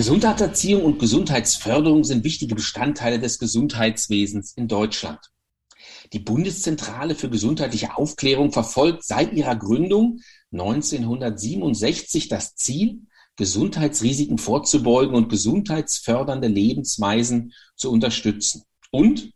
Gesundheitserziehung 0.00 0.82
und 0.82 0.98
Gesundheitsförderung 0.98 2.04
sind 2.04 2.24
wichtige 2.24 2.54
Bestandteile 2.54 3.18
des 3.20 3.38
Gesundheitswesens 3.38 4.54
in 4.54 4.66
Deutschland. 4.66 5.18
Die 6.14 6.18
Bundeszentrale 6.18 7.14
für 7.14 7.28
gesundheitliche 7.28 7.98
Aufklärung 7.98 8.50
verfolgt 8.50 9.04
seit 9.04 9.34
ihrer 9.34 9.56
Gründung 9.56 10.20
1967 10.52 12.28
das 12.28 12.54
Ziel, 12.54 13.02
Gesundheitsrisiken 13.36 14.38
vorzubeugen 14.38 15.14
und 15.14 15.28
gesundheitsfördernde 15.28 16.48
Lebensweisen 16.48 17.52
zu 17.76 17.92
unterstützen. 17.92 18.62
Und 18.90 19.34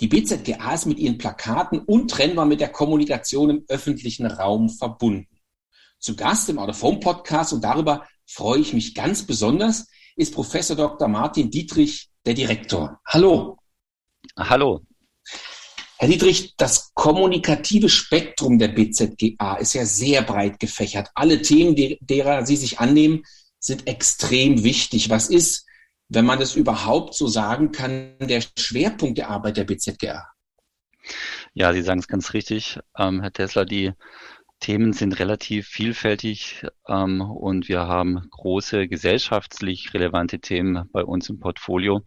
die 0.00 0.08
BZGA 0.08 0.72
ist 0.72 0.86
mit 0.86 1.00
ihren 1.00 1.18
Plakaten 1.18 1.80
untrennbar 1.80 2.46
mit 2.46 2.62
der 2.62 2.70
Kommunikation 2.70 3.50
im 3.50 3.64
öffentlichen 3.68 4.24
Raum 4.24 4.70
verbunden. 4.70 5.28
Zu 5.98 6.16
Gast 6.16 6.48
im 6.48 6.58
Out 6.58 6.74
Podcast 7.00 7.52
und 7.52 7.62
darüber 7.62 8.06
freue 8.26 8.60
ich 8.60 8.72
mich 8.72 8.94
ganz 8.94 9.24
besonders, 9.24 9.86
ist 10.16 10.34
Professor 10.34 10.76
Dr. 10.76 11.08
Martin 11.08 11.50
Dietrich, 11.50 12.10
der 12.24 12.34
Direktor. 12.34 13.00
Hallo. 13.06 13.58
Hallo. 14.36 14.82
Herr 15.98 16.08
Dietrich, 16.08 16.56
das 16.56 16.90
kommunikative 16.94 17.88
Spektrum 17.88 18.58
der 18.58 18.68
BZGA 18.68 19.56
ist 19.56 19.74
ja 19.74 19.84
sehr 19.84 20.22
breit 20.22 20.58
gefächert. 20.58 21.08
Alle 21.14 21.42
Themen, 21.42 21.76
derer 22.00 22.44
Sie 22.44 22.56
sich 22.56 22.80
annehmen, 22.80 23.22
sind 23.60 23.86
extrem 23.86 24.64
wichtig. 24.64 25.10
Was 25.10 25.30
ist, 25.30 25.64
wenn 26.08 26.24
man 26.24 26.40
das 26.40 26.56
überhaupt 26.56 27.14
so 27.14 27.28
sagen 27.28 27.70
kann, 27.70 28.16
der 28.18 28.42
Schwerpunkt 28.58 29.18
der 29.18 29.30
Arbeit 29.30 29.56
der 29.56 29.64
BZGA? 29.64 30.26
Ja, 31.54 31.72
Sie 31.72 31.82
sagen 31.82 32.00
es 32.00 32.08
ganz 32.08 32.32
richtig, 32.32 32.80
ähm, 32.98 33.20
Herr 33.20 33.32
Tesla. 33.32 33.64
Die 33.64 33.92
Themen 34.62 34.92
sind 34.92 35.18
relativ 35.18 35.66
vielfältig 35.66 36.64
ähm, 36.86 37.20
und 37.20 37.68
wir 37.68 37.88
haben 37.88 38.28
große 38.30 38.86
gesellschaftlich 38.86 39.92
relevante 39.92 40.38
Themen 40.38 40.88
bei 40.92 41.02
uns 41.04 41.28
im 41.28 41.40
Portfolio. 41.40 42.02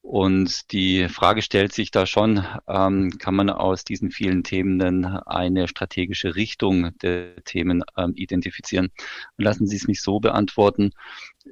Und 0.00 0.70
die 0.70 1.08
Frage 1.08 1.42
stellt 1.42 1.72
sich 1.72 1.90
da 1.90 2.06
schon, 2.06 2.46
ähm, 2.68 3.18
kann 3.18 3.34
man 3.34 3.50
aus 3.50 3.82
diesen 3.82 4.12
vielen 4.12 4.44
Themen 4.44 4.78
denn 4.78 5.04
eine 5.04 5.66
strategische 5.66 6.36
Richtung 6.36 6.96
der 7.02 7.34
Themen 7.44 7.82
ähm, 7.96 8.12
identifizieren? 8.14 8.90
lassen 9.36 9.66
Sie 9.66 9.76
es 9.76 9.88
mich 9.88 10.00
so 10.00 10.20
beantworten. 10.20 10.92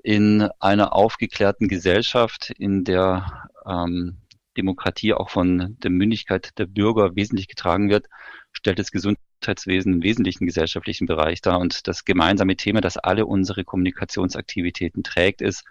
In 0.05 0.49
einer 0.61 0.95
aufgeklärten 0.95 1.67
Gesellschaft, 1.67 2.51
in 2.57 2.85
der 2.85 3.49
ähm, 3.67 4.19
Demokratie 4.57 5.13
auch 5.13 5.29
von 5.29 5.77
der 5.81 5.91
Mündigkeit 5.91 6.57
der 6.57 6.67
Bürger 6.67 7.17
wesentlich 7.17 7.49
getragen 7.49 7.91
wird, 7.91 8.07
stellt 8.53 8.79
das 8.79 8.93
Gesundheitswesen 8.93 9.26
einen 9.47 10.03
wesentlichen 10.03 10.47
gesellschaftlichen 10.47 11.07
Bereich 11.07 11.41
dar. 11.41 11.59
Und 11.59 11.87
das 11.87 12.05
gemeinsame 12.05 12.57
Thema, 12.57 12.81
das 12.81 12.97
alle 12.97 13.27
unsere 13.27 13.65
Kommunikationsaktivitäten 13.65 15.03
trägt, 15.03 15.43
ist, 15.43 15.65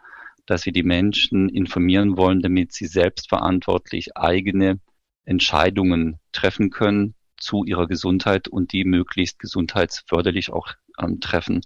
dass 0.45 0.65
wir 0.65 0.73
die 0.73 0.83
Menschen 0.83 1.49
informieren 1.49 2.17
wollen, 2.17 2.41
damit 2.41 2.71
sie 2.73 2.85
selbstverantwortlich 2.85 4.15
eigene 4.15 4.79
Entscheidungen 5.25 6.19
treffen 6.31 6.69
können 6.69 7.15
zu 7.37 7.63
ihrer 7.65 7.87
Gesundheit 7.87 8.47
und 8.47 8.71
die 8.71 8.85
möglichst 8.85 9.39
gesundheitsförderlich 9.39 10.51
auch 10.51 10.73
ähm, 10.99 11.19
treffen. 11.19 11.61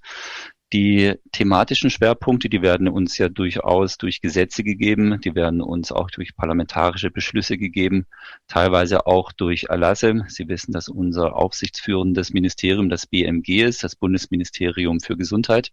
Die 0.72 1.16
thematischen 1.32 1.90
Schwerpunkte, 1.90 2.48
die 2.48 2.62
werden 2.62 2.88
uns 2.88 3.18
ja 3.18 3.28
durchaus 3.28 3.98
durch 3.98 4.22
Gesetze 4.22 4.64
gegeben, 4.64 5.20
die 5.20 5.34
werden 5.34 5.62
uns 5.62 5.92
auch 5.92 6.12
durch 6.12 6.36
parlamentarische 6.36 7.10
Beschlüsse 7.10 7.58
gegeben, 7.58 8.06
teilweise 8.48 9.08
auch 9.08 9.32
durch 9.32 9.64
Erlasse. 9.64 10.26
Sie 10.28 10.48
wissen, 10.48 10.72
dass 10.72 10.88
unser 10.88 11.36
aufsichtsführendes 11.36 12.34
Ministerium 12.34 12.90
das 12.90 13.08
BMG 13.08 13.64
ist, 13.64 13.84
das 13.84 13.96
Bundesministerium 13.96 15.00
für 15.00 15.18
Gesundheit. 15.18 15.72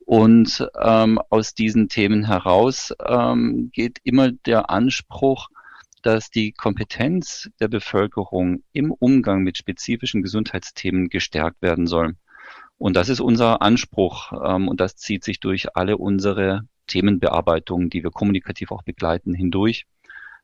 Und 0.00 0.68
ähm, 0.78 1.18
aus 1.30 1.54
diesen 1.54 1.88
Themen 1.88 2.26
heraus 2.26 2.94
ähm, 3.06 3.70
geht 3.72 3.98
immer 4.04 4.30
der 4.32 4.68
Anspruch, 4.68 5.48
dass 6.02 6.30
die 6.30 6.52
Kompetenz 6.52 7.50
der 7.60 7.68
Bevölkerung 7.68 8.62
im 8.72 8.92
Umgang 8.92 9.42
mit 9.42 9.56
spezifischen 9.56 10.22
Gesundheitsthemen 10.22 11.08
gestärkt 11.08 11.62
werden 11.62 11.86
soll. 11.86 12.14
Und 12.78 12.96
das 12.96 13.08
ist 13.08 13.20
unser 13.20 13.60
Anspruch 13.60 14.32
ähm, 14.32 14.68
und 14.68 14.80
das 14.80 14.96
zieht 14.96 15.24
sich 15.24 15.40
durch 15.40 15.76
alle 15.76 15.98
unsere 15.98 16.62
Themenbearbeitungen, 16.86 17.90
die 17.90 18.02
wir 18.02 18.10
kommunikativ 18.10 18.70
auch 18.70 18.84
begleiten, 18.84 19.34
hindurch. 19.34 19.86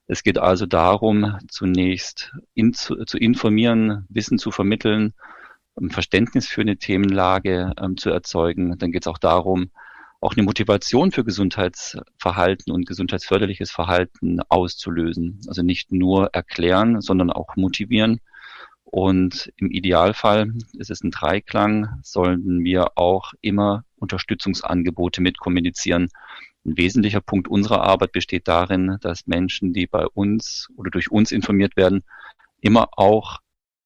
Es 0.06 0.22
geht 0.22 0.36
also 0.38 0.66
darum, 0.66 1.38
zunächst 1.48 2.34
in, 2.52 2.74
zu, 2.74 3.04
zu, 3.04 3.16
informieren, 3.16 4.04
Wissen 4.10 4.38
zu 4.38 4.50
vermitteln, 4.50 5.14
Verständnis 5.88 6.46
für 6.46 6.60
eine 6.60 6.76
Themenlage 6.76 7.72
ähm, 7.80 7.96
zu 7.96 8.10
erzeugen. 8.10 8.78
Dann 8.78 8.92
geht 8.92 9.04
es 9.04 9.08
auch 9.08 9.18
darum, 9.18 9.70
auch 10.20 10.34
eine 10.34 10.42
Motivation 10.42 11.10
für 11.12 11.24
Gesundheitsverhalten 11.24 12.72
und 12.72 12.86
gesundheitsförderliches 12.86 13.70
Verhalten 13.70 14.40
auszulösen. 14.48 15.40
Also 15.48 15.62
nicht 15.62 15.92
nur 15.92 16.30
erklären, 16.32 17.00
sondern 17.00 17.30
auch 17.30 17.56
motivieren 17.56 18.20
und 18.94 19.52
im 19.56 19.72
Idealfall 19.72 20.52
ist 20.74 20.88
es 20.88 21.02
ein 21.02 21.10
Dreiklang, 21.10 21.98
sollten 22.04 22.62
wir 22.62 22.96
auch 22.96 23.32
immer 23.40 23.82
Unterstützungsangebote 23.96 25.20
mit 25.20 25.38
kommunizieren. 25.38 26.10
Ein 26.64 26.76
wesentlicher 26.76 27.20
Punkt 27.20 27.48
unserer 27.48 27.82
Arbeit 27.82 28.12
besteht 28.12 28.46
darin, 28.46 28.98
dass 29.00 29.26
Menschen, 29.26 29.72
die 29.72 29.88
bei 29.88 30.06
uns 30.06 30.68
oder 30.76 30.92
durch 30.92 31.10
uns 31.10 31.32
informiert 31.32 31.76
werden, 31.76 32.04
immer 32.60 32.90
auch 32.92 33.40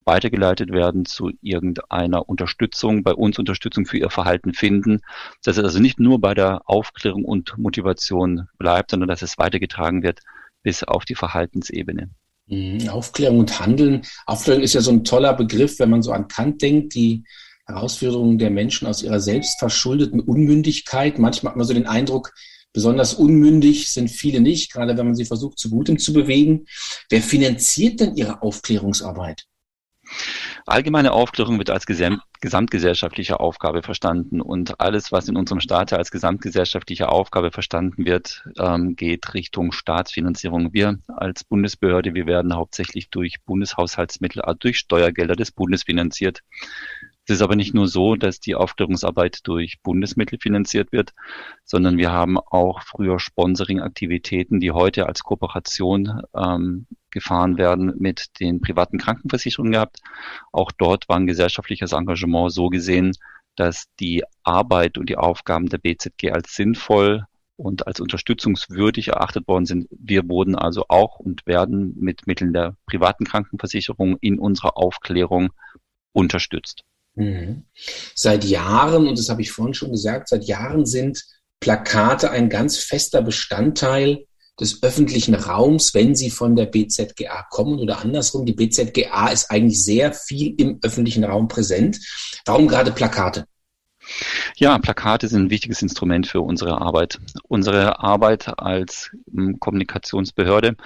weitergeleitet 0.04 0.72
werden 0.72 1.06
zu 1.06 1.32
irgendeiner 1.40 2.28
Unterstützung, 2.28 3.02
bei 3.02 3.14
uns 3.14 3.38
Unterstützung 3.38 3.86
für 3.86 3.96
ihr 3.96 4.10
Verhalten 4.10 4.52
finden, 4.52 5.00
dass 5.42 5.56
es 5.56 5.64
also 5.64 5.80
nicht 5.80 5.98
nur 5.98 6.20
bei 6.20 6.34
der 6.34 6.68
Aufklärung 6.68 7.24
und 7.24 7.56
Motivation 7.56 8.48
bleibt, 8.58 8.90
sondern 8.90 9.08
dass 9.08 9.22
es 9.22 9.38
weitergetragen 9.38 10.02
wird 10.02 10.20
bis 10.62 10.84
auf 10.84 11.06
die 11.06 11.14
Verhaltensebene. 11.14 12.10
Mhm. 12.48 12.88
Aufklärung 12.88 13.38
und 13.38 13.60
Handeln. 13.60 14.02
Aufklärung 14.26 14.62
ist 14.62 14.74
ja 14.74 14.80
so 14.80 14.90
ein 14.90 15.04
toller 15.04 15.34
Begriff, 15.34 15.78
wenn 15.78 15.90
man 15.90 16.02
so 16.02 16.12
an 16.12 16.28
Kant 16.28 16.62
denkt, 16.62 16.94
die 16.94 17.24
Herausforderungen 17.66 18.38
der 18.38 18.50
Menschen 18.50 18.88
aus 18.88 19.02
ihrer 19.02 19.20
selbstverschuldeten 19.20 20.20
Unmündigkeit. 20.20 21.18
Manchmal 21.18 21.52
hat 21.52 21.56
man 21.58 21.66
so 21.66 21.74
den 21.74 21.86
Eindruck, 21.86 22.32
besonders 22.72 23.14
unmündig 23.14 23.92
sind 23.92 24.08
viele 24.10 24.40
nicht, 24.40 24.72
gerade 24.72 24.96
wenn 24.96 25.06
man 25.06 25.14
sie 25.14 25.26
versucht, 25.26 25.58
zu 25.58 25.68
Gutem 25.70 25.98
zu 25.98 26.12
bewegen. 26.12 26.64
Wer 27.10 27.22
finanziert 27.22 28.00
denn 28.00 28.16
ihre 28.16 28.42
Aufklärungsarbeit? 28.42 29.47
Allgemeine 30.66 31.12
Aufklärung 31.12 31.58
wird 31.58 31.70
als 31.70 31.86
gesam 31.86 32.20
gesamtgesellschaftliche 32.40 33.40
Aufgabe 33.40 33.82
verstanden 33.82 34.40
und 34.40 34.80
alles, 34.80 35.10
was 35.10 35.28
in 35.28 35.36
unserem 35.36 35.60
Staat 35.60 35.92
als 35.92 36.12
gesamtgesellschaftliche 36.12 37.08
Aufgabe 37.08 37.50
verstanden 37.50 38.04
wird, 38.04 38.44
ähm, 38.58 38.94
geht 38.94 39.34
Richtung 39.34 39.72
Staatsfinanzierung. 39.72 40.72
Wir 40.72 40.98
als 41.08 41.42
Bundesbehörde, 41.42 42.14
wir 42.14 42.26
werden 42.26 42.54
hauptsächlich 42.54 43.10
durch 43.10 43.42
Bundeshaushaltsmittel, 43.44 44.42
also 44.42 44.58
durch 44.58 44.78
Steuergelder 44.78 45.34
des 45.34 45.50
Bundes 45.50 45.82
finanziert. 45.82 46.42
Es 47.28 47.34
ist 47.34 47.42
aber 47.42 47.56
nicht 47.56 47.74
nur 47.74 47.88
so, 47.88 48.14
dass 48.14 48.40
die 48.40 48.54
Aufklärungsarbeit 48.54 49.40
durch 49.42 49.82
Bundesmittel 49.82 50.38
finanziert 50.40 50.92
wird, 50.92 51.12
sondern 51.62 51.98
wir 51.98 52.10
haben 52.10 52.38
auch 52.38 52.80
früher 52.80 53.20
Sponsoring-Aktivitäten, 53.20 54.60
die 54.60 54.70
heute 54.70 55.06
als 55.06 55.20
Kooperation 55.24 56.22
ähm, 56.34 56.86
gefahren 57.10 57.58
werden 57.58 57.94
mit 57.98 58.26
den 58.40 58.60
privaten 58.60 58.98
Krankenversicherungen 58.98 59.72
gehabt. 59.72 59.98
Auch 60.52 60.72
dort 60.72 61.08
war 61.08 61.16
ein 61.16 61.26
gesellschaftliches 61.26 61.92
Engagement 61.92 62.52
so 62.52 62.68
gesehen, 62.68 63.12
dass 63.56 63.86
die 63.98 64.22
Arbeit 64.42 64.98
und 64.98 65.08
die 65.08 65.16
Aufgaben 65.16 65.68
der 65.68 65.78
BZG 65.78 66.30
als 66.30 66.54
sinnvoll 66.54 67.24
und 67.56 67.86
als 67.88 67.98
unterstützungswürdig 68.00 69.08
erachtet 69.08 69.48
worden 69.48 69.66
sind. 69.66 69.88
Wir 69.90 70.28
wurden 70.28 70.54
also 70.54 70.84
auch 70.88 71.18
und 71.18 71.44
werden 71.44 71.94
mit 71.98 72.26
Mitteln 72.26 72.52
der 72.52 72.76
privaten 72.86 73.24
Krankenversicherung 73.24 74.16
in 74.20 74.38
unserer 74.38 74.76
Aufklärung 74.76 75.50
unterstützt. 76.12 76.84
Mhm. 77.16 77.64
Seit 78.14 78.44
Jahren, 78.44 79.08
und 79.08 79.18
das 79.18 79.28
habe 79.28 79.42
ich 79.42 79.50
vorhin 79.50 79.74
schon 79.74 79.90
gesagt, 79.90 80.28
seit 80.28 80.44
Jahren 80.44 80.86
sind 80.86 81.24
Plakate 81.58 82.30
ein 82.30 82.48
ganz 82.48 82.78
fester 82.78 83.22
Bestandteil 83.22 84.27
des 84.60 84.82
öffentlichen 84.82 85.34
Raums, 85.34 85.94
wenn 85.94 86.14
sie 86.14 86.30
von 86.30 86.56
der 86.56 86.66
BZGA 86.66 87.46
kommen 87.50 87.78
oder 87.78 88.00
andersrum. 88.00 88.44
Die 88.44 88.52
BZGA 88.52 89.28
ist 89.28 89.50
eigentlich 89.50 89.82
sehr 89.84 90.12
viel 90.12 90.54
im 90.58 90.78
öffentlichen 90.82 91.24
Raum 91.24 91.48
präsent. 91.48 92.00
Warum 92.44 92.68
gerade 92.68 92.90
Plakate? 92.90 93.46
Ja, 94.56 94.78
Plakate 94.78 95.28
sind 95.28 95.44
ein 95.44 95.50
wichtiges 95.50 95.82
Instrument 95.82 96.26
für 96.26 96.40
unsere 96.40 96.80
Arbeit. 96.80 97.18
Unsere 97.44 98.00
Arbeit 98.00 98.58
als 98.58 99.10
hm, 99.32 99.60
Kommunikationsbehörde 99.60 100.76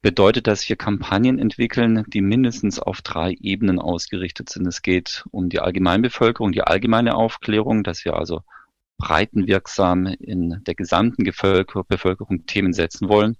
bedeutet, 0.00 0.46
dass 0.46 0.68
wir 0.68 0.76
Kampagnen 0.76 1.38
entwickeln, 1.38 2.04
die 2.06 2.20
mindestens 2.20 2.78
auf 2.78 3.02
drei 3.02 3.34
Ebenen 3.40 3.80
ausgerichtet 3.80 4.48
sind. 4.48 4.66
Es 4.66 4.82
geht 4.82 5.24
um 5.32 5.48
die 5.48 5.58
Allgemeinbevölkerung, 5.58 6.52
die 6.52 6.62
allgemeine 6.62 7.16
Aufklärung, 7.16 7.82
dass 7.82 8.04
wir 8.04 8.14
also 8.14 8.42
breitenwirksam 8.98 10.06
in 10.06 10.62
der 10.66 10.74
gesamten 10.74 11.24
Bevölkerung 11.24 12.46
Themen 12.46 12.72
setzen 12.72 13.08
wollen. 13.08 13.36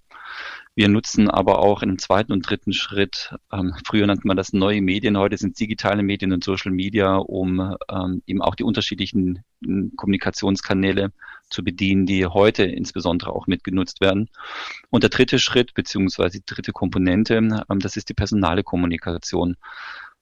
Wir 0.79 0.89
nutzen 0.89 1.29
aber 1.29 1.59
auch 1.59 1.83
im 1.83 1.99
zweiten 1.99 2.31
und 2.31 2.49
dritten 2.49 2.73
Schritt, 2.73 3.35
ähm, 3.53 3.75
früher 3.85 4.07
nannte 4.07 4.29
man 4.29 4.37
das 4.37 4.53
neue 4.53 4.81
Medien, 4.81 5.19
heute 5.19 5.37
sind 5.37 5.59
digitale 5.59 6.05
Medien 6.05 6.33
und 6.33 6.45
Social 6.45 6.71
Media, 6.71 7.17
um 7.17 7.75
ähm, 7.91 8.23
eben 8.27 8.41
auch 8.41 8.55
die 8.55 8.63
unterschiedlichen 8.63 9.43
hm, 9.65 9.95
Kommunikationskanäle 9.97 11.11
zu 11.51 11.65
bedienen, 11.65 12.07
die 12.07 12.27
heute 12.27 12.63
insbesondere 12.63 13.33
auch 13.33 13.49
mitgenutzt 13.49 14.01
werden. 14.01 14.31
Und 14.89 15.03
der 15.03 15.11
dritte 15.11 15.41
Schritt, 15.41 15.75
beziehungsweise 15.75 16.39
die 16.39 16.47
dritte 16.47 16.71
Komponente, 16.71 17.35
ähm, 17.37 17.81
das 17.81 17.97
ist 17.97 18.09
die 18.09 18.15
personale 18.15 18.63
Kommunikation. 18.63 19.57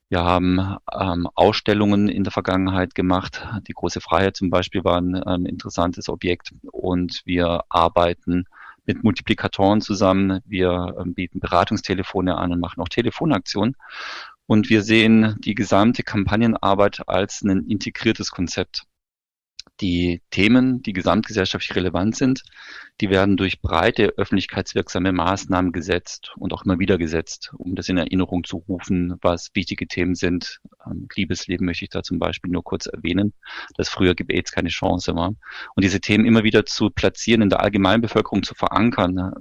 Wir 0.09 0.23
haben 0.23 0.77
ähm, 0.93 1.29
Ausstellungen 1.35 2.09
in 2.09 2.23
der 2.23 2.31
Vergangenheit 2.31 2.95
gemacht. 2.95 3.45
Die 3.67 3.73
große 3.73 4.01
Freiheit 4.01 4.37
zum 4.37 4.51
Beispiel 4.51 4.85
war 4.85 5.01
ein 5.01 5.21
ähm, 5.27 5.47
interessantes 5.47 6.09
Objekt 6.09 6.55
und 6.71 7.23
wir 7.25 7.65
arbeiten 7.69 8.45
mit 8.85 9.03
Multiplikatoren 9.03 9.81
zusammen. 9.81 10.41
Wir 10.45 10.95
ähm, 11.01 11.15
bieten 11.15 11.41
Beratungstelefone 11.41 12.37
an 12.37 12.53
und 12.53 12.61
machen 12.61 12.81
auch 12.81 12.89
Telefonaktionen. 12.89 13.77
Und 14.47 14.71
wir 14.71 14.83
sehen 14.83 15.35
die 15.41 15.57
gesamte 15.57 16.05
Kampagnenarbeit 16.05 17.09
als 17.09 17.43
ein 17.43 17.67
integriertes 17.67 18.31
Konzept. 18.31 18.85
Die 19.81 20.23
Themen, 20.31 20.83
die 20.83 20.93
gesamtgesellschaftlich 20.93 21.77
relevant 21.77 22.17
sind, 22.17 22.43
die 23.01 23.11
werden 23.11 23.37
durch 23.37 23.61
breite 23.61 24.15
öffentlichkeitswirksame 24.17 25.13
Maßnahmen 25.13 25.73
gesetzt 25.73 26.33
und 26.37 26.55
auch 26.55 26.65
immer 26.65 26.79
wieder 26.79 26.97
gesetzt, 26.97 27.53
um 27.59 27.75
das 27.75 27.89
in 27.91 27.99
Erinnerung 27.99 28.45
zu 28.45 28.57
rufen, 28.57 29.17
was 29.21 29.51
wichtige 29.55 29.87
Themen 29.87 30.15
sind. 30.15 30.61
Ähm, 30.87 31.07
Liebesleben 31.15 31.67
möchte 31.67 31.85
ich 31.85 31.91
da 31.91 32.03
zum 32.03 32.19
Beispiel 32.19 32.51
nur 32.51 32.65
kurz 32.65 32.87
erwähnen, 32.87 33.35
dass 33.77 33.91
früher 33.91 34.15
Gebets 34.15 34.51
keine 34.51 34.71
Chance 34.71 35.15
war. 35.15 35.29
Und 35.75 35.85
diese 35.85 36.01
Themen 36.01 36.25
immer 36.25 36.43
wieder 36.43 36.65
zu 36.65 36.89
platzieren, 36.89 37.43
in 37.43 37.51
der 37.51 37.61
Allgemeinbevölkerung 37.61 38.43
zu 38.43 38.55
verankern, 38.55 39.35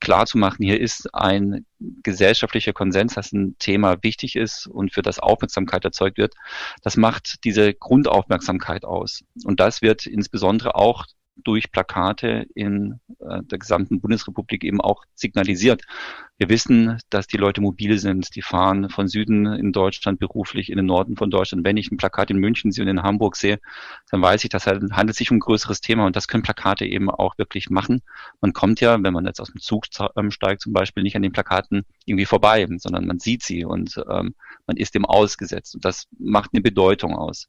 klar 0.00 0.24
zu 0.24 0.38
machen, 0.38 0.64
hier 0.64 0.80
ist 0.80 1.14
ein 1.14 1.66
gesellschaftlicher 2.02 2.72
Konsens, 2.72 3.14
dass 3.14 3.32
ein 3.32 3.56
Thema 3.58 4.02
wichtig 4.02 4.36
ist 4.36 4.66
und 4.66 4.94
für 4.94 5.02
das 5.02 5.18
Aufmerksamkeit 5.18 5.84
erzeugt 5.84 6.16
wird, 6.16 6.34
das 6.82 6.96
macht 6.96 7.44
diese 7.44 7.74
Grundaufmerksamkeit 7.74 8.84
aus. 8.84 9.24
Und 9.44 9.60
das 9.60 9.81
wird 9.82 10.06
insbesondere 10.06 10.74
auch 10.74 11.06
durch 11.36 11.72
Plakate 11.72 12.46
in 12.54 13.00
äh, 13.20 13.42
der 13.42 13.58
gesamten 13.58 14.00
Bundesrepublik 14.00 14.64
eben 14.64 14.80
auch 14.80 15.04
signalisiert. 15.14 15.82
Wir 16.38 16.48
wissen, 16.48 16.98
dass 17.10 17.26
die 17.26 17.36
Leute 17.36 17.60
mobil 17.60 17.98
sind. 17.98 18.34
Die 18.34 18.42
fahren 18.42 18.88
von 18.88 19.06
Süden 19.06 19.46
in 19.46 19.70
Deutschland 19.70 20.18
beruflich 20.18 20.70
in 20.70 20.76
den 20.76 20.86
Norden 20.86 21.16
von 21.16 21.30
Deutschland. 21.30 21.64
Wenn 21.64 21.76
ich 21.76 21.92
ein 21.92 21.98
Plakat 21.98 22.30
in 22.30 22.38
München 22.38 22.72
sehe 22.72 22.82
und 22.82 22.88
in 22.88 23.02
Hamburg 23.02 23.36
sehe, 23.36 23.60
dann 24.10 24.22
weiß 24.22 24.42
ich, 24.44 24.50
halt, 24.52 24.82
handelt 24.92 25.16
sich 25.16 25.30
um 25.30 25.36
ein 25.36 25.40
größeres 25.40 25.80
Thema 25.80 26.06
und 26.06 26.16
das 26.16 26.26
können 26.26 26.42
Plakate 26.42 26.84
eben 26.86 27.10
auch 27.10 27.38
wirklich 27.38 27.70
machen. 27.70 28.02
Man 28.40 28.52
kommt 28.52 28.80
ja, 28.80 29.00
wenn 29.00 29.12
man 29.12 29.26
jetzt 29.26 29.40
aus 29.40 29.52
dem 29.52 29.60
Zug 29.60 29.84
ähm, 30.16 30.30
steigt 30.30 30.62
zum 30.62 30.72
Beispiel, 30.72 31.02
nicht 31.02 31.14
an 31.14 31.22
den 31.22 31.32
Plakaten 31.32 31.84
irgendwie 32.06 32.26
vorbei, 32.26 32.66
sondern 32.78 33.06
man 33.06 33.20
sieht 33.20 33.42
sie 33.42 33.64
und 33.64 34.02
ähm, 34.10 34.34
man 34.66 34.76
ist 34.76 34.94
dem 34.94 35.04
ausgesetzt. 35.04 35.74
Und 35.76 35.84
das 35.84 36.08
macht 36.18 36.50
eine 36.54 36.62
Bedeutung 36.62 37.14
aus. 37.14 37.48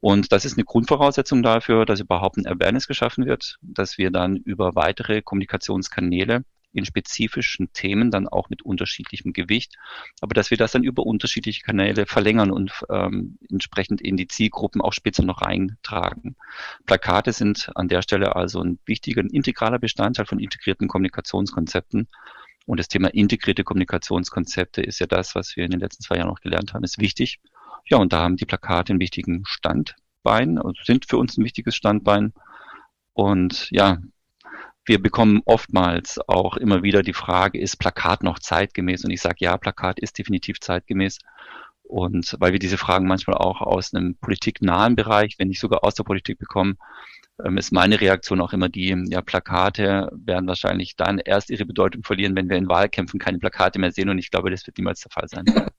Und 0.00 0.32
das 0.32 0.44
ist 0.44 0.56
eine 0.56 0.64
Grundvoraussetzung 0.64 1.42
dafür, 1.42 1.84
dass 1.84 2.00
überhaupt 2.00 2.38
ein 2.38 2.46
Awareness 2.46 2.86
geschaffen 2.86 3.26
wird, 3.26 3.58
dass 3.60 3.98
wir 3.98 4.10
dann 4.10 4.36
über 4.36 4.74
weitere 4.74 5.22
Kommunikationskanäle 5.22 6.44
in 6.72 6.84
spezifischen 6.84 7.72
Themen 7.72 8.10
dann 8.10 8.28
auch 8.28 8.50
mit 8.50 8.62
unterschiedlichem 8.62 9.32
Gewicht, 9.32 9.76
aber 10.20 10.34
dass 10.34 10.50
wir 10.50 10.56
das 10.56 10.72
dann 10.72 10.84
über 10.84 11.04
unterschiedliche 11.04 11.62
Kanäle 11.62 12.06
verlängern 12.06 12.50
und 12.50 12.72
ähm, 12.90 13.38
entsprechend 13.50 14.00
in 14.00 14.16
die 14.16 14.28
Zielgruppen 14.28 14.80
auch 14.80 14.92
spitze 14.92 15.24
noch 15.24 15.42
reintragen. 15.42 16.36
Plakate 16.86 17.32
sind 17.32 17.70
an 17.74 17.88
der 17.88 18.02
Stelle 18.02 18.36
also 18.36 18.62
ein 18.62 18.78
wichtiger, 18.86 19.22
ein 19.22 19.30
integraler 19.30 19.78
Bestandteil 19.78 20.26
von 20.26 20.38
integrierten 20.38 20.88
Kommunikationskonzepten 20.88 22.08
und 22.66 22.78
das 22.78 22.88
Thema 22.88 23.08
integrierte 23.08 23.64
Kommunikationskonzepte 23.64 24.82
ist 24.82 25.00
ja 25.00 25.06
das, 25.06 25.34
was 25.34 25.56
wir 25.56 25.64
in 25.64 25.72
den 25.72 25.80
letzten 25.80 26.02
zwei 26.02 26.16
Jahren 26.16 26.30
auch 26.30 26.40
gelernt 26.40 26.74
haben, 26.74 26.84
ist 26.84 26.98
wichtig. 26.98 27.40
Ja, 27.86 27.98
und 27.98 28.12
da 28.12 28.22
haben 28.22 28.36
die 28.36 28.46
Plakate 28.46 28.92
einen 28.92 29.00
wichtigen 29.00 29.42
Standbein, 29.44 30.58
also 30.58 30.80
sind 30.84 31.06
für 31.06 31.16
uns 31.16 31.36
ein 31.36 31.44
wichtiges 31.44 31.74
Standbein. 31.74 32.32
Und 33.14 33.68
ja, 33.70 33.98
wir 34.84 35.00
bekommen 35.00 35.42
oftmals 35.44 36.18
auch 36.26 36.56
immer 36.56 36.82
wieder 36.82 37.02
die 37.02 37.12
Frage, 37.12 37.60
ist 37.60 37.76
Plakat 37.76 38.22
noch 38.22 38.38
zeitgemäß? 38.38 39.04
Und 39.04 39.10
ich 39.10 39.20
sage, 39.20 39.36
ja, 39.40 39.56
Plakat 39.56 40.00
ist 40.00 40.18
definitiv 40.18 40.60
zeitgemäß. 40.60 41.18
Und 41.82 42.36
weil 42.40 42.52
wir 42.52 42.58
diese 42.58 42.78
Fragen 42.78 43.06
manchmal 43.06 43.36
auch 43.36 43.60
aus 43.60 43.94
einem 43.94 44.16
politiknahen 44.16 44.96
Bereich, 44.96 45.36
wenn 45.38 45.48
nicht 45.48 45.60
sogar 45.60 45.84
aus 45.84 45.94
der 45.94 46.04
Politik 46.04 46.38
bekommen, 46.38 46.78
ähm, 47.44 47.58
ist 47.58 47.72
meine 47.72 48.00
Reaktion 48.00 48.40
auch 48.40 48.52
immer 48.52 48.68
die, 48.68 48.96
ja, 49.08 49.20
Plakate 49.20 50.10
werden 50.12 50.46
wahrscheinlich 50.46 50.96
dann 50.96 51.18
erst 51.18 51.50
ihre 51.50 51.66
Bedeutung 51.66 52.02
verlieren, 52.02 52.34
wenn 52.34 52.48
wir 52.48 52.56
in 52.56 52.68
Wahlkämpfen 52.68 53.20
keine 53.20 53.38
Plakate 53.38 53.78
mehr 53.78 53.92
sehen. 53.92 54.08
Und 54.08 54.18
ich 54.18 54.30
glaube, 54.30 54.50
das 54.50 54.66
wird 54.66 54.78
niemals 54.78 55.00
der 55.00 55.12
Fall 55.12 55.28
sein. 55.28 55.44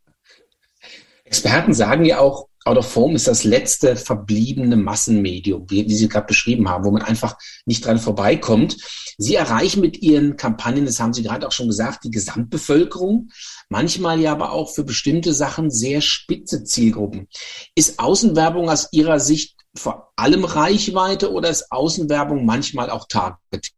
Experten 1.25 1.73
sagen 1.73 2.05
ja 2.05 2.19
auch, 2.19 2.47
Out 2.65 2.77
of 2.77 2.91
Form 2.91 3.15
ist 3.15 3.27
das 3.27 3.43
letzte 3.43 3.95
verbliebene 3.95 4.75
Massenmedium, 4.75 5.69
wie, 5.69 5.87
wie 5.87 5.95
Sie 5.95 6.07
gerade 6.07 6.27
beschrieben 6.27 6.69
haben, 6.69 6.85
wo 6.85 6.91
man 6.91 7.01
einfach 7.01 7.37
nicht 7.65 7.85
dran 7.85 7.99
vorbeikommt. 7.99 8.77
Sie 9.17 9.35
erreichen 9.35 9.81
mit 9.81 10.01
Ihren 10.01 10.37
Kampagnen, 10.37 10.85
das 10.85 10.99
haben 10.99 11.13
Sie 11.13 11.23
gerade 11.23 11.47
auch 11.47 11.51
schon 11.51 11.67
gesagt, 11.67 12.03
die 12.03 12.11
Gesamtbevölkerung, 12.11 13.29
manchmal 13.69 14.19
ja 14.19 14.31
aber 14.31 14.51
auch 14.51 14.73
für 14.73 14.83
bestimmte 14.83 15.33
Sachen 15.33 15.71
sehr 15.71 16.01
spitze 16.01 16.63
Zielgruppen. 16.63 17.27
Ist 17.75 17.99
Außenwerbung 17.99 18.69
aus 18.69 18.89
Ihrer 18.91 19.19
Sicht 19.19 19.57
vor 19.75 20.13
allem 20.15 20.45
Reichweite 20.45 21.31
oder 21.31 21.49
ist 21.49 21.71
Außenwerbung 21.71 22.45
manchmal 22.45 22.89
auch 22.89 23.07
Targeting? 23.07 23.71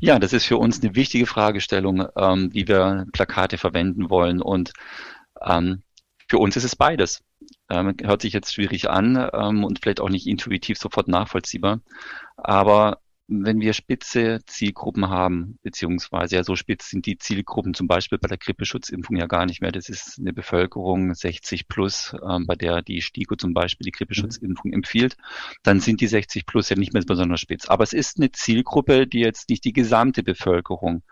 Ja, 0.00 0.18
das 0.18 0.32
ist 0.32 0.46
für 0.46 0.58
uns 0.58 0.80
eine 0.80 0.94
wichtige 0.94 1.26
Fragestellung, 1.26 2.06
ähm, 2.16 2.50
wie 2.52 2.68
wir 2.68 3.06
Plakate 3.12 3.58
verwenden 3.58 4.10
wollen. 4.10 4.40
Und 4.40 4.72
ähm, 5.44 5.82
für 6.28 6.38
uns 6.38 6.56
ist 6.56 6.64
es 6.64 6.76
beides. 6.76 7.20
Ähm, 7.70 7.94
hört 8.02 8.22
sich 8.22 8.32
jetzt 8.32 8.54
schwierig 8.54 8.88
an 8.90 9.28
ähm, 9.32 9.64
und 9.64 9.80
vielleicht 9.80 10.00
auch 10.00 10.08
nicht 10.08 10.26
intuitiv 10.26 10.78
sofort 10.78 11.08
nachvollziehbar. 11.08 11.80
Aber 12.36 13.00
wenn 13.28 13.60
wir 13.60 13.74
spitze 13.74 14.40
Zielgruppen 14.46 15.10
haben, 15.10 15.58
beziehungsweise 15.62 16.36
ja 16.36 16.44
so 16.44 16.56
spitz 16.56 16.88
sind 16.88 17.04
die 17.04 17.18
Zielgruppen 17.18 17.74
zum 17.74 17.86
Beispiel 17.86 18.16
bei 18.18 18.26
der 18.26 18.38
Grippeschutzimpfung 18.38 19.16
ja 19.16 19.26
gar 19.26 19.44
nicht 19.44 19.60
mehr. 19.60 19.70
Das 19.70 19.90
ist 19.90 20.18
eine 20.18 20.32
Bevölkerung 20.32 21.14
60 21.14 21.68
plus, 21.68 22.16
ähm, 22.26 22.46
bei 22.46 22.54
der 22.54 22.80
die 22.80 23.02
STIKO 23.02 23.36
zum 23.36 23.52
Beispiel 23.52 23.84
die 23.84 23.92
Grippeschutzimpfung 23.92 24.72
empfiehlt. 24.72 25.18
Dann 25.62 25.80
sind 25.80 26.00
die 26.00 26.06
60 26.06 26.46
plus 26.46 26.70
ja 26.70 26.76
nicht 26.76 26.94
mehr 26.94 27.02
besonders 27.06 27.40
spitz. 27.40 27.66
Aber 27.68 27.84
es 27.84 27.92
ist 27.92 28.16
eine 28.16 28.32
Zielgruppe, 28.32 29.06
die 29.06 29.20
jetzt 29.20 29.50
nicht 29.50 29.64
die 29.64 29.74
gesamte 29.74 30.22
Bevölkerung 30.22 31.02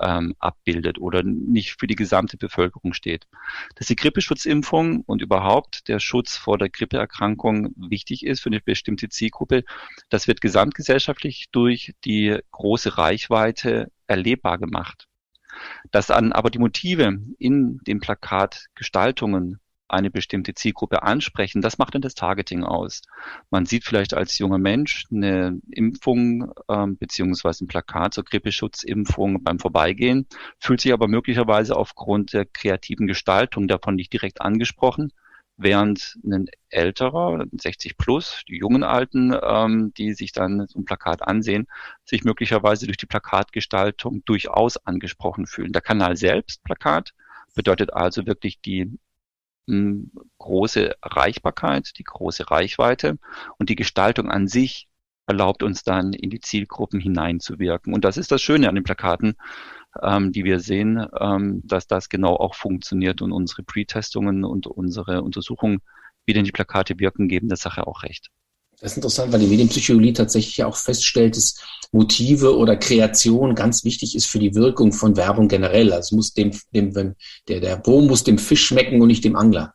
ähm, 0.00 0.34
abbildet 0.38 0.98
oder 0.98 1.22
nicht 1.22 1.78
für 1.78 1.86
die 1.86 1.96
gesamte 1.96 2.36
Bevölkerung 2.36 2.92
steht. 2.92 3.26
Dass 3.76 3.86
die 3.86 3.96
Grippeschutzimpfung 3.96 5.02
und 5.02 5.22
überhaupt 5.22 5.88
der 5.88 6.00
Schutz 6.00 6.36
vor 6.36 6.58
der 6.58 6.68
Grippeerkrankung 6.68 7.74
wichtig 7.76 8.24
ist 8.24 8.40
für 8.40 8.50
eine 8.50 8.60
bestimmte 8.60 9.08
Zielgruppe, 9.08 9.64
das 10.08 10.28
wird 10.28 10.40
gesamtgesellschaftlich 10.40 11.46
durch 11.52 11.94
die 12.04 12.38
große 12.50 12.98
Reichweite 12.98 13.90
erlebbar 14.06 14.58
gemacht. 14.58 15.06
Dass 15.90 16.06
dann 16.06 16.32
aber 16.32 16.50
die 16.50 16.58
Motive 16.58 17.18
in 17.38 17.78
den 17.86 18.00
Plakatgestaltungen 18.00 19.60
eine 19.92 20.10
bestimmte 20.10 20.54
Zielgruppe 20.54 21.02
ansprechen, 21.02 21.62
das 21.62 21.78
macht 21.78 21.94
dann 21.94 22.02
das 22.02 22.14
Targeting 22.14 22.64
aus. 22.64 23.02
Man 23.50 23.66
sieht 23.66 23.84
vielleicht 23.84 24.14
als 24.14 24.38
junger 24.38 24.58
Mensch 24.58 25.04
eine 25.10 25.60
Impfung 25.70 26.52
ähm, 26.68 26.96
beziehungsweise 26.96 27.64
ein 27.64 27.68
Plakat 27.68 28.14
zur 28.14 28.24
Grippeschutzimpfung 28.24 29.42
beim 29.42 29.58
Vorbeigehen, 29.58 30.26
fühlt 30.58 30.80
sich 30.80 30.92
aber 30.92 31.08
möglicherweise 31.08 31.76
aufgrund 31.76 32.32
der 32.32 32.46
kreativen 32.46 33.06
Gestaltung 33.06 33.68
davon 33.68 33.94
nicht 33.94 34.12
direkt 34.12 34.40
angesprochen, 34.40 35.12
während 35.56 36.18
ein 36.24 36.46
älterer, 36.70 37.44
60 37.52 37.96
plus, 37.96 38.42
die 38.48 38.56
jungen 38.56 38.82
Alten, 38.82 39.36
ähm, 39.42 39.92
die 39.96 40.14
sich 40.14 40.32
dann 40.32 40.66
so 40.66 40.80
ein 40.80 40.84
Plakat 40.84 41.22
ansehen, 41.22 41.68
sich 42.04 42.24
möglicherweise 42.24 42.86
durch 42.86 42.96
die 42.96 43.06
Plakatgestaltung 43.06 44.24
durchaus 44.24 44.76
angesprochen 44.78 45.46
fühlen. 45.46 45.72
Der 45.72 45.82
Kanal 45.82 46.16
selbst, 46.16 46.62
Plakat, 46.64 47.12
bedeutet 47.54 47.92
also 47.92 48.26
wirklich 48.26 48.60
die 48.60 48.98
große 50.38 50.96
Erreichbarkeit, 51.02 51.92
die 51.98 52.04
große 52.04 52.50
Reichweite 52.50 53.18
und 53.58 53.68
die 53.68 53.76
Gestaltung 53.76 54.30
an 54.30 54.48
sich 54.48 54.88
erlaubt 55.26 55.62
uns 55.62 55.84
dann 55.84 56.12
in 56.12 56.30
die 56.30 56.40
Zielgruppen 56.40 57.00
hineinzuwirken. 57.00 57.94
Und 57.94 58.04
das 58.04 58.16
ist 58.16 58.32
das 58.32 58.42
Schöne 58.42 58.68
an 58.68 58.74
den 58.74 58.84
Plakaten, 58.84 59.34
ähm, 60.02 60.32
die 60.32 60.44
wir 60.44 60.60
sehen, 60.60 61.06
ähm, 61.18 61.62
dass 61.64 61.86
das 61.86 62.08
genau 62.08 62.36
auch 62.36 62.54
funktioniert 62.54 63.22
und 63.22 63.32
unsere 63.32 63.62
Pre-Testungen 63.62 64.44
und 64.44 64.66
unsere 64.66 65.22
Untersuchungen, 65.22 65.80
wie 66.26 66.32
denn 66.32 66.44
die 66.44 66.52
Plakate 66.52 66.98
wirken, 66.98 67.28
geben 67.28 67.48
der 67.48 67.56
Sache 67.56 67.86
auch 67.86 68.02
recht. 68.02 68.30
Das 68.82 68.92
ist 68.92 68.96
interessant, 68.96 69.32
weil 69.32 69.38
die 69.38 69.46
Medienpsychologie 69.46 70.12
tatsächlich 70.12 70.64
auch 70.64 70.76
feststellt, 70.76 71.36
dass 71.36 71.54
Motive 71.92 72.56
oder 72.56 72.76
Kreation 72.76 73.54
ganz 73.54 73.84
wichtig 73.84 74.16
ist 74.16 74.26
für 74.26 74.40
die 74.40 74.56
Wirkung 74.56 74.92
von 74.92 75.16
Werbung 75.16 75.46
generell. 75.46 75.92
Also 75.92 76.16
muss 76.16 76.34
dem, 76.34 76.50
dem 76.74 77.14
der, 77.46 77.60
der 77.60 77.86
Wurm 77.86 78.08
muss 78.08 78.24
dem 78.24 78.38
Fisch 78.38 78.66
schmecken 78.66 79.00
und 79.00 79.06
nicht 79.06 79.24
dem 79.24 79.36
Angler. 79.36 79.72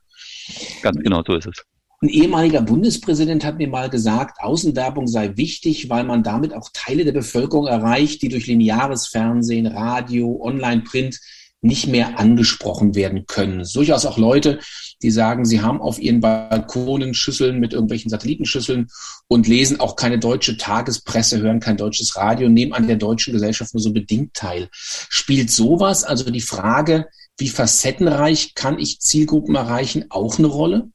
Ganz 0.81 0.97
genau, 1.01 1.23
so 1.25 1.35
ist 1.35 1.47
es. 1.47 1.63
Ein 2.01 2.09
ehemaliger 2.09 2.61
Bundespräsident 2.61 3.45
hat 3.45 3.57
mir 3.57 3.69
mal 3.69 3.89
gesagt, 3.89 4.41
Außenwerbung 4.41 5.07
sei 5.07 5.37
wichtig, 5.37 5.89
weil 5.89 6.03
man 6.03 6.21
damit 6.21 6.53
auch 6.53 6.69
Teile 6.73 7.05
der 7.05 7.13
Bevölkerung 7.13 7.65
erreicht, 7.65 8.21
die 8.21 8.29
durch 8.29 8.45
lineares 8.45 9.07
Fernsehen, 9.07 9.67
Radio, 9.67 10.37
Online-Print 10.43 11.17
nicht 11.61 11.87
mehr 11.87 12.19
angesprochen 12.19 12.93
werden 12.93 13.25
können. 13.25 13.65
Durchaus 13.73 14.05
auch 14.05 14.17
Leute, 14.17 14.59
die 15.01 15.11
sagen, 15.11 15.45
sie 15.45 15.61
haben 15.61 15.81
auf 15.81 15.99
ihren 15.99 16.21
Balkonen 16.21 17.13
Schüsseln 17.13 17.59
mit 17.59 17.73
irgendwelchen 17.73 18.09
Satellitenschüsseln 18.09 18.87
und 19.27 19.47
lesen 19.47 19.79
auch 19.79 19.95
keine 19.95 20.19
deutsche 20.19 20.57
Tagespresse, 20.57 21.41
hören 21.41 21.59
kein 21.59 21.77
deutsches 21.77 22.15
Radio, 22.15 22.49
nehmen 22.49 22.73
an 22.73 22.87
der 22.87 22.95
deutschen 22.95 23.33
Gesellschaft 23.33 23.73
nur 23.73 23.81
so 23.81 23.93
bedingt 23.93 24.33
teil. 24.33 24.69
Spielt 24.71 25.51
sowas, 25.51 26.03
also 26.03 26.29
die 26.29 26.41
Frage, 26.41 27.07
wie 27.37 27.49
facettenreich 27.49 28.55
kann 28.55 28.79
ich 28.79 28.99
Zielgruppen 28.99 29.55
erreichen, 29.55 30.05
auch 30.09 30.39
eine 30.39 30.47
Rolle? 30.47 30.91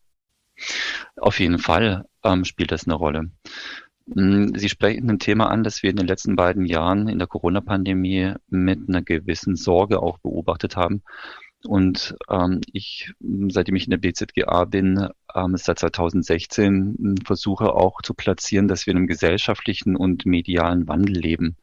Auf 1.17 1.39
jeden 1.39 1.59
Fall 1.59 2.05
ähm, 2.25 2.45
spielt 2.45 2.73
das 2.73 2.85
eine 2.85 2.95
Rolle. 2.95 3.31
Hm, 4.13 4.53
Sie 4.57 4.69
sprechen 4.69 5.09
ein 5.09 5.19
Thema 5.19 5.49
an, 5.51 5.63
das 5.63 5.83
wir 5.83 5.91
in 5.91 5.97
den 5.97 6.07
letzten 6.07 6.37
beiden 6.37 6.67
Jahren 6.67 7.09
in 7.09 7.19
der 7.19 7.29
Corona-Pandemie 7.29 8.35
mit 8.49 8.89
einer 8.89 9.03
gewissen 9.03 9.57
Sorge 9.57 10.03
auch 10.03 10.19
beobachtet 10.19 10.77
haben. 10.77 11.03
Und 11.65 12.17
ähm, 12.29 12.61
ich, 12.73 13.13
seitdem 13.49 13.77
ich 13.77 13.85
in 13.85 13.91
der 13.91 13.99
BZGA 13.99 14.65
bin, 14.65 15.09
ähm, 15.35 15.57
seit 15.57 15.79
2016 15.79 16.97
hm, 16.99 17.17
versuche 17.25 17.73
auch 17.73 18.03
zu 18.03 18.15
platzieren, 18.15 18.67
dass 18.67 18.87
wir 18.87 18.93
in 18.93 18.99
einem 18.99 19.07
gesellschaftlichen 19.07 19.97
und 19.97 20.27
medialen 20.27 20.89
Wandel 20.89 21.17
leben. 21.17 21.57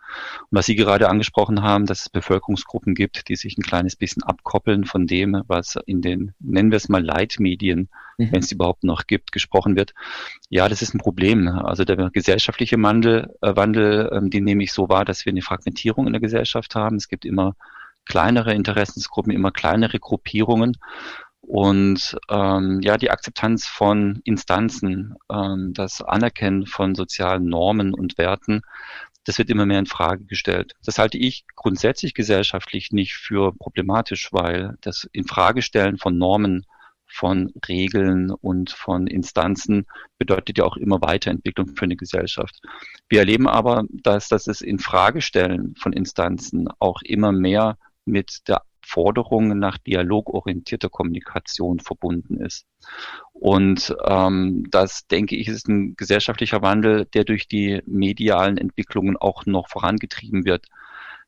Und 0.49 0.57
was 0.57 0.67
Sie 0.67 0.75
gerade 0.75 1.09
angesprochen 1.09 1.61
haben, 1.61 1.85
dass 1.85 2.01
es 2.01 2.09
Bevölkerungsgruppen 2.09 2.95
gibt, 2.95 3.27
die 3.27 3.35
sich 3.35 3.57
ein 3.57 3.63
kleines 3.63 3.95
bisschen 3.97 4.23
abkoppeln 4.23 4.85
von 4.85 5.05
dem, 5.05 5.43
was 5.47 5.77
in 5.85 6.01
den, 6.01 6.33
nennen 6.39 6.71
wir 6.71 6.77
es 6.77 6.87
mal 6.87 7.03
Leitmedien, 7.03 7.89
mhm. 8.17 8.31
wenn 8.31 8.39
es 8.39 8.51
überhaupt 8.51 8.85
noch 8.85 9.05
gibt, 9.05 9.33
gesprochen 9.33 9.75
wird. 9.75 9.93
Ja, 10.49 10.69
das 10.69 10.81
ist 10.81 10.93
ein 10.93 10.99
Problem. 10.99 11.47
Also 11.49 11.83
der 11.83 12.09
gesellschaftliche 12.11 12.81
Wandel, 12.81 13.35
äh, 13.41 13.55
Wandel, 13.55 14.09
ähm, 14.13 14.29
den 14.29 14.45
nehme 14.45 14.63
ich 14.63 14.71
so 14.71 14.87
wahr, 14.87 15.03
dass 15.03 15.25
wir 15.25 15.31
eine 15.31 15.41
Fragmentierung 15.41 16.07
in 16.07 16.13
der 16.13 16.21
Gesellschaft 16.21 16.75
haben. 16.75 16.95
Es 16.95 17.09
gibt 17.09 17.25
immer 17.25 17.55
kleinere 18.09 18.53
Interessensgruppen, 18.53 19.31
immer 19.31 19.51
kleinere 19.51 19.99
Gruppierungen. 19.99 20.77
Und 21.41 22.17
ähm, 22.29 22.81
ja, 22.83 22.97
die 22.97 23.09
Akzeptanz 23.09 23.65
von 23.65 24.19
Instanzen, 24.23 25.15
ähm, 25.31 25.71
das 25.73 26.01
Anerkennen 26.01 26.65
von 26.65 26.95
sozialen 26.95 27.45
Normen 27.45 27.93
und 27.93 28.17
Werten, 28.17 28.61
das 29.23 29.37
wird 29.37 29.49
immer 29.49 29.65
mehr 29.65 29.79
in 29.79 29.85
Frage 29.85 30.25
gestellt. 30.25 30.73
Das 30.83 30.97
halte 30.97 31.17
ich 31.17 31.45
grundsätzlich 31.55 32.13
gesellschaftlich 32.13 32.91
nicht 32.91 33.15
für 33.15 33.53
problematisch, 33.53 34.33
weil 34.33 34.75
das 34.81 35.07
Infragestellen 35.11 35.97
von 35.97 36.17
Normen, 36.17 36.65
von 37.11 37.51
Regeln 37.67 38.29
und 38.29 38.69
von 38.69 39.07
Instanzen 39.07 39.87
bedeutet 40.19 40.59
ja 40.59 40.63
auch 40.63 40.77
immer 40.77 41.01
Weiterentwicklung 41.01 41.75
für 41.75 41.85
eine 41.85 41.95
Gesellschaft. 41.95 42.61
Wir 43.07 43.19
erleben 43.19 43.47
aber, 43.47 43.85
dass 43.89 44.27
das 44.29 44.61
Infragestellen 44.61 45.75
von 45.75 45.93
Instanzen 45.93 46.67
auch 46.79 47.01
immer 47.01 47.31
mehr 47.31 47.77
mit 48.09 48.47
der 48.47 48.63
Forderung 48.85 49.59
nach 49.59 49.77
dialogorientierter 49.77 50.89
Kommunikation 50.89 51.79
verbunden 51.79 52.37
ist. 52.37 52.65
Und 53.33 53.95
ähm, 54.05 54.65
das, 54.71 55.07
denke 55.07 55.35
ich, 55.35 55.47
ist 55.47 55.67
ein 55.67 55.95
gesellschaftlicher 55.95 56.61
Wandel, 56.61 57.05
der 57.05 57.23
durch 57.23 57.47
die 57.47 57.81
medialen 57.85 58.57
Entwicklungen 58.57 59.15
auch 59.15 59.45
noch 59.45 59.69
vorangetrieben 59.69 60.45
wird. 60.45 60.65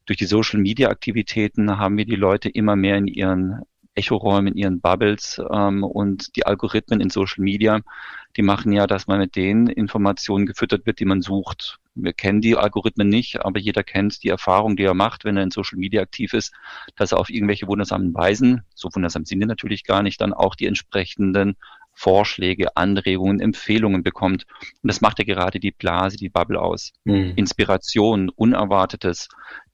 Durch 0.05 0.17
die 0.17 0.25
Social-Media-Aktivitäten 0.25 1.77
haben 1.77 1.97
wir 1.97 2.05
die 2.05 2.15
Leute 2.15 2.50
immer 2.50 2.75
mehr 2.75 2.97
in 2.97 3.07
ihren 3.07 3.61
Echoräumen, 3.95 4.53
in 4.53 4.57
ihren 4.57 4.81
Bubbles 4.81 5.41
ähm, 5.51 5.83
und 5.83 6.36
die 6.36 6.45
Algorithmen 6.45 7.01
in 7.01 7.10
Social 7.10 7.43
Media, 7.43 7.81
die 8.38 8.41
machen 8.41 8.71
ja, 8.71 8.88
dass 8.88 9.07
man 9.07 9.19
mit 9.19 9.36
den 9.36 9.67
Informationen 9.67 10.45
gefüttert 10.45 10.86
wird, 10.86 11.00
die 11.00 11.05
man 11.05 11.21
sucht. 11.21 11.79
Wir 11.93 12.13
kennen 12.13 12.39
die 12.39 12.55
Algorithmen 12.55 13.10
nicht, 13.10 13.41
aber 13.41 13.60
jeder 13.60 13.83
kennt 13.83 14.24
die 14.24 14.29
Erfahrung, 14.29 14.77
die 14.77 14.83
er 14.83 14.93
macht, 14.93 15.25
wenn 15.25 15.36
er 15.36 15.43
in 15.43 15.51
Social 15.51 15.77
Media 15.77 16.01
aktiv 16.01 16.33
ist, 16.33 16.53
dass 16.95 17.12
er 17.12 17.19
auf 17.19 17.29
irgendwelche 17.29 17.67
wundersamen 17.67 18.13
Weisen, 18.13 18.63
so 18.74 18.89
wundersam 18.93 19.25
sind 19.25 19.41
die 19.41 19.45
natürlich 19.45 19.83
gar 19.83 20.01
nicht, 20.01 20.21
dann 20.21 20.33
auch 20.33 20.55
die 20.55 20.67
entsprechenden 20.67 21.57
Vorschläge, 21.93 22.77
Anregungen, 22.77 23.41
Empfehlungen 23.41 24.03
bekommt. 24.03 24.45
Und 24.81 24.88
das 24.88 25.01
macht 25.01 25.19
ja 25.19 25.25
gerade 25.25 25.60
die 25.60 25.71
Blase, 25.71 26.15
die 26.15 26.29
Bubble 26.29 26.60
aus. 26.60 26.93
Mhm. 27.03 27.33
Inspiration, 27.36 28.29
Unerwartetes, 28.29 29.27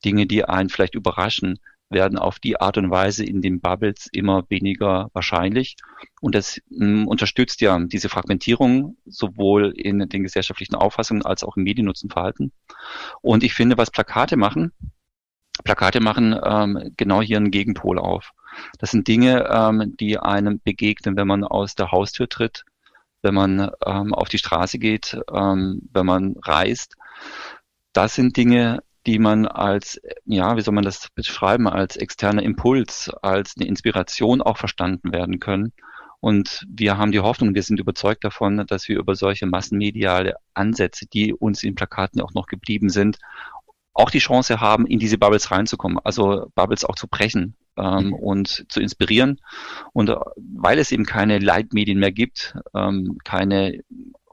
Dinge, 0.03 0.25
die 0.25 0.43
einen 0.43 0.69
vielleicht 0.69 0.95
überraschen, 0.95 1.59
werden 1.89 2.17
auf 2.17 2.39
die 2.39 2.59
Art 2.59 2.77
und 2.77 2.89
Weise 2.89 3.23
in 3.23 3.41
den 3.41 3.61
Bubbles 3.61 4.07
immer 4.11 4.43
weniger 4.49 5.09
wahrscheinlich. 5.13 5.77
Und 6.21 6.35
das 6.35 6.59
mh, 6.69 6.85
hm, 6.85 7.07
unterstützt 7.07 7.61
ja 7.61 7.79
diese 7.79 8.09
Fragmentierung 8.09 8.97
sowohl 9.05 9.71
in 9.75 9.99
den 10.09 10.23
gesellschaftlichen 10.23 10.75
Auffassungen 10.75 11.25
als 11.25 11.43
auch 11.43 11.57
im 11.57 11.63
Mediennutzenverhalten. 11.63 12.51
Und 13.21 13.43
ich 13.43 13.53
finde, 13.53 13.77
was 13.77 13.91
Plakate 13.91 14.37
machen, 14.37 14.73
Plakate 15.63 15.99
machen 15.99 16.39
ähm, 16.43 16.91
genau 16.97 17.21
hier 17.21 17.37
einen 17.37 17.51
Gegenpol 17.51 17.99
auf. 17.99 18.33
Das 18.79 18.91
sind 18.91 19.07
Dinge, 19.07 19.47
ähm, 19.49 19.95
die 19.99 20.17
einem 20.17 20.59
begegnen, 20.63 21.15
wenn 21.15 21.27
man 21.27 21.43
aus 21.43 21.75
der 21.75 21.91
Haustür 21.91 22.29
tritt, 22.29 22.63
wenn 23.21 23.33
man 23.33 23.71
ähm, 23.85 24.13
auf 24.13 24.29
die 24.29 24.37
Straße 24.37 24.79
geht, 24.79 25.19
ähm, 25.33 25.81
wenn 25.91 26.05
man 26.05 26.35
reist. 26.43 26.95
Das 27.93 28.15
sind 28.15 28.37
Dinge, 28.37 28.83
die 29.07 29.19
man 29.19 29.47
als, 29.47 29.99
ja, 30.25 30.57
wie 30.57 30.61
soll 30.61 30.73
man 30.73 30.83
das 30.83 31.07
beschreiben, 31.15 31.67
als 31.67 31.95
externer 31.95 32.43
Impuls, 32.43 33.09
als 33.21 33.55
eine 33.57 33.67
Inspiration 33.67 34.41
auch 34.41 34.57
verstanden 34.57 35.11
werden 35.13 35.39
können. 35.39 35.71
Und 36.19 36.65
wir 36.69 36.97
haben 36.97 37.11
die 37.11 37.21
Hoffnung, 37.21 37.55
wir 37.55 37.63
sind 37.63 37.79
überzeugt 37.79 38.23
davon, 38.23 38.65
dass 38.67 38.87
wir 38.89 38.97
über 38.97 39.15
solche 39.15 39.45
massenmediale 39.45 40.35
Ansätze, 40.53 41.05
die 41.05 41.33
uns 41.33 41.63
in 41.63 41.75
Plakaten 41.75 42.21
auch 42.21 42.33
noch 42.33 42.47
geblieben 42.47 42.89
sind, 42.89 43.17
auch 43.93 44.11
die 44.11 44.19
Chance 44.19 44.59
haben, 44.59 44.85
in 44.85 44.99
diese 44.99 45.17
Bubbles 45.17 45.51
reinzukommen, 45.51 45.99
also 46.03 46.51
Bubbles 46.53 46.85
auch 46.85 46.95
zu 46.95 47.07
brechen 47.07 47.55
ähm, 47.77 48.07
mhm. 48.07 48.13
und 48.13 48.65
zu 48.69 48.81
inspirieren. 48.81 49.39
Und 49.93 50.09
äh, 50.09 50.15
weil 50.35 50.79
es 50.79 50.91
eben 50.91 51.05
keine 51.05 51.39
Leitmedien 51.39 51.99
mehr 51.99 52.11
gibt, 52.11 52.55
ähm, 52.75 53.17
keine 53.23 53.79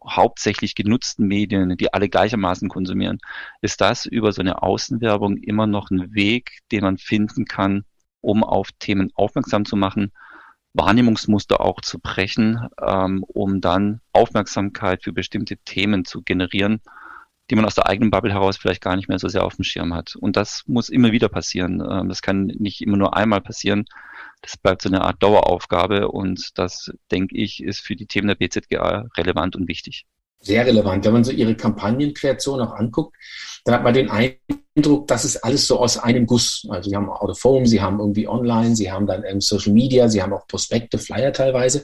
hauptsächlich 0.07 0.75
genutzten 0.75 1.27
Medien, 1.27 1.77
die 1.77 1.93
alle 1.93 2.09
gleichermaßen 2.09 2.69
konsumieren, 2.69 3.19
ist 3.61 3.81
das 3.81 4.07
über 4.07 4.33
so 4.33 4.41
eine 4.41 4.63
Außenwerbung 4.63 5.37
immer 5.39 5.67
noch 5.67 5.91
ein 5.91 6.15
Weg, 6.15 6.61
den 6.73 6.83
man 6.83 6.99
finden 6.99 7.45
kann, 7.45 7.85
um 8.21 8.45
auf 8.45 8.69
Themen 8.79 9.11
aufmerksam 9.15 9.65
zu 9.65 9.77
machen, 9.77 10.13
Wahrnehmungsmuster 10.75 11.61
auch 11.61 11.81
zu 11.81 12.01
brechen, 12.01 12.69
ähm, 12.83 13.25
um 13.29 13.61
dann 13.61 14.01
Aufmerksamkeit 14.13 15.05
für 15.05 15.13
bestimmte 15.13 15.57
Themen 15.59 16.05
zu 16.05 16.23
generieren, 16.23 16.81
die 17.51 17.55
man 17.55 17.65
aus 17.65 17.77
der 17.77 17.87
eigenen 17.87 18.11
Bubble 18.11 18.33
heraus 18.33 18.57
vielleicht 18.57 18.83
gar 18.83 18.97
nicht 18.97 19.09
mehr 19.09 19.19
so 19.19 19.29
sehr 19.29 19.45
auf 19.45 19.57
dem 19.57 19.65
Schirm 19.65 19.95
hat. 19.95 20.17
Und 20.17 20.37
das 20.37 20.65
muss 20.67 20.89
immer 20.89 21.13
wieder 21.13 21.29
passieren. 21.29 21.81
Ähm, 21.89 22.09
das 22.09 22.23
kann 22.23 22.47
nicht 22.47 22.81
immer 22.81 22.97
nur 22.97 23.17
einmal 23.17 23.41
passieren 23.41 23.85
das 24.45 24.59
bleibt 24.59 24.83
so 24.83 24.91
eine 24.91 25.03
Art 25.03 25.23
Daueraufgabe 25.23 26.09
und 26.09 26.51
das, 26.57 26.93
denke 27.11 27.37
ich, 27.37 27.63
ist 27.63 27.81
für 27.81 27.97
die 27.97 28.07
Themen 28.07 28.29
der 28.29 28.35
BZGA 28.35 29.07
relevant 29.17 29.57
und 29.57 29.69
wichtig. 29.69 30.05
Sehr 30.41 30.67
relevant. 30.67 31.05
Wenn 31.07 31.15
man 31.15 31.25
so 31.25 31.33
Ihre 31.33 31.55
Kampagnenkreation 31.55 32.61
auch 32.61 32.75
anguckt, 32.75 33.17
dann 33.65 33.77
hat 33.77 33.83
man 33.83 33.95
den 33.95 34.11
Eindruck, 34.11 35.09
das 35.09 35.25
ist 35.25 35.39
alles 35.39 35.67
so 35.67 35.79
aus 35.81 35.97
einem 35.97 36.27
Guss. 36.27 36.67
Also 36.69 36.91
Sie 36.91 36.97
haben 36.97 37.09
Autophone, 37.09 37.65
Sie 37.65 37.81
haben 37.81 37.99
irgendwie 37.99 38.29
Online, 38.29 38.77
Sie 38.77 38.93
haben 38.93 39.07
dann 39.07 39.41
Social 39.41 39.73
Media, 39.73 40.11
Sie 40.11 40.23
haben 40.23 40.35
auch 40.35 40.47
Prospekte, 40.47 40.99
Flyer 40.99 41.33
teilweise. 41.33 41.83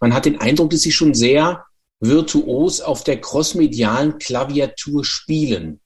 Man 0.00 0.12
hat 0.12 0.24
den 0.24 0.40
Eindruck, 0.40 0.70
dass 0.70 0.80
Sie 0.80 0.90
schon 0.90 1.14
sehr 1.14 1.64
virtuos 2.00 2.80
auf 2.80 3.04
der 3.04 3.20
crossmedialen 3.20 4.18
Klaviatur 4.18 5.04
spielen. 5.04 5.80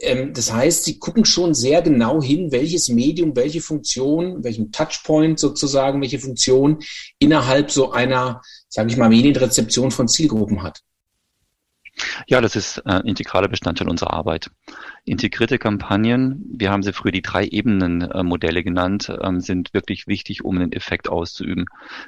Ähm, 0.00 0.32
das 0.32 0.52
heißt, 0.52 0.84
sie 0.84 0.98
gucken 0.98 1.24
schon 1.24 1.54
sehr 1.54 1.82
genau 1.82 2.22
hin, 2.22 2.52
welches 2.52 2.88
Medium, 2.88 3.34
welche 3.34 3.60
Funktion, 3.60 4.44
welchen 4.44 4.70
Touchpoint 4.70 5.38
sozusagen, 5.38 6.00
welche 6.00 6.18
Funktion 6.18 6.78
innerhalb 7.18 7.70
so 7.70 7.92
einer, 7.92 8.40
sage 8.68 8.90
ich 8.90 8.96
mal, 8.96 9.08
Medienrezeption 9.08 9.90
von 9.90 10.08
Zielgruppen 10.08 10.62
hat. 10.62 10.82
Ja, 12.26 12.40
das 12.40 12.54
ist 12.54 12.78
äh, 12.86 13.00
integraler 13.04 13.48
Bestandteil 13.48 13.88
unserer 13.88 14.12
Arbeit. 14.12 14.50
Integrierte 15.04 15.58
Kampagnen, 15.58 16.44
wir 16.56 16.70
haben 16.70 16.82
sie 16.82 16.92
früher 16.92 17.10
die 17.10 17.22
drei 17.22 17.44
Ebenen-Modelle 17.44 18.60
äh, 18.60 18.62
genannt, 18.62 19.12
ähm, 19.20 19.40
sind 19.40 19.74
wirklich 19.74 20.06
wichtig, 20.06 20.44
um 20.44 20.56
einen 20.56 20.72
Effekt 20.72 21.08
auszuüben. 21.08 21.66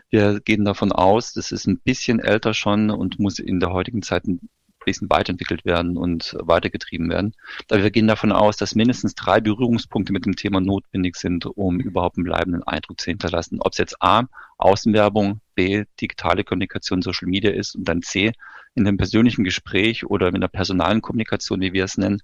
Wir 0.08 0.40
gehen 0.40 0.64
davon 0.64 0.92
aus, 0.92 1.32
das 1.32 1.50
ist 1.50 1.66
ein 1.66 1.80
bisschen 1.80 2.20
älter 2.20 2.54
schon 2.54 2.90
und 2.90 3.18
muss 3.18 3.40
in 3.40 3.58
der 3.58 3.72
heutigen 3.72 4.02
Zeit 4.02 4.26
ein 4.26 4.48
fließend 4.82 5.10
weiterentwickelt 5.10 5.64
werden 5.64 5.96
und 5.96 6.36
weitergetrieben 6.40 7.10
werden. 7.10 7.34
Aber 7.70 7.82
wir 7.82 7.90
gehen 7.90 8.06
davon 8.06 8.32
aus, 8.32 8.56
dass 8.56 8.74
mindestens 8.74 9.14
drei 9.14 9.40
Berührungspunkte 9.40 10.12
mit 10.12 10.26
dem 10.26 10.36
Thema 10.36 10.60
notwendig 10.60 11.16
sind, 11.16 11.46
um 11.46 11.80
überhaupt 11.80 12.16
einen 12.16 12.24
bleibenden 12.24 12.62
Eindruck 12.62 13.00
zu 13.00 13.10
hinterlassen. 13.10 13.60
Ob 13.60 13.72
es 13.72 13.78
jetzt 13.78 14.02
A, 14.02 14.24
Außenwerbung, 14.58 15.40
B, 15.54 15.84
digitale 16.00 16.44
Kommunikation, 16.44 17.02
Social 17.02 17.28
Media 17.28 17.50
ist 17.50 17.74
und 17.74 17.84
dann 17.84 18.02
C, 18.02 18.32
in 18.74 18.84
dem 18.84 18.96
persönlichen 18.96 19.44
Gespräch 19.44 20.06
oder 20.06 20.28
in 20.28 20.40
der 20.40 20.48
personalen 20.48 21.02
Kommunikation, 21.02 21.60
wie 21.60 21.72
wir 21.72 21.84
es 21.84 21.96
nennen. 21.96 22.20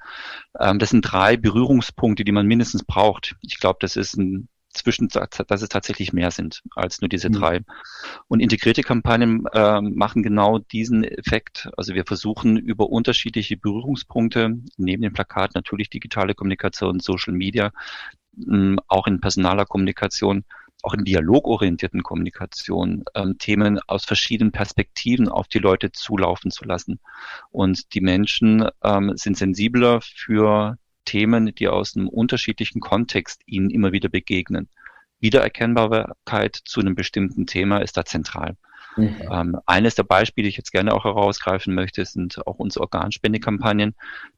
Ähm, 0.58 0.78
das 0.78 0.90
sind 0.90 1.02
drei 1.02 1.36
Berührungspunkte, 1.36 2.25
die 2.25 2.32
man 2.32 2.46
mindestens 2.46 2.84
braucht. 2.84 3.36
Ich 3.42 3.58
glaube, 3.58 3.78
das 3.80 3.96
ist 3.96 4.16
ein 4.16 4.48
zwischen, 4.76 5.09
dass 5.09 5.62
es 5.62 5.68
tatsächlich 5.68 6.12
mehr 6.12 6.30
sind 6.30 6.62
als 6.75 7.00
nur 7.00 7.09
diese 7.09 7.28
mhm. 7.28 7.35
drei. 7.35 7.61
Und 8.28 8.40
integrierte 8.40 8.83
Kampagnen 8.83 9.45
äh, 9.52 9.80
machen 9.80 10.23
genau 10.23 10.59
diesen 10.59 11.04
Effekt. 11.04 11.68
Also 11.76 11.95
wir 11.95 12.04
versuchen 12.04 12.56
über 12.56 12.88
unterschiedliche 12.88 13.56
Berührungspunkte, 13.56 14.59
neben 14.76 15.02
dem 15.02 15.12
Plakat 15.12 15.54
natürlich 15.54 15.90
digitale 15.90 16.35
Kommunikation, 16.35 17.00
Social 17.00 17.35
Media, 17.35 17.73
mh, 18.37 18.83
auch 18.88 19.06
in 19.06 19.21
personaler 19.21 19.66
Kommunikation, 19.66 20.45
auch 20.83 20.95
in 20.95 21.04
dialogorientierten 21.04 22.02
Kommunikation 22.02 23.04
ähm, 23.14 23.38
Themen 23.38 23.80
aus 23.87 24.04
verschiedenen 24.04 24.52
Perspektiven 24.52 25.28
auf 25.28 25.49
die 25.49 25.59
Leute 25.59 25.90
zulaufen 25.92 26.50
zu 26.50 26.64
lassen. 26.64 27.00
Und 27.50 27.95
die 27.95 28.00
Menschen 28.00 28.68
ähm, 28.83 29.12
sind 29.16 29.37
sensibler 29.37 30.00
für 30.00 30.78
Themen, 31.06 31.54
die 31.54 31.68
aus 31.68 31.96
einem 31.96 32.08
unterschiedlichen 32.08 32.80
Kontext 32.80 33.40
ihnen 33.46 33.70
immer 33.70 33.92
wieder 33.92 34.10
begegnen. 34.10 34.68
Wiedererkennbarkeit 35.20 36.60
zu 36.64 36.80
einem 36.80 36.94
bestimmten 36.94 37.46
Thema 37.46 37.78
ist 37.78 37.96
da 37.96 38.04
zentral. 38.04 38.56
Mhm. 38.96 39.16
Ähm, 39.30 39.56
eines 39.66 39.94
der 39.94 40.04
Beispiele, 40.04 40.44
die 40.44 40.50
ich 40.50 40.56
jetzt 40.56 40.72
gerne 40.72 40.94
auch 40.94 41.04
herausgreifen 41.04 41.75
möchte, 41.75 42.04
sind 42.04 42.46
auch 42.46 42.58
unsere 42.58 42.82
Organspendekampagnen, 42.84 43.94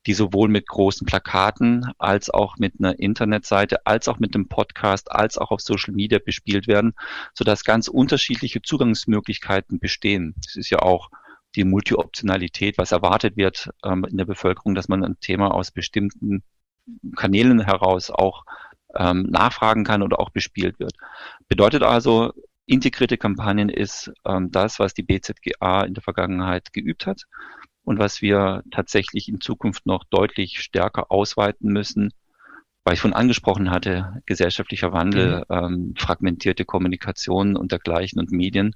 die 0.06 0.14
sowohl 0.14 0.48
mit 0.48 0.66
großen 0.66 1.06
Plakaten 1.06 1.92
als 1.98 2.28
auch 2.28 2.56
mit 2.58 2.74
einer 2.78 2.98
Internetseite, 2.98 3.86
als 3.86 4.08
auch 4.08 4.18
mit 4.18 4.34
einem 4.34 4.48
Podcast, 4.48 5.12
als 5.12 5.38
auch 5.38 5.50
auf 5.52 5.60
Social 5.60 5.94
Media 5.94 6.18
bespielt 6.18 6.66
werden, 6.66 6.94
sodass 7.34 7.64
ganz 7.64 7.88
unterschiedliche 7.88 8.60
Zugangsmöglichkeiten 8.60 9.78
bestehen. 9.78 10.34
Das 10.44 10.56
ist 10.56 10.70
ja 10.70 10.80
auch 10.80 11.10
die 11.54 11.64
Multioptionalität, 11.64 12.78
was 12.78 12.92
erwartet 12.92 13.36
wird 13.36 13.70
ähm, 13.84 14.04
in 14.10 14.16
der 14.16 14.24
Bevölkerung, 14.24 14.74
dass 14.74 14.88
man 14.88 15.04
ein 15.04 15.20
Thema 15.20 15.54
aus 15.54 15.70
bestimmten 15.70 16.42
Kanälen 17.16 17.60
heraus 17.60 18.10
auch 18.10 18.44
ähm, 18.96 19.26
nachfragen 19.30 19.84
kann 19.84 20.02
oder 20.02 20.20
auch 20.20 20.30
bespielt 20.30 20.78
wird. 20.80 20.92
Bedeutet 21.48 21.82
also, 21.82 22.32
integrierte 22.66 23.16
Kampagnen 23.16 23.68
ist 23.68 24.12
ähm, 24.24 24.50
das, 24.50 24.78
was 24.78 24.94
die 24.94 25.02
BZGA 25.02 25.84
in 25.84 25.94
der 25.94 26.02
Vergangenheit 26.02 26.72
geübt 26.72 27.06
hat 27.06 27.22
und 27.84 27.98
was 27.98 28.20
wir 28.20 28.62
tatsächlich 28.70 29.28
in 29.28 29.40
Zukunft 29.40 29.86
noch 29.86 30.04
deutlich 30.04 30.60
stärker 30.60 31.10
ausweiten 31.10 31.72
müssen, 31.72 32.12
weil 32.84 32.94
ich 32.94 33.00
schon 33.00 33.14
angesprochen 33.14 33.70
hatte, 33.70 34.22
gesellschaftlicher 34.26 34.92
Wandel, 34.92 35.44
mhm. 35.48 35.56
ähm, 35.56 35.94
fragmentierte 35.96 36.64
Kommunikation 36.64 37.56
und 37.56 37.72
dergleichen 37.72 38.18
und 38.18 38.30
Medien. 38.30 38.74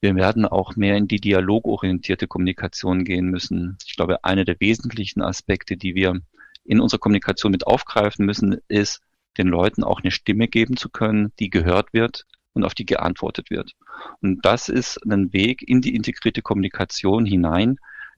Wir 0.00 0.14
werden 0.16 0.46
auch 0.46 0.76
mehr 0.76 0.96
in 0.96 1.08
die 1.08 1.20
dialogorientierte 1.20 2.26
Kommunikation 2.26 3.04
gehen 3.04 3.26
müssen. 3.26 3.76
Ich 3.86 3.96
glaube, 3.96 4.24
einer 4.24 4.44
der 4.44 4.58
wesentlichen 4.58 5.20
Aspekte, 5.20 5.76
die 5.76 5.94
wir 5.94 6.20
in 6.64 6.80
unserer 6.80 7.00
Kommunikation 7.00 7.52
mit 7.52 7.66
aufgreifen 7.66 8.26
müssen, 8.26 8.58
ist, 8.68 9.00
den 9.38 9.46
Leuten 9.46 9.84
auch 9.84 10.00
eine 10.00 10.10
Stimme 10.10 10.48
geben 10.48 10.76
zu 10.76 10.88
können, 10.88 11.32
die 11.38 11.50
gehört 11.50 11.92
wird 11.92 12.26
und 12.52 12.64
auf 12.64 12.74
die 12.74 12.86
geantwortet 12.86 13.50
wird. 13.50 13.72
Und 14.20 14.44
das 14.44 14.68
ist 14.68 14.98
ein 15.08 15.32
Weg 15.32 15.66
in 15.66 15.80
die 15.80 15.94
integrierte 15.94 16.42
Kommunikation 16.42 17.24
hinein, 17.24 17.76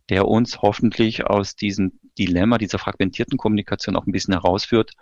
der 0.09 0.27
uns 0.27 0.63
hoffentlich 0.63 1.27
aus 1.27 1.55
diesem 1.55 1.99
Dilemma, 2.19 2.59
dieser 2.59 2.79
fragmentierten 2.79 3.39
Kommunikation 3.39 3.97
auch 3.97 4.07
ein 4.07 4.13
bisschen 4.13 4.35
herausführt 4.35 4.93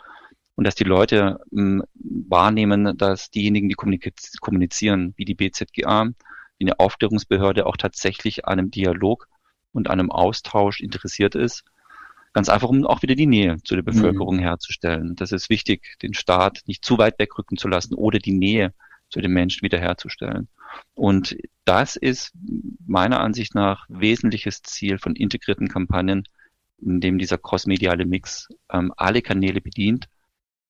und 0.56 0.66
dass 0.66 0.74
die 0.74 0.84
Leute 0.84 1.40
hm, 1.50 1.82
wahrnehmen, 1.94 2.96
dass 2.96 3.30
diejenigen, 3.30 3.68
die 3.68 3.74
kommunizieren, 3.74 5.14
wie 5.16 5.24
die 5.24 5.34
BZGA, 5.34 6.10
wie 6.58 6.64
eine 6.64 6.78
Aufklärungsbehörde 6.78 7.66
auch 7.66 7.76
tatsächlich 7.76 8.46
an 8.46 8.58
einem 8.58 8.70
Dialog 8.70 9.28
und 9.72 9.88
einem 9.88 10.10
Austausch 10.10 10.80
interessiert 10.80 11.34
ist 11.34 11.64
Ganz 12.32 12.48
einfach, 12.48 12.68
um 12.68 12.86
auch 12.86 13.02
wieder 13.02 13.16
die 13.16 13.26
Nähe 13.26 13.56
zu 13.64 13.74
der 13.74 13.82
Bevölkerung 13.82 14.36
mhm. 14.36 14.40
herzustellen. 14.40 15.16
Das 15.16 15.32
ist 15.32 15.50
wichtig, 15.50 15.96
den 16.00 16.14
Staat 16.14 16.60
nicht 16.66 16.84
zu 16.84 16.96
weit 16.98 17.18
wegrücken 17.18 17.56
zu 17.56 17.66
lassen 17.66 17.94
oder 17.94 18.18
die 18.18 18.32
Nähe 18.32 18.72
zu 19.08 19.20
den 19.20 19.32
Menschen 19.32 19.62
wiederherzustellen. 19.62 20.48
Und 20.94 21.36
das 21.64 21.96
ist 21.96 22.32
meiner 22.86 23.20
Ansicht 23.20 23.54
nach 23.54 23.86
wesentliches 23.88 24.62
Ziel 24.62 24.98
von 24.98 25.16
integrierten 25.16 25.68
Kampagnen, 25.68 26.24
in 26.78 27.00
dem 27.00 27.18
dieser 27.18 27.38
crossmediale 27.38 28.06
Mix 28.06 28.48
ähm, 28.72 28.92
alle 28.96 29.22
Kanäle 29.22 29.60
bedient 29.60 30.08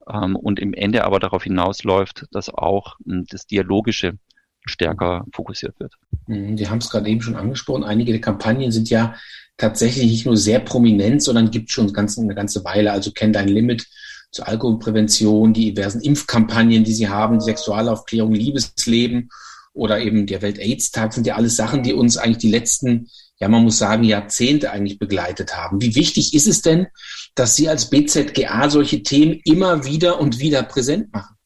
ähm, 0.09 0.37
und 0.37 0.59
im 0.59 0.73
Ende 0.73 1.05
aber 1.05 1.21
darauf 1.21 1.45
hinausläuft, 1.45 2.27
dass 2.33 2.49
auch 2.49 2.97
ähm, 3.07 3.27
das 3.29 3.47
Dialogische 3.47 4.19
stärker 4.65 5.25
fokussiert 5.33 5.79
wird. 5.79 5.95
Mhm, 6.27 6.57
Sie 6.57 6.69
haben 6.69 6.79
es 6.79 6.91
gerade 6.91 7.09
eben 7.09 7.23
schon 7.23 7.37
angesprochen. 7.37 7.85
Einige 7.85 8.13
der 8.13 8.21
Kampagnen 8.21 8.73
sind 8.73 8.91
ja 8.91 9.15
tatsächlich 9.61 10.07
nicht 10.07 10.27
nur 10.27 10.37
sehr 10.37 10.59
prominent, 10.61 11.23
sondern 11.23 11.51
gibt 11.51 11.71
schon 11.71 11.93
ganz, 11.93 12.19
eine 12.19 12.35
ganze 12.35 12.65
Weile. 12.65 12.93
Also 12.93 13.13
kennt 13.13 13.37
ein 13.37 13.49
Limit 13.49 13.87
zur 14.31 14.49
Alkoholprävention, 14.49 15.53
die 15.53 15.75
diversen 15.75 16.01
Impfkampagnen, 16.01 16.85
die 16.85 16.95
sie 16.95 17.09
haben, 17.09 17.39
die 17.39 17.45
Sexualaufklärung, 17.45 18.33
Liebesleben 18.33 19.31
oder 19.73 20.01
eben 20.01 20.27
der 20.27 20.43
Welt-AIDS-Tag 20.43 21.13
sind 21.13 21.27
ja 21.27 21.37
alles 21.37 21.57
Sachen, 21.57 21.83
die 21.83 21.93
uns 21.93 22.17
eigentlich 22.17 22.39
die 22.39 22.51
letzten, 22.51 23.09
ja, 23.39 23.49
man 23.49 23.63
muss 23.63 23.79
sagen, 23.79 24.05
Jahrzehnte 24.05 24.71
eigentlich 24.71 24.99
begleitet 24.99 25.57
haben. 25.57 25.81
Wie 25.81 25.95
wichtig 25.95 26.35
ist 26.35 26.47
es 26.47 26.63
denn, 26.63 26.87
dass 27.35 27.57
Sie 27.57 27.69
als 27.69 27.91
BZGA 27.91 28.71
solche 28.71 29.03
Themen 29.03 29.41
immer 29.45 29.85
wieder 29.85 30.21
und 30.21 30.39
wieder 30.39 30.63
präsent 30.63 31.13
machen? 31.13 31.37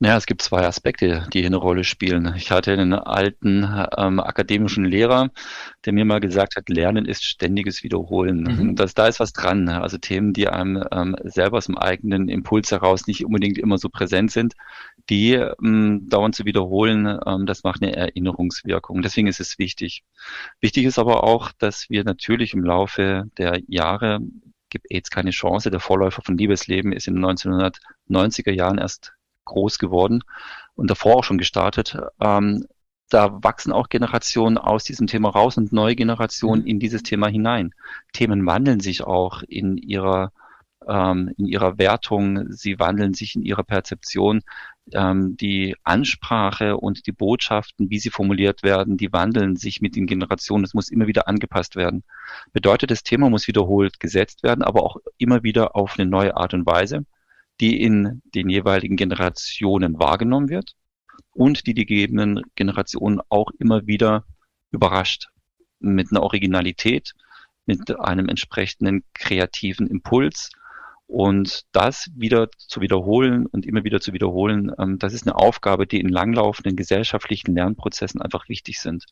Ja, 0.00 0.16
es 0.16 0.26
gibt 0.26 0.42
zwei 0.42 0.64
Aspekte, 0.64 1.26
die 1.32 1.40
hier 1.40 1.48
eine 1.48 1.56
Rolle 1.56 1.82
spielen. 1.82 2.32
Ich 2.36 2.52
hatte 2.52 2.72
einen 2.72 2.92
alten 2.92 3.64
ähm, 3.96 4.20
akademischen 4.20 4.84
Lehrer, 4.84 5.30
der 5.84 5.92
mir 5.92 6.04
mal 6.04 6.20
gesagt 6.20 6.54
hat, 6.54 6.68
Lernen 6.68 7.04
ist 7.04 7.24
ständiges 7.24 7.82
Wiederholen. 7.82 8.42
Mhm. 8.42 8.76
Das, 8.76 8.94
da 8.94 9.08
ist 9.08 9.18
was 9.18 9.32
dran. 9.32 9.68
Also 9.68 9.98
Themen, 9.98 10.32
die 10.32 10.46
einem 10.46 10.84
ähm, 10.92 11.16
selber 11.24 11.56
aus 11.56 11.66
dem 11.66 11.76
eigenen 11.76 12.28
Impuls 12.28 12.70
heraus 12.70 13.08
nicht 13.08 13.24
unbedingt 13.24 13.58
immer 13.58 13.76
so 13.76 13.88
präsent 13.88 14.30
sind, 14.30 14.54
die 15.10 15.32
ähm, 15.32 16.06
dauernd 16.08 16.36
zu 16.36 16.44
wiederholen, 16.44 17.18
ähm, 17.26 17.46
das 17.46 17.64
macht 17.64 17.82
eine 17.82 17.96
Erinnerungswirkung. 17.96 19.02
Deswegen 19.02 19.26
ist 19.26 19.40
es 19.40 19.58
wichtig. 19.58 20.04
Wichtig 20.60 20.84
ist 20.84 21.00
aber 21.00 21.24
auch, 21.24 21.50
dass 21.58 21.90
wir 21.90 22.04
natürlich 22.04 22.54
im 22.54 22.62
Laufe 22.62 23.24
der 23.36 23.60
Jahre 23.66 24.20
gibt 24.70 24.86
AIDS 24.90 25.10
keine 25.10 25.30
Chance. 25.30 25.72
Der 25.72 25.80
Vorläufer 25.80 26.22
von 26.22 26.38
Liebesleben 26.38 26.92
ist 26.92 27.08
in 27.08 27.14
den 27.16 27.24
1990er 27.24 28.52
Jahren 28.52 28.78
erst 28.78 29.17
groß 29.48 29.78
geworden 29.78 30.22
und 30.74 30.90
davor 30.90 31.16
auch 31.16 31.24
schon 31.24 31.38
gestartet. 31.38 31.98
Ähm, 32.20 32.66
da 33.10 33.42
wachsen 33.42 33.72
auch 33.72 33.88
Generationen 33.88 34.58
aus 34.58 34.84
diesem 34.84 35.06
Thema 35.06 35.30
raus 35.30 35.56
und 35.56 35.72
neue 35.72 35.96
Generationen 35.96 36.62
mhm. 36.62 36.68
in 36.68 36.80
dieses 36.80 37.02
Thema 37.02 37.28
hinein. 37.28 37.74
Themen 38.12 38.44
wandeln 38.46 38.80
sich 38.80 39.02
auch 39.02 39.42
in 39.42 39.76
ihrer 39.76 40.32
ähm, 40.86 41.34
in 41.36 41.46
ihrer 41.46 41.78
Wertung, 41.78 42.50
sie 42.50 42.78
wandeln 42.78 43.14
sich 43.14 43.36
in 43.36 43.42
ihrer 43.42 43.64
Perzeption. 43.64 44.42
Ähm, 44.92 45.36
die 45.36 45.76
Ansprache 45.84 46.78
und 46.78 47.06
die 47.06 47.12
Botschaften, 47.12 47.90
wie 47.90 47.98
sie 47.98 48.10
formuliert 48.10 48.62
werden, 48.62 48.96
die 48.96 49.12
wandeln 49.12 49.56
sich 49.56 49.82
mit 49.82 49.96
den 49.96 50.06
Generationen. 50.06 50.64
Es 50.64 50.72
muss 50.72 50.88
immer 50.88 51.06
wieder 51.06 51.28
angepasst 51.28 51.76
werden. 51.76 52.04
Bedeutet, 52.52 52.90
das 52.90 53.02
Thema 53.02 53.28
muss 53.28 53.48
wiederholt 53.48 54.00
gesetzt 54.00 54.42
werden, 54.42 54.62
aber 54.62 54.82
auch 54.82 54.96
immer 55.18 55.42
wieder 55.42 55.76
auf 55.76 55.98
eine 55.98 56.08
neue 56.08 56.36
Art 56.36 56.54
und 56.54 56.64
Weise 56.64 57.04
die 57.60 57.82
in 57.82 58.22
den 58.34 58.48
jeweiligen 58.48 58.96
Generationen 58.96 59.98
wahrgenommen 59.98 60.48
wird 60.48 60.74
und 61.32 61.66
die 61.66 61.74
die 61.74 61.86
gegebenen 61.86 62.42
Generationen 62.54 63.20
auch 63.28 63.50
immer 63.58 63.86
wieder 63.86 64.24
überrascht 64.70 65.28
mit 65.80 66.10
einer 66.10 66.22
Originalität, 66.22 67.14
mit 67.66 67.98
einem 68.00 68.28
entsprechenden 68.28 69.04
kreativen 69.14 69.86
Impuls. 69.86 70.50
Und 71.06 71.64
das 71.72 72.10
wieder 72.14 72.50
zu 72.58 72.82
wiederholen 72.82 73.46
und 73.46 73.64
immer 73.64 73.82
wieder 73.82 74.00
zu 74.00 74.12
wiederholen, 74.12 74.72
ähm, 74.78 74.98
das 74.98 75.14
ist 75.14 75.26
eine 75.26 75.36
Aufgabe, 75.36 75.86
die 75.86 76.00
in 76.00 76.08
langlaufenden 76.08 76.76
gesellschaftlichen 76.76 77.54
Lernprozessen 77.54 78.20
einfach 78.20 78.48
wichtig 78.50 78.78
sind. 78.78 79.06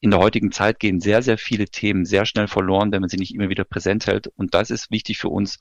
In 0.00 0.10
der 0.10 0.20
heutigen 0.20 0.52
Zeit 0.52 0.78
gehen 0.78 1.00
sehr, 1.00 1.22
sehr 1.22 1.38
viele 1.38 1.66
Themen 1.66 2.04
sehr 2.04 2.26
schnell 2.26 2.48
verloren, 2.48 2.92
wenn 2.92 3.00
man 3.00 3.08
sie 3.08 3.16
nicht 3.16 3.34
immer 3.34 3.48
wieder 3.48 3.64
präsent 3.64 4.06
hält. 4.06 4.26
Und 4.26 4.52
das 4.52 4.70
ist 4.70 4.90
wichtig 4.90 5.16
für 5.16 5.30
uns, 5.30 5.58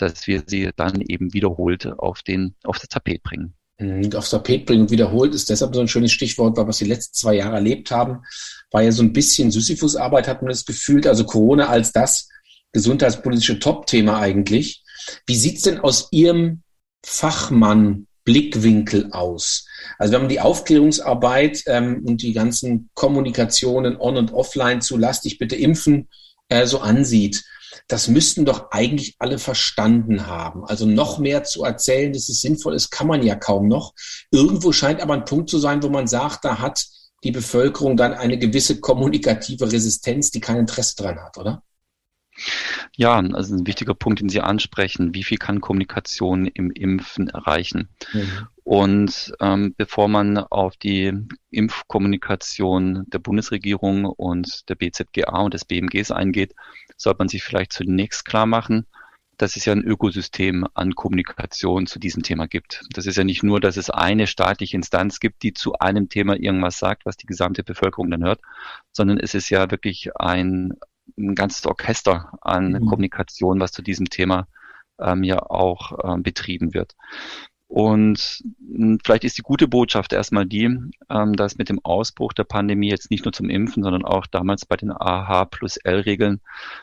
dass 0.00 0.26
wir 0.26 0.42
sie 0.46 0.70
dann 0.76 1.00
eben 1.00 1.32
wiederholt 1.32 1.86
auf 1.86 2.22
den, 2.22 2.54
auf 2.64 2.78
das 2.78 2.88
Tapet 2.88 3.22
bringen. 3.22 3.54
Und 3.78 4.14
aufs 4.14 4.30
Tapet 4.30 4.66
bringen 4.66 4.82
und 4.82 4.90
wiederholt 4.90 5.34
ist 5.34 5.48
deshalb 5.48 5.74
so 5.74 5.80
ein 5.80 5.88
schönes 5.88 6.12
Stichwort, 6.12 6.56
weil 6.56 6.66
was 6.66 6.78
die 6.78 6.84
letzten 6.84 7.14
zwei 7.14 7.34
Jahre 7.36 7.56
erlebt 7.56 7.90
haben, 7.90 8.22
war 8.70 8.82
ja 8.82 8.92
so 8.92 9.02
ein 9.02 9.12
bisschen 9.12 9.50
Sisyphus-Arbeit, 9.50 10.28
hat 10.28 10.42
man 10.42 10.50
das 10.50 10.66
gefühlt, 10.66 11.06
also 11.06 11.24
Corona 11.24 11.68
als 11.68 11.92
das 11.92 12.28
gesundheitspolitische 12.72 13.58
Top-Thema 13.58 14.20
eigentlich. 14.20 14.84
Wie 15.26 15.34
sieht's 15.34 15.62
denn 15.62 15.80
aus 15.80 16.08
Ihrem 16.10 16.62
Fachmann 17.04 18.06
Blickwinkel 18.24 19.12
aus? 19.12 19.66
Also 19.98 20.12
wenn 20.12 20.22
man 20.22 20.28
die 20.28 20.40
Aufklärungsarbeit 20.40 21.62
ähm, 21.66 22.04
und 22.06 22.20
die 22.22 22.34
ganzen 22.34 22.90
Kommunikationen 22.94 23.96
on 23.96 24.18
und 24.18 24.32
offline 24.32 24.82
zu 24.82 24.98
Lass 24.98 25.22
dich 25.22 25.38
bitte 25.38 25.56
impfen 25.56 26.08
äh, 26.48 26.66
so 26.66 26.80
ansieht, 26.80 27.42
das 27.90 28.06
müssten 28.08 28.44
doch 28.44 28.70
eigentlich 28.70 29.16
alle 29.18 29.38
verstanden 29.38 30.26
haben. 30.26 30.64
Also 30.64 30.86
noch 30.86 31.18
mehr 31.18 31.42
zu 31.42 31.64
erzählen, 31.64 32.12
dass 32.12 32.28
es 32.28 32.40
sinnvoll 32.40 32.74
ist, 32.74 32.90
kann 32.90 33.08
man 33.08 33.22
ja 33.22 33.34
kaum 33.34 33.66
noch. 33.66 33.94
Irgendwo 34.30 34.70
scheint 34.72 35.00
aber 35.00 35.14
ein 35.14 35.24
Punkt 35.24 35.50
zu 35.50 35.58
sein, 35.58 35.82
wo 35.82 35.88
man 35.88 36.06
sagt, 36.06 36.44
da 36.44 36.60
hat 36.60 36.86
die 37.24 37.32
Bevölkerung 37.32 37.96
dann 37.96 38.14
eine 38.14 38.38
gewisse 38.38 38.80
kommunikative 38.80 39.70
Resistenz, 39.70 40.30
die 40.30 40.40
kein 40.40 40.58
Interesse 40.58 40.94
dran 40.96 41.18
hat, 41.18 41.36
oder? 41.36 41.62
Ja, 42.96 43.18
also 43.18 43.54
ein 43.54 43.66
wichtiger 43.66 43.94
Punkt, 43.94 44.20
den 44.20 44.28
Sie 44.28 44.40
ansprechen. 44.40 45.14
Wie 45.14 45.24
viel 45.24 45.38
kann 45.38 45.60
Kommunikation 45.60 46.46
im 46.46 46.70
Impfen 46.70 47.28
erreichen? 47.28 47.88
Mhm. 48.12 48.48
Und 48.64 49.32
ähm, 49.40 49.74
bevor 49.76 50.08
man 50.08 50.38
auf 50.38 50.76
die 50.76 51.12
Impfkommunikation 51.50 53.04
der 53.08 53.18
Bundesregierung 53.18 54.04
und 54.04 54.68
der 54.68 54.76
BZGA 54.76 55.40
und 55.40 55.54
des 55.54 55.64
BMGs 55.64 56.10
eingeht, 56.12 56.54
sollte 56.96 57.18
man 57.18 57.28
sich 57.28 57.42
vielleicht 57.42 57.72
zunächst 57.72 58.24
klar 58.24 58.46
machen, 58.46 58.86
dass 59.40 59.56
es 59.56 59.64
ja 59.64 59.72
ein 59.72 59.82
Ökosystem 59.82 60.66
an 60.74 60.94
Kommunikation 60.94 61.86
zu 61.86 61.98
diesem 61.98 62.22
Thema 62.22 62.46
gibt. 62.46 62.82
Das 62.92 63.06
ist 63.06 63.16
ja 63.16 63.24
nicht 63.24 63.42
nur, 63.42 63.58
dass 63.58 63.78
es 63.78 63.88
eine 63.88 64.26
staatliche 64.26 64.76
Instanz 64.76 65.18
gibt, 65.18 65.42
die 65.42 65.54
zu 65.54 65.78
einem 65.78 66.10
Thema 66.10 66.36
irgendwas 66.36 66.78
sagt, 66.78 67.06
was 67.06 67.16
die 67.16 67.26
gesamte 67.26 67.64
Bevölkerung 67.64 68.10
dann 68.10 68.22
hört, 68.22 68.40
sondern 68.92 69.18
es 69.18 69.34
ist 69.34 69.48
ja 69.48 69.70
wirklich 69.70 70.10
ein, 70.16 70.74
ein 71.18 71.34
ganzes 71.34 71.66
Orchester 71.66 72.32
an 72.40 72.72
mhm. 72.72 72.86
Kommunikation, 72.86 73.60
was 73.60 73.72
zu 73.72 73.82
diesem 73.82 74.08
Thema 74.10 74.46
ähm, 75.00 75.22
ja 75.22 75.38
auch 75.38 75.98
ähm, 76.04 76.22
betrieben 76.22 76.74
wird. 76.74 76.96
Und 77.70 78.42
hm, 78.66 78.98
vielleicht 79.04 79.22
ist 79.22 79.38
die 79.38 79.42
gute 79.42 79.68
Botschaft 79.68 80.12
erstmal 80.12 80.44
die, 80.44 80.64
ähm, 81.08 81.36
dass 81.36 81.56
mit 81.56 81.68
dem 81.68 81.78
Ausbruch 81.84 82.32
der 82.32 82.42
Pandemie 82.42 82.90
jetzt 82.90 83.12
nicht 83.12 83.24
nur 83.24 83.32
zum 83.32 83.48
Impfen, 83.48 83.84
sondern 83.84 84.04
auch 84.04 84.26
damals 84.26 84.66
bei 84.66 84.76
den 84.76 84.90
AH 84.90 85.44
plus 85.44 85.76
L-Regeln, 85.76 86.40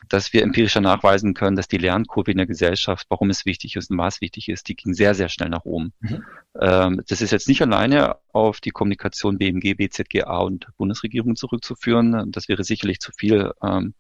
dass 0.08 0.32
wir 0.32 0.44
empirischer 0.44 0.80
nachweisen 0.80 1.34
können, 1.34 1.58
dass 1.58 1.68
die 1.68 1.78
Lernkurve 1.78 2.32
in 2.32 2.38
der 2.38 2.48
Gesellschaft, 2.48 3.06
warum 3.10 3.30
es 3.30 3.46
wichtig 3.46 3.76
ist 3.76 3.92
und 3.92 3.98
was 3.98 4.22
wichtig 4.22 4.48
ist, 4.48 4.70
die 4.70 4.78
ging 4.78 4.94
sehr, 4.94 5.14
sehr 5.14 5.28
schnell 5.28 5.50
nach 5.50 5.66
oben. 5.66 5.92
Mhm. 6.00 6.24
Ähm, 6.58 7.02
das 7.06 7.20
ist 7.20 7.32
jetzt 7.32 7.50
nicht 7.50 7.62
alleine 7.62 8.16
auf 8.32 8.62
die 8.62 8.72
Kommunikation 8.72 9.40
BMG, 9.40 9.74
BZGA 9.76 10.38
und 10.38 10.68
Bundesregierung 10.78 11.36
zurückzuführen. 11.36 12.32
Das 12.32 12.48
wäre 12.48 12.64
sicherlich 12.64 13.02
zu 13.02 13.12
viel 13.12 13.52
ähm, 13.62 13.94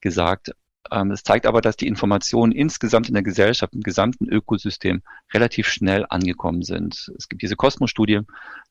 gesagt. 0.00 0.52
Ähm, 0.90 1.10
es 1.10 1.22
zeigt 1.22 1.46
aber, 1.46 1.60
dass 1.60 1.76
die 1.76 1.86
Informationen 1.86 2.52
insgesamt 2.52 3.08
in 3.08 3.14
der 3.14 3.22
Gesellschaft, 3.22 3.74
im 3.74 3.82
gesamten 3.82 4.28
Ökosystem 4.28 5.02
relativ 5.32 5.68
schnell 5.68 6.06
angekommen 6.08 6.62
sind. 6.62 7.12
Es 7.16 7.28
gibt 7.28 7.42
diese 7.42 7.56
Kosmos-Studie, 7.56 8.20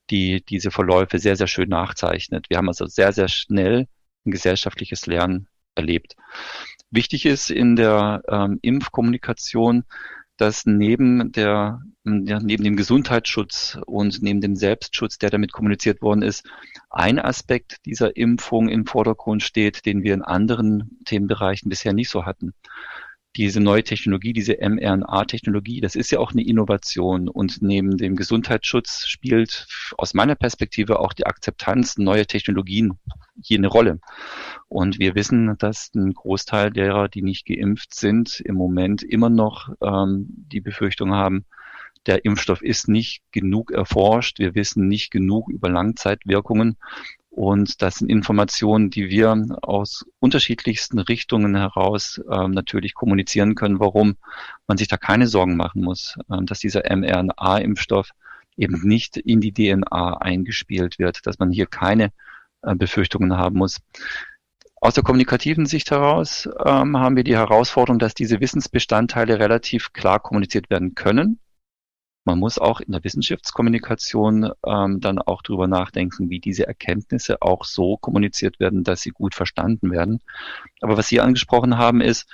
die 0.09 0.43
diese 0.43 0.71
Verläufe 0.71 1.19
sehr, 1.19 1.35
sehr 1.35 1.47
schön 1.47 1.69
nachzeichnet. 1.69 2.49
Wir 2.49 2.57
haben 2.57 2.67
also 2.67 2.85
sehr, 2.85 3.13
sehr 3.13 3.27
schnell 3.27 3.87
ein 4.25 4.31
gesellschaftliches 4.31 5.05
Lernen 5.05 5.47
erlebt. 5.75 6.15
Wichtig 6.89 7.25
ist 7.25 7.49
in 7.49 7.75
der 7.75 8.23
ähm, 8.29 8.59
Impfkommunikation, 8.61 9.83
dass 10.37 10.65
neben 10.65 11.31
der, 11.31 11.81
ja, 12.05 12.39
neben 12.39 12.63
dem 12.63 12.75
Gesundheitsschutz 12.75 13.79
und 13.85 14.21
neben 14.21 14.39
dem 14.39 14.55
Selbstschutz, 14.55 15.17
der 15.17 15.29
damit 15.29 15.51
kommuniziert 15.51 16.01
worden 16.01 16.21
ist, 16.21 16.47
ein 16.89 17.19
Aspekt 17.19 17.85
dieser 17.85 18.15
Impfung 18.15 18.69
im 18.69 18.85
Vordergrund 18.85 19.43
steht, 19.43 19.85
den 19.85 20.03
wir 20.03 20.13
in 20.13 20.21
anderen 20.21 20.99
Themenbereichen 21.05 21.69
bisher 21.69 21.93
nicht 21.93 22.09
so 22.09 22.25
hatten. 22.25 22.53
Diese 23.37 23.59
neue 23.59 23.83
Technologie, 23.83 24.33
diese 24.33 24.57
mRNA-Technologie, 24.59 25.79
das 25.79 25.95
ist 25.95 26.09
ja 26.09 26.17
auch 26.17 26.31
eine 26.31 26.43
Innovation 26.43 27.29
und 27.29 27.61
neben 27.61 27.95
dem 27.95 28.15
Gesundheitsschutz 28.15 29.05
spielt 29.05 29.67
aus 29.95 30.15
meiner 30.15 30.33
Perspektive 30.33 30.99
auch 30.99 31.13
die 31.13 31.27
Akzeptanz 31.27 31.99
neuer 31.99 32.25
Technologien 32.25 32.97
hier 33.39 33.59
eine 33.59 33.67
Rolle. 33.67 33.99
Und 34.69 34.97
wir 34.97 35.13
wissen, 35.13 35.55
dass 35.59 35.91
ein 35.93 36.13
Großteil 36.13 36.71
derer, 36.71 37.09
die 37.09 37.21
nicht 37.21 37.45
geimpft 37.45 37.93
sind, 37.93 38.41
im 38.43 38.55
Moment 38.55 39.03
immer 39.03 39.29
noch 39.29 39.69
ähm, 39.81 40.25
die 40.29 40.61
Befürchtung 40.61 41.13
haben, 41.13 41.45
der 42.07 42.25
Impfstoff 42.25 42.61
ist 42.61 42.87
nicht 42.87 43.21
genug 43.31 43.69
erforscht. 43.69 44.39
Wir 44.39 44.55
wissen 44.55 44.87
nicht 44.87 45.11
genug 45.11 45.49
über 45.49 45.69
Langzeitwirkungen. 45.69 46.77
Und 47.37 47.83
das 47.83 47.97
sind 47.97 48.09
Informationen, 48.09 48.89
die 48.89 49.09
wir 49.09 49.45
aus 49.61 50.07
unterschiedlichsten 50.17 50.97
Richtungen 50.97 51.55
heraus 51.55 52.19
ähm, 52.31 52.49
natürlich 52.49 52.95
kommunizieren 52.95 53.53
können, 53.53 53.79
warum 53.79 54.15
man 54.65 54.79
sich 54.79 54.87
da 54.87 54.97
keine 54.97 55.27
Sorgen 55.27 55.55
machen 55.55 55.83
muss, 55.83 56.17
ähm, 56.31 56.47
dass 56.47 56.57
dieser 56.57 56.81
mRNA-Impfstoff 56.89 58.09
eben 58.55 58.81
nicht 58.81 59.17
in 59.17 59.39
die 59.39 59.53
DNA 59.53 60.17
eingespielt 60.17 60.97
wird, 60.97 61.27
dass 61.27 61.37
man 61.37 61.51
hier 61.51 61.67
keine 61.67 62.11
äh, 62.63 62.73
Befürchtungen 62.73 63.37
haben 63.37 63.59
muss. 63.59 63.81
Aus 64.81 64.95
der 64.95 65.03
kommunikativen 65.03 65.67
Sicht 65.67 65.91
heraus 65.91 66.49
ähm, 66.65 66.97
haben 66.97 67.17
wir 67.17 67.23
die 67.23 67.37
Herausforderung, 67.37 67.99
dass 67.99 68.15
diese 68.15 68.39
Wissensbestandteile 68.39 69.37
relativ 69.37 69.93
klar 69.93 70.19
kommuniziert 70.19 70.71
werden 70.71 70.95
können. 70.95 71.39
Man 72.27 72.39
muss 72.39 72.59
auch 72.59 72.81
in 72.81 72.91
der 72.91 73.05
Wissenschaftskommunikation 73.05 74.51
ähm, 74.65 74.99
dann 74.99 75.17
auch 75.17 75.41
darüber 75.41 75.69
nachdenken, 75.69 76.29
wie 76.29 76.41
diese 76.41 76.67
Erkenntnisse 76.67 77.41
auch 77.41 77.63
so 77.63 77.95
kommuniziert 77.95 78.59
werden, 78.59 78.83
dass 78.83 78.99
sie 78.99 79.11
gut 79.11 79.33
verstanden 79.33 79.91
werden. 79.91 80.19
Aber 80.81 80.97
was 80.97 81.07
Sie 81.07 81.21
angesprochen 81.21 81.77
haben, 81.77 82.01
ist, 82.01 82.29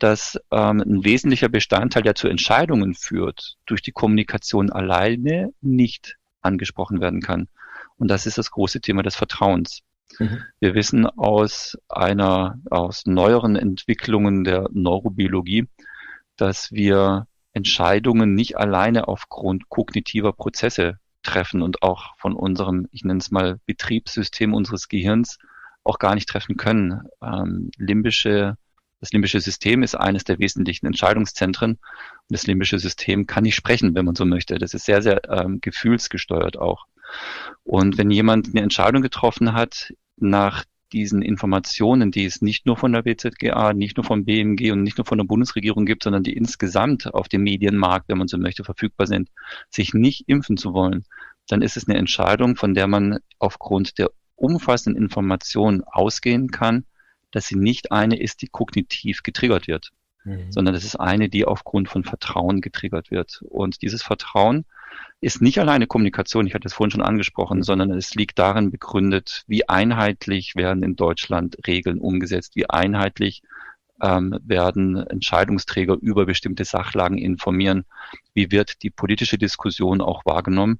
dass 0.00 0.40
ähm, 0.50 0.80
ein 0.80 1.04
wesentlicher 1.04 1.48
Bestandteil, 1.48 2.02
der 2.02 2.16
zu 2.16 2.26
Entscheidungen 2.26 2.94
führt, 2.94 3.58
durch 3.64 3.80
die 3.80 3.92
Kommunikation 3.92 4.72
alleine 4.72 5.52
nicht 5.60 6.16
angesprochen 6.40 7.00
werden 7.00 7.20
kann. 7.20 7.46
Und 7.96 8.08
das 8.08 8.26
ist 8.26 8.38
das 8.38 8.50
große 8.50 8.80
Thema 8.80 9.04
des 9.04 9.14
Vertrauens. 9.14 9.82
Mhm. 10.18 10.42
Wir 10.58 10.74
wissen 10.74 11.06
aus 11.06 11.78
einer, 11.88 12.58
aus 12.70 13.06
neueren 13.06 13.54
Entwicklungen 13.54 14.42
der 14.42 14.68
Neurobiologie, 14.72 15.68
dass 16.36 16.72
wir 16.72 17.28
Entscheidungen 17.58 18.34
nicht 18.34 18.56
alleine 18.56 19.08
aufgrund 19.08 19.68
kognitiver 19.68 20.32
Prozesse 20.32 20.98
treffen 21.24 21.60
und 21.60 21.82
auch 21.82 22.16
von 22.16 22.34
unserem, 22.34 22.86
ich 22.92 23.02
nenne 23.02 23.18
es 23.18 23.32
mal, 23.32 23.58
Betriebssystem 23.66 24.54
unseres 24.54 24.88
Gehirns 24.88 25.38
auch 25.82 25.98
gar 25.98 26.14
nicht 26.14 26.28
treffen 26.28 26.56
können. 26.56 27.02
Ähm, 27.20 27.72
limbische, 27.76 28.56
das 29.00 29.10
limbische 29.10 29.40
System 29.40 29.82
ist 29.82 29.96
eines 29.96 30.22
der 30.22 30.38
wesentlichen 30.38 30.86
Entscheidungszentren 30.86 31.72
und 31.72 32.30
das 32.30 32.46
limbische 32.46 32.78
System 32.78 33.26
kann 33.26 33.42
nicht 33.42 33.56
sprechen, 33.56 33.96
wenn 33.96 34.04
man 34.04 34.14
so 34.14 34.24
möchte. 34.24 34.58
Das 34.58 34.72
ist 34.72 34.84
sehr, 34.84 35.02
sehr 35.02 35.28
ähm, 35.28 35.60
gefühlsgesteuert 35.60 36.58
auch. 36.58 36.86
Und 37.64 37.98
wenn 37.98 38.10
jemand 38.12 38.50
eine 38.50 38.62
Entscheidung 38.62 39.02
getroffen 39.02 39.52
hat, 39.52 39.92
nach 40.16 40.64
diesen 40.92 41.22
Informationen, 41.22 42.10
die 42.10 42.24
es 42.24 42.42
nicht 42.42 42.66
nur 42.66 42.76
von 42.76 42.92
der 42.92 43.02
BZGA, 43.02 43.72
nicht 43.72 43.96
nur 43.96 44.04
vom 44.04 44.24
BMG 44.24 44.72
und 44.72 44.82
nicht 44.82 44.98
nur 44.98 45.04
von 45.04 45.18
der 45.18 45.24
Bundesregierung 45.24 45.86
gibt, 45.86 46.02
sondern 46.04 46.22
die 46.22 46.36
insgesamt 46.36 47.12
auf 47.12 47.28
dem 47.28 47.42
Medienmarkt, 47.42 48.08
wenn 48.08 48.18
man 48.18 48.28
so 48.28 48.38
möchte, 48.38 48.64
verfügbar 48.64 49.06
sind, 49.06 49.28
sich 49.70 49.94
nicht 49.94 50.28
impfen 50.28 50.56
zu 50.56 50.72
wollen, 50.72 51.04
dann 51.48 51.62
ist 51.62 51.76
es 51.76 51.88
eine 51.88 51.98
Entscheidung, 51.98 52.56
von 52.56 52.74
der 52.74 52.86
man 52.86 53.18
aufgrund 53.38 53.98
der 53.98 54.10
umfassenden 54.34 55.02
Informationen 55.02 55.82
ausgehen 55.84 56.50
kann, 56.50 56.84
dass 57.30 57.46
sie 57.46 57.56
nicht 57.56 57.92
eine 57.92 58.18
ist, 58.18 58.42
die 58.42 58.48
kognitiv 58.48 59.22
getriggert 59.22 59.68
wird, 59.68 59.90
mhm. 60.28 60.52
sondern 60.52 60.74
das 60.74 60.84
ist 60.84 60.96
eine, 60.96 61.28
die 61.28 61.44
aufgrund 61.44 61.88
von 61.88 62.04
Vertrauen 62.04 62.60
getriggert 62.60 63.10
wird. 63.10 63.42
Und 63.48 63.82
dieses 63.82 64.02
Vertrauen 64.02 64.64
ist 65.20 65.42
nicht 65.42 65.58
alleine 65.58 65.86
Kommunikation, 65.86 66.46
ich 66.46 66.54
hatte 66.54 66.68
es 66.68 66.74
vorhin 66.74 66.90
schon 66.90 67.02
angesprochen, 67.02 67.62
sondern 67.62 67.90
es 67.90 68.14
liegt 68.14 68.38
darin 68.38 68.70
begründet, 68.70 69.44
wie 69.46 69.68
einheitlich 69.68 70.54
werden 70.54 70.82
in 70.82 70.96
Deutschland 70.96 71.56
Regeln 71.66 71.98
umgesetzt, 71.98 72.56
wie 72.56 72.68
einheitlich 72.68 73.42
ähm, 74.00 74.38
werden 74.44 74.96
Entscheidungsträger 74.96 75.96
über 76.00 76.26
bestimmte 76.26 76.64
Sachlagen 76.64 77.18
informieren, 77.18 77.84
wie 78.34 78.50
wird 78.50 78.82
die 78.82 78.90
politische 78.90 79.38
Diskussion 79.38 80.00
auch 80.00 80.24
wahrgenommen. 80.24 80.78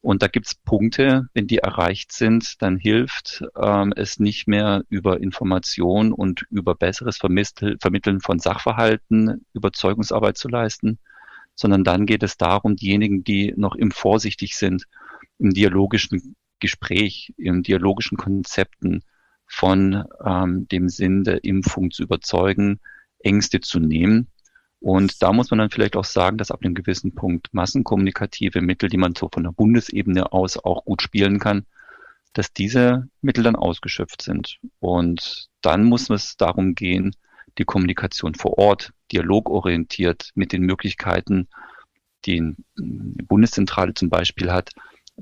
Und 0.00 0.22
da 0.22 0.28
gibt 0.28 0.46
es 0.46 0.54
Punkte, 0.54 1.28
wenn 1.34 1.46
die 1.46 1.58
erreicht 1.58 2.12
sind, 2.12 2.62
dann 2.62 2.76
hilft 2.76 3.44
ähm, 3.60 3.92
es 3.96 4.20
nicht 4.20 4.46
mehr 4.46 4.84
über 4.88 5.20
Information 5.20 6.12
und 6.12 6.42
über 6.50 6.74
besseres 6.74 7.16
Vermitteln 7.18 8.20
von 8.20 8.38
Sachverhalten 8.38 9.44
Überzeugungsarbeit 9.52 10.36
zu 10.36 10.48
leisten, 10.48 10.98
sondern 11.54 11.82
dann 11.82 12.06
geht 12.06 12.22
es 12.22 12.36
darum, 12.36 12.76
diejenigen, 12.76 13.24
die 13.24 13.52
noch 13.56 13.74
im 13.74 13.90
vorsichtig 13.90 14.56
sind, 14.56 14.84
im 15.38 15.50
dialogischen 15.50 16.36
Gespräch, 16.60 17.34
im 17.36 17.62
dialogischen 17.62 18.16
Konzepten 18.16 19.02
von 19.46 20.04
ähm, 20.24 20.68
dem 20.68 20.88
Sinn 20.88 21.24
der 21.24 21.44
Impfung 21.44 21.90
zu 21.90 22.02
überzeugen, 22.02 22.80
Ängste 23.18 23.60
zu 23.60 23.80
nehmen. 23.80 24.28
Und 24.80 25.22
da 25.22 25.32
muss 25.32 25.50
man 25.50 25.58
dann 25.58 25.70
vielleicht 25.70 25.96
auch 25.96 26.04
sagen, 26.04 26.38
dass 26.38 26.50
ab 26.50 26.60
einem 26.62 26.74
gewissen 26.74 27.14
Punkt 27.14 27.52
massenkommunikative 27.52 28.60
Mittel, 28.60 28.88
die 28.88 28.98
man 28.98 29.14
so 29.14 29.28
von 29.32 29.44
der 29.44 29.52
Bundesebene 29.52 30.32
aus 30.32 30.58
auch 30.58 30.84
gut 30.84 31.02
spielen 31.02 31.38
kann, 31.38 31.66
dass 32.32 32.52
diese 32.52 33.08
Mittel 33.22 33.44
dann 33.44 33.56
ausgeschöpft 33.56 34.22
sind. 34.22 34.58
Und 34.78 35.48
dann 35.62 35.84
muss 35.84 36.10
es 36.10 36.36
darum 36.36 36.74
gehen, 36.74 37.16
die 37.58 37.64
Kommunikation 37.64 38.34
vor 38.34 38.58
Ort, 38.58 38.92
dialogorientiert 39.10 40.30
mit 40.34 40.52
den 40.52 40.62
Möglichkeiten, 40.62 41.48
die 42.26 42.54
die 42.78 43.22
Bundeszentrale 43.22 43.94
zum 43.94 44.10
Beispiel 44.10 44.52
hat, 44.52 44.72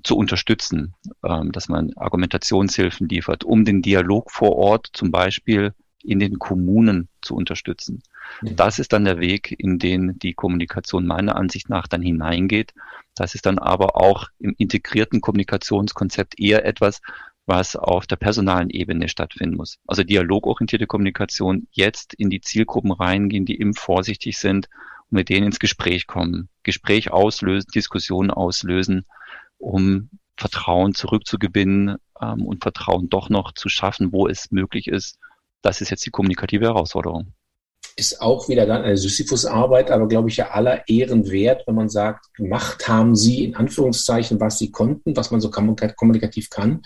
zu 0.02 0.16
unterstützen, 0.16 0.94
ähm, 1.24 1.52
dass 1.52 1.68
man 1.68 1.92
Argumentationshilfen 1.94 3.08
liefert, 3.08 3.44
um 3.44 3.64
den 3.64 3.82
Dialog 3.82 4.32
vor 4.32 4.56
Ort 4.56 4.90
zum 4.92 5.12
Beispiel 5.12 5.72
in 6.04 6.18
den 6.18 6.38
Kommunen 6.38 7.08
zu 7.22 7.34
unterstützen. 7.34 8.02
Das 8.42 8.78
ist 8.78 8.92
dann 8.92 9.04
der 9.04 9.18
Weg, 9.18 9.54
in 9.58 9.78
den 9.78 10.18
die 10.18 10.34
Kommunikation 10.34 11.06
meiner 11.06 11.36
Ansicht 11.36 11.68
nach 11.68 11.86
dann 11.86 12.02
hineingeht. 12.02 12.74
Das 13.14 13.34
ist 13.34 13.46
dann 13.46 13.58
aber 13.58 13.96
auch 13.96 14.28
im 14.38 14.54
integrierten 14.58 15.20
Kommunikationskonzept 15.20 16.38
eher 16.38 16.64
etwas, 16.64 17.00
was 17.46 17.76
auf 17.76 18.06
der 18.06 18.16
personalen 18.16 18.70
Ebene 18.70 19.08
stattfinden 19.08 19.56
muss. 19.56 19.78
Also 19.86 20.02
dialogorientierte 20.02 20.86
Kommunikation 20.86 21.68
jetzt 21.70 22.14
in 22.14 22.30
die 22.30 22.40
Zielgruppen 22.40 22.92
reingehen, 22.92 23.44
die 23.44 23.60
eben 23.60 23.74
vorsichtig 23.74 24.38
sind 24.38 24.68
und 25.10 25.16
mit 25.16 25.28
denen 25.28 25.46
ins 25.46 25.58
Gespräch 25.58 26.06
kommen. 26.06 26.48
Gespräch 26.62 27.12
auslösen, 27.12 27.70
Diskussionen 27.74 28.30
auslösen, 28.30 29.04
um 29.58 30.08
Vertrauen 30.36 30.94
zurückzugewinnen 30.94 31.96
ähm, 32.20 32.42
und 32.46 32.62
Vertrauen 32.62 33.08
doch 33.08 33.28
noch 33.28 33.52
zu 33.52 33.68
schaffen, 33.68 34.12
wo 34.12 34.26
es 34.26 34.50
möglich 34.50 34.88
ist. 34.88 35.18
Das 35.64 35.80
ist 35.80 35.90
jetzt 35.90 36.06
die 36.06 36.10
kommunikative 36.10 36.66
Herausforderung 36.66 37.32
ist 37.96 38.20
auch 38.20 38.48
wieder 38.48 38.66
dann 38.66 38.82
eine 38.82 38.96
Sisyphus-Arbeit, 38.96 39.90
aber 39.90 40.08
glaube 40.08 40.28
ich 40.28 40.36
ja 40.36 40.50
aller 40.50 40.88
Ehren 40.88 41.30
wert, 41.30 41.66
wenn 41.66 41.76
man 41.76 41.88
sagt, 41.88 42.34
gemacht 42.34 42.88
haben 42.88 43.14
sie 43.14 43.44
in 43.44 43.54
Anführungszeichen, 43.54 44.40
was 44.40 44.58
sie 44.58 44.70
konnten, 44.70 45.16
was 45.16 45.30
man 45.30 45.40
so 45.40 45.50
kommunikativ 45.50 46.50
kann. 46.50 46.82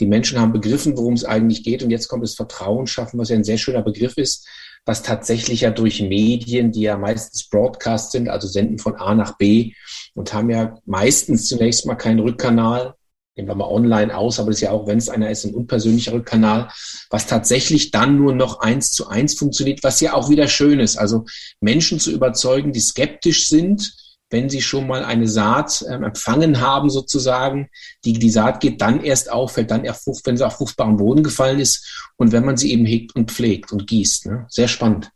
Die 0.00 0.06
Menschen 0.06 0.40
haben 0.40 0.52
begriffen, 0.52 0.96
worum 0.96 1.14
es 1.14 1.24
eigentlich 1.24 1.62
geht 1.62 1.82
und 1.82 1.90
jetzt 1.90 2.08
kommt 2.08 2.22
das 2.22 2.34
Vertrauen 2.34 2.86
schaffen, 2.86 3.18
was 3.18 3.28
ja 3.28 3.36
ein 3.36 3.44
sehr 3.44 3.58
schöner 3.58 3.82
Begriff 3.82 4.16
ist, 4.16 4.48
was 4.86 5.02
tatsächlich 5.02 5.62
ja 5.62 5.70
durch 5.70 6.00
Medien, 6.00 6.72
die 6.72 6.82
ja 6.82 6.96
meistens 6.96 7.48
Broadcast 7.48 8.12
sind, 8.12 8.28
also 8.28 8.48
senden 8.48 8.78
von 8.78 8.96
A 8.96 9.14
nach 9.14 9.36
B 9.36 9.72
und 10.14 10.32
haben 10.32 10.48
ja 10.48 10.78
meistens 10.86 11.48
zunächst 11.48 11.86
mal 11.86 11.96
keinen 11.96 12.20
Rückkanal, 12.20 12.94
nehmen 13.36 13.48
wir 13.48 13.54
mal 13.54 13.68
online 13.68 14.16
aus, 14.16 14.40
aber 14.40 14.50
das 14.50 14.58
ist 14.58 14.62
ja 14.62 14.70
auch, 14.70 14.86
wenn 14.86 14.98
es 14.98 15.08
einer 15.08 15.30
ist, 15.30 15.44
ein 15.44 15.54
unpersönlicherer 15.54 16.22
Kanal, 16.22 16.68
was 17.10 17.26
tatsächlich 17.26 17.90
dann 17.90 18.16
nur 18.16 18.34
noch 18.34 18.60
eins 18.60 18.92
zu 18.92 19.08
eins 19.08 19.34
funktioniert, 19.34 19.82
was 19.82 20.00
ja 20.00 20.14
auch 20.14 20.30
wieder 20.30 20.48
schön 20.48 20.80
ist. 20.80 20.96
Also 20.96 21.26
Menschen 21.60 22.00
zu 22.00 22.10
überzeugen, 22.10 22.72
die 22.72 22.80
skeptisch 22.80 23.48
sind, 23.48 23.94
wenn 24.30 24.48
sie 24.48 24.62
schon 24.62 24.86
mal 24.86 25.04
eine 25.04 25.28
Saat 25.28 25.82
äh, 25.82 25.94
empfangen 25.94 26.60
haben, 26.60 26.90
sozusagen, 26.90 27.68
die, 28.04 28.14
die 28.14 28.30
Saat 28.30 28.60
geht 28.60 28.80
dann 28.80 29.04
erst 29.04 29.30
auf, 29.30 29.52
fällt 29.52 29.70
dann 29.70 29.84
erst 29.84 30.04
frucht, 30.04 30.26
wenn 30.26 30.36
sie 30.36 30.44
auf 30.44 30.54
fruchtbaren 30.54 30.96
Boden 30.96 31.22
gefallen 31.22 31.60
ist 31.60 32.10
und 32.16 32.32
wenn 32.32 32.44
man 32.44 32.56
sie 32.56 32.72
eben 32.72 32.86
hegt 32.86 33.14
und 33.14 33.30
pflegt 33.30 33.70
und 33.70 33.86
gießt. 33.86 34.26
Ne? 34.26 34.46
Sehr 34.48 34.68
spannend. 34.68 35.10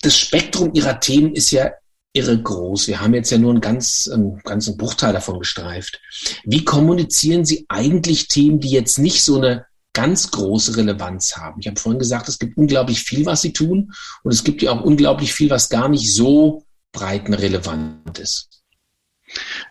Das 0.00 0.16
Spektrum 0.16 0.72
ihrer 0.74 1.00
Themen 1.00 1.34
ist 1.34 1.50
ja 1.50 1.72
irre 2.12 2.40
groß. 2.40 2.88
Wir 2.88 3.00
haben 3.00 3.14
jetzt 3.14 3.30
ja 3.30 3.38
nur 3.38 3.50
einen 3.50 3.60
ganz, 3.60 4.08
einen 4.12 4.38
ganzen 4.40 4.76
Bruchteil 4.76 5.12
davon 5.12 5.38
gestreift. 5.38 6.00
Wie 6.44 6.64
kommunizieren 6.64 7.44
Sie 7.44 7.66
eigentlich 7.68 8.28
Themen, 8.28 8.60
die 8.60 8.70
jetzt 8.70 8.98
nicht 8.98 9.22
so 9.22 9.36
eine 9.36 9.66
ganz 9.92 10.30
große 10.30 10.76
Relevanz 10.76 11.36
haben? 11.36 11.60
Ich 11.60 11.66
habe 11.66 11.78
vorhin 11.78 11.98
gesagt, 11.98 12.28
es 12.28 12.38
gibt 12.38 12.56
unglaublich 12.56 13.02
viel, 13.02 13.26
was 13.26 13.42
Sie 13.42 13.52
tun 13.52 13.92
und 14.22 14.32
es 14.32 14.44
gibt 14.44 14.62
ja 14.62 14.72
auch 14.72 14.82
unglaublich 14.82 15.32
viel, 15.32 15.50
was 15.50 15.68
gar 15.68 15.88
nicht 15.88 16.14
so 16.14 16.64
breitenrelevant 16.92 18.18
ist. 18.18 18.48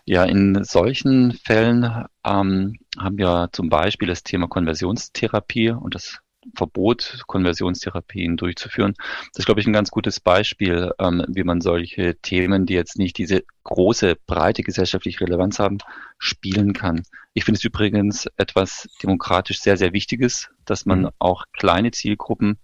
Ja, 0.04 0.24
in 0.24 0.62
solchen 0.64 1.32
Fällen 1.44 1.82
ähm, 2.24 2.76
haben 2.96 3.18
wir 3.18 3.48
zum 3.52 3.68
Beispiel 3.68 4.06
das 4.06 4.22
Thema 4.22 4.46
Konversionstherapie 4.46 5.70
und 5.70 5.96
das 5.96 6.20
Verbot, 6.54 7.22
Konversionstherapien 7.26 8.36
durchzuführen. 8.36 8.94
Das 9.32 9.40
ist, 9.40 9.46
glaube 9.46 9.60
ich, 9.60 9.66
ein 9.66 9.72
ganz 9.72 9.90
gutes 9.90 10.20
Beispiel, 10.20 10.92
ähm, 10.98 11.24
wie 11.28 11.44
man 11.44 11.60
solche 11.60 12.16
Themen, 12.16 12.66
die 12.66 12.74
jetzt 12.74 12.98
nicht 12.98 13.18
diese 13.18 13.44
große, 13.64 14.16
breite 14.26 14.62
gesellschaftliche 14.62 15.20
Relevanz 15.20 15.58
haben, 15.58 15.78
spielen 16.18 16.72
kann. 16.72 17.02
Ich 17.34 17.44
finde 17.44 17.58
es 17.58 17.64
übrigens 17.64 18.26
etwas 18.36 18.88
demokratisch 19.02 19.60
sehr, 19.60 19.76
sehr 19.76 19.92
Wichtiges, 19.92 20.50
dass 20.64 20.86
man 20.86 21.02
mhm. 21.02 21.10
auch 21.18 21.44
kleine 21.52 21.90
Zielgruppen 21.90 22.58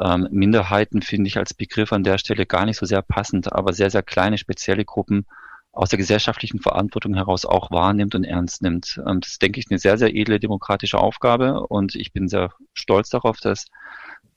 ähm, 0.00 0.28
Minderheiten 0.30 1.02
finde 1.02 1.28
ich 1.28 1.36
als 1.36 1.54
Begriff 1.54 1.92
an 1.92 2.04
der 2.04 2.18
Stelle 2.18 2.46
gar 2.46 2.64
nicht 2.64 2.78
so 2.78 2.86
sehr 2.86 3.02
passend, 3.02 3.52
aber 3.52 3.72
sehr, 3.72 3.90
sehr 3.90 4.02
kleine 4.02 4.38
spezielle 4.38 4.84
Gruppen 4.84 5.26
aus 5.72 5.88
der 5.88 5.98
gesellschaftlichen 5.98 6.60
Verantwortung 6.60 7.14
heraus 7.14 7.46
auch 7.46 7.70
wahrnimmt 7.70 8.14
und 8.14 8.24
ernst 8.24 8.62
nimmt. 8.62 9.00
Ähm, 9.06 9.20
das 9.20 9.32
ist, 9.32 9.42
denke 9.42 9.58
ich, 9.58 9.66
eine 9.70 9.78
sehr, 9.78 9.96
sehr 9.98 10.14
edle 10.14 10.38
demokratische 10.38 10.98
Aufgabe 10.98 11.66
und 11.66 11.94
ich 11.94 12.12
bin 12.12 12.28
sehr 12.28 12.52
stolz 12.74 13.08
darauf, 13.08 13.40
dass 13.40 13.66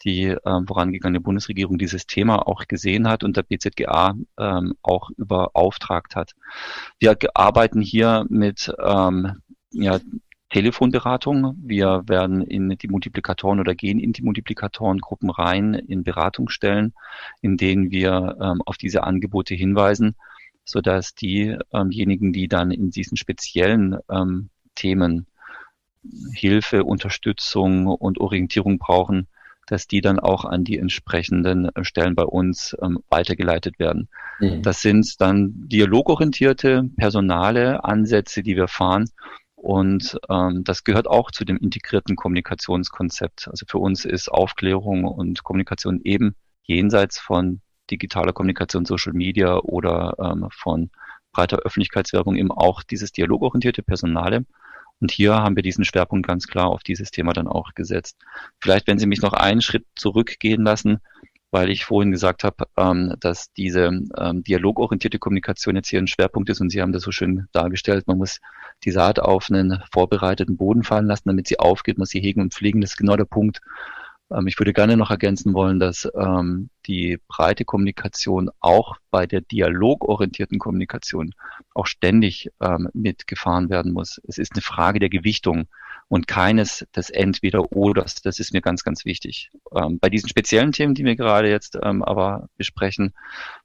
die 0.04 0.36
ähm, 0.46 0.68
vorangegangene 0.68 1.22
Bundesregierung 1.22 1.78
dieses 1.78 2.06
Thema 2.08 2.48
auch 2.48 2.68
gesehen 2.68 3.08
hat 3.08 3.24
und 3.24 3.38
der 3.38 3.44
BZGA 3.44 4.16
ähm, 4.40 4.74
auch 4.82 5.10
überauftragt 5.18 6.16
hat. 6.16 6.34
Wir 7.00 7.18
arbeiten 7.34 7.82
hier 7.82 8.26
mit 8.30 8.74
ähm, 8.84 9.42
ja, 9.72 10.00
Telefonberatung. 10.50 11.56
Wir 11.62 12.04
werden 12.08 12.42
in 12.42 12.70
die 12.70 12.88
Multiplikatoren 12.88 13.60
oder 13.60 13.74
gehen 13.74 14.00
in 14.00 14.14
die 14.14 14.22
Multiplikatorengruppen 14.22 15.30
rein, 15.30 15.74
in 15.74 16.04
Beratungsstellen, 16.04 16.94
in 17.42 17.58
denen 17.58 17.90
wir 17.90 18.38
ähm, 18.40 18.62
auf 18.66 18.78
diese 18.78 19.04
Angebote 19.04 19.56
hinweisen 19.56 20.16
so 20.66 20.82
dass 20.82 21.16
diejenigen, 21.16 22.34
die 22.34 22.48
dann 22.48 22.72
in 22.72 22.90
diesen 22.90 23.18
speziellen 23.18 23.98
ähm, 24.10 24.50
Themen 24.74 25.28
Hilfe, 26.34 26.84
Unterstützung 26.84 27.88
und 27.88 28.20
Orientierung 28.20 28.78
brauchen, 28.78 29.28
dass 29.68 29.88
die 29.88 30.02
dann 30.02 30.20
auch 30.20 30.46
an 30.46 30.64
die 30.64 30.78
entsprechenden 30.78 31.72
Stellen 31.82 32.16
bei 32.16 32.24
uns 32.24 32.76
ähm, 32.82 33.00
weitergeleitet 33.10 33.80
werden. 33.80 34.10
Mhm. 34.40 34.62
Das 34.62 34.82
sind 34.82 35.20
dann 35.22 35.54
dialogorientierte, 35.68 36.90
personale 36.98 37.84
Ansätze, 37.84 38.44
die 38.44 38.56
wir 38.56 38.68
fahren. 38.68 39.10
Und 39.56 40.20
ähm, 40.30 40.64
das 40.64 40.84
gehört 40.84 41.08
auch 41.08 41.32
zu 41.32 41.46
dem 41.46 41.58
integrierten 41.58 42.16
Kommunikationskonzept. 42.16 43.48
Also 43.48 43.66
für 43.68 43.80
uns 43.80 44.06
ist 44.06 44.30
Aufklärung 44.30 45.06
und 45.06 45.44
Kommunikation 45.44 46.02
eben 46.04 46.36
jenseits 46.64 47.18
von 47.18 47.62
digitaler 47.92 48.34
Kommunikation, 48.34 48.86
Social 48.86 49.14
Media 49.14 49.58
oder 49.58 50.16
ähm, 50.20 50.48
von 50.52 50.90
breiter 51.32 51.58
Öffentlichkeitswerbung 51.60 52.36
eben 52.36 52.52
auch 52.52 52.84
dieses 52.84 53.12
dialogorientierte 53.12 53.84
Personale. 53.84 54.46
Und 55.02 55.12
hier 55.12 55.36
haben 55.36 55.56
wir 55.56 55.64
diesen 55.64 55.84
Schwerpunkt 55.84 56.26
ganz 56.26 56.48
klar 56.48 56.68
auf 56.68 56.82
dieses 56.82 57.12
Thema 57.12 57.34
dann 57.34 57.48
auch 57.48 57.74
gesetzt. 57.74 58.18
Vielleicht, 58.62 58.88
wenn 58.88 58.98
Sie 58.98 59.08
mich 59.08 59.22
noch 59.22 59.34
einen 59.34 59.62
Schritt 59.62 59.86
zurückgehen 59.96 60.64
lassen, 60.64 61.00
weil 61.52 61.70
ich 61.70 61.86
vorhin 61.86 62.12
gesagt 62.12 62.44
habe, 62.44 62.66
ähm, 62.78 63.16
dass 63.20 63.52
diese 63.54 63.92
ähm, 64.18 64.44
dialogorientierte 64.44 65.20
Kommunikation 65.20 65.76
jetzt 65.76 65.90
hier 65.90 66.00
ein 66.00 66.08
Schwerpunkt 66.08 66.50
ist 66.50 66.62
und 66.62 66.70
Sie 66.70 66.82
haben 66.82 66.92
das 66.92 67.04
so 67.04 67.12
schön 67.12 67.48
dargestellt. 67.52 68.08
Man 68.08 68.18
muss 68.18 68.40
die 68.84 68.92
Saat 68.92 69.20
auf 69.20 69.50
einen 69.50 69.82
vorbereiteten 69.92 70.58
Boden 70.58 70.84
fallen 70.84 71.06
lassen, 71.06 71.30
damit 71.30 71.48
sie 71.48 71.60
aufgeht, 71.60 71.98
muss 71.98 72.10
sie 72.10 72.20
hegen 72.20 72.42
und 72.42 72.54
pflegen. 72.54 72.82
Das 72.82 72.92
ist 72.92 72.98
genau 72.98 73.16
der 73.16 73.26
Punkt, 73.26 73.62
ich 74.48 74.60
würde 74.60 74.74
gerne 74.74 74.98
noch 74.98 75.12
ergänzen 75.12 75.54
wollen, 75.54 75.80
dass 75.80 76.10
ähm, 76.16 76.70
die 76.88 77.20
breite 77.28 77.64
Kommunikation 77.64 78.50
auch 78.60 78.98
bei 79.12 79.28
der 79.28 79.42
dialogorientierten 79.42 80.58
Kommunikation 80.58 81.34
auch 81.74 81.86
ständig 81.86 82.50
ähm, 82.62 82.90
mitgefahren 82.94 83.70
werden 83.70 83.92
muss. 83.92 84.20
Es 84.28 84.38
ist 84.38 84.54
eine 84.54 84.62
Frage 84.62 85.00
der 85.00 85.10
Gewichtung 85.10 85.68
und 86.08 86.28
keines 86.28 86.86
des 86.96 87.10
Entweder-Oders. 87.10 88.16
Das 88.22 88.40
ist 88.40 88.54
mir 88.54 88.62
ganz, 88.62 88.84
ganz 88.84 89.06
wichtig. 89.06 89.52
Ähm, 89.76 90.00
bei 90.00 90.10
diesen 90.10 90.30
speziellen 90.30 90.72
Themen, 90.72 90.96
die 90.96 91.06
wir 91.06 91.16
gerade 91.16 91.50
jetzt 91.50 91.78
ähm, 91.82 92.04
aber 92.04 92.48
besprechen, 92.58 93.14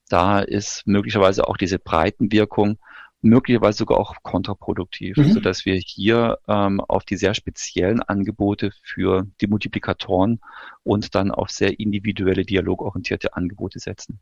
da 0.08 0.40
ist 0.40 0.86
möglicherweise 0.86 1.48
auch 1.48 1.56
diese 1.56 1.78
Breitenwirkung 1.78 2.78
möglicherweise 3.22 3.78
sogar 3.78 3.98
auch 3.98 4.14
kontraproduktiv, 4.22 5.16
mhm. 5.16 5.32
so 5.32 5.40
dass 5.40 5.64
wir 5.64 5.74
hier 5.74 6.38
ähm, 6.48 6.80
auf 6.80 7.04
die 7.04 7.16
sehr 7.16 7.34
speziellen 7.34 8.02
Angebote 8.02 8.70
für 8.82 9.26
die 9.40 9.46
Multiplikatoren 9.46 10.40
und 10.82 11.14
dann 11.14 11.30
auf 11.30 11.50
sehr 11.50 11.78
individuelle 11.78 12.44
dialogorientierte 12.44 13.34
Angebote 13.34 13.78
setzen. 13.78 14.20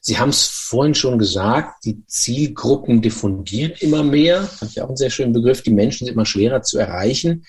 Sie 0.00 0.18
haben 0.18 0.30
es 0.30 0.46
vorhin 0.46 0.94
schon 0.94 1.18
gesagt, 1.18 1.84
die 1.84 2.04
Zielgruppen 2.06 3.02
diffundieren 3.02 3.74
immer 3.80 4.02
mehr. 4.02 4.42
Fand 4.42 4.72
ich 4.72 4.80
auch 4.80 4.88
einen 4.88 4.96
sehr 4.96 5.10
schönen 5.10 5.32
Begriff. 5.32 5.62
Die 5.62 5.70
Menschen 5.70 6.06
sind 6.06 6.14
immer 6.14 6.26
schwerer 6.26 6.62
zu 6.62 6.78
erreichen. 6.78 7.44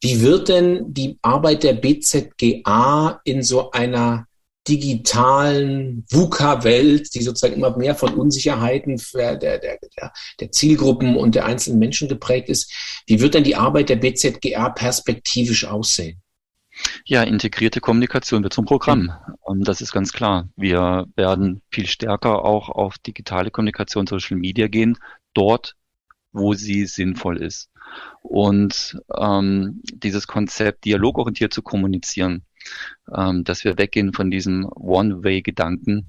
Wie 0.00 0.22
wird 0.22 0.48
denn 0.48 0.92
die 0.92 1.18
Arbeit 1.22 1.62
der 1.62 1.74
BZGA 1.74 3.20
in 3.24 3.42
so 3.42 3.70
einer 3.70 4.26
digitalen 4.68 6.04
VUCA-Welt, 6.10 7.14
die 7.14 7.22
sozusagen 7.22 7.54
immer 7.54 7.76
mehr 7.76 7.94
von 7.94 8.14
Unsicherheiten 8.14 9.00
der, 9.14 9.36
der, 9.36 9.58
der, 9.58 9.78
der 10.40 10.52
Zielgruppen 10.52 11.16
und 11.16 11.34
der 11.34 11.46
einzelnen 11.46 11.78
Menschen 11.78 12.08
geprägt 12.08 12.48
ist. 12.48 12.72
Wie 13.06 13.20
wird 13.20 13.34
denn 13.34 13.44
die 13.44 13.56
Arbeit 13.56 13.88
der 13.88 13.96
BZGR 13.96 14.70
perspektivisch 14.70 15.64
aussehen? 15.66 16.22
Ja, 17.04 17.22
integrierte 17.22 17.80
Kommunikation 17.80 18.42
wird 18.42 18.54
zum 18.54 18.64
Programm. 18.64 19.12
Und 19.40 19.66
das 19.68 19.80
ist 19.80 19.92
ganz 19.92 20.12
klar. 20.12 20.48
Wir 20.56 21.06
werden 21.16 21.62
viel 21.70 21.86
stärker 21.86 22.44
auch 22.44 22.68
auf 22.68 22.98
digitale 22.98 23.50
Kommunikation, 23.50 24.06
Social 24.06 24.38
Media 24.38 24.68
gehen, 24.68 24.96
dort, 25.34 25.76
wo 26.32 26.54
sie 26.54 26.86
sinnvoll 26.86 27.36
ist. 27.42 27.68
Und 28.22 28.98
ähm, 29.14 29.82
dieses 29.92 30.26
Konzept, 30.26 30.84
dialogorientiert 30.84 31.52
zu 31.52 31.62
kommunizieren, 31.62 32.44
ähm, 33.14 33.44
dass 33.44 33.64
wir 33.64 33.78
weggehen 33.78 34.12
von 34.12 34.30
diesem 34.30 34.66
One-Way-Gedanken. 34.66 36.06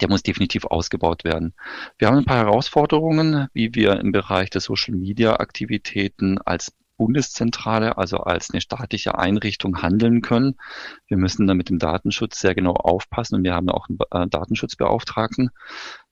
Der 0.00 0.08
muss 0.08 0.22
definitiv 0.22 0.64
ausgebaut 0.64 1.24
werden. 1.24 1.54
Wir 1.98 2.08
haben 2.08 2.18
ein 2.18 2.24
paar 2.24 2.38
Herausforderungen, 2.38 3.48
wie 3.52 3.74
wir 3.74 4.00
im 4.00 4.12
Bereich 4.12 4.48
der 4.48 4.60
Social-Media-Aktivitäten 4.60 6.38
als 6.38 6.72
Bundeszentrale, 6.96 7.98
also 7.98 8.18
als 8.18 8.50
eine 8.50 8.60
staatliche 8.60 9.18
Einrichtung 9.18 9.82
handeln 9.82 10.22
können. 10.22 10.54
Wir 11.08 11.16
müssen 11.16 11.46
da 11.46 11.54
mit 11.54 11.68
dem 11.68 11.80
Datenschutz 11.80 12.38
sehr 12.38 12.54
genau 12.54 12.74
aufpassen 12.74 13.34
und 13.34 13.44
wir 13.44 13.54
haben 13.54 13.68
auch 13.70 13.88
einen 13.88 13.98
äh, 14.12 14.28
Datenschutzbeauftragten, 14.28 15.50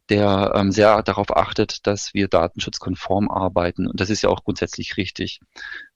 der 0.09 0.53
ähm, 0.57 0.73
sehr 0.73 1.03
darauf 1.05 1.37
achtet, 1.37 1.87
dass 1.87 2.13
wir 2.13 2.27
datenschutzkonform 2.27 3.31
arbeiten. 3.31 3.87
Und 3.87 4.01
das 4.01 4.11
ist 4.11 4.23
ja 4.23 4.31
auch 4.31 4.43
grundsätzlich 4.43 4.97
richtig. 4.97 5.41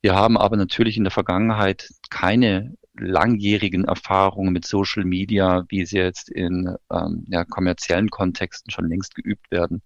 Wir 0.00 0.14
haben 0.14 0.38
aber 0.38 0.56
natürlich 0.56 0.96
in 0.96 1.04
der 1.04 1.10
Vergangenheit 1.10 1.88
keine 2.10 2.76
langjährigen 2.96 3.84
Erfahrungen 3.84 4.52
mit 4.52 4.66
Social 4.66 5.04
Media, 5.04 5.64
wie 5.68 5.84
sie 5.84 5.98
jetzt 5.98 6.28
in 6.28 6.76
ähm, 6.92 7.24
ja, 7.28 7.44
kommerziellen 7.44 8.08
Kontexten 8.08 8.70
schon 8.70 8.88
längst 8.88 9.14
geübt 9.14 9.50
werden. 9.50 9.82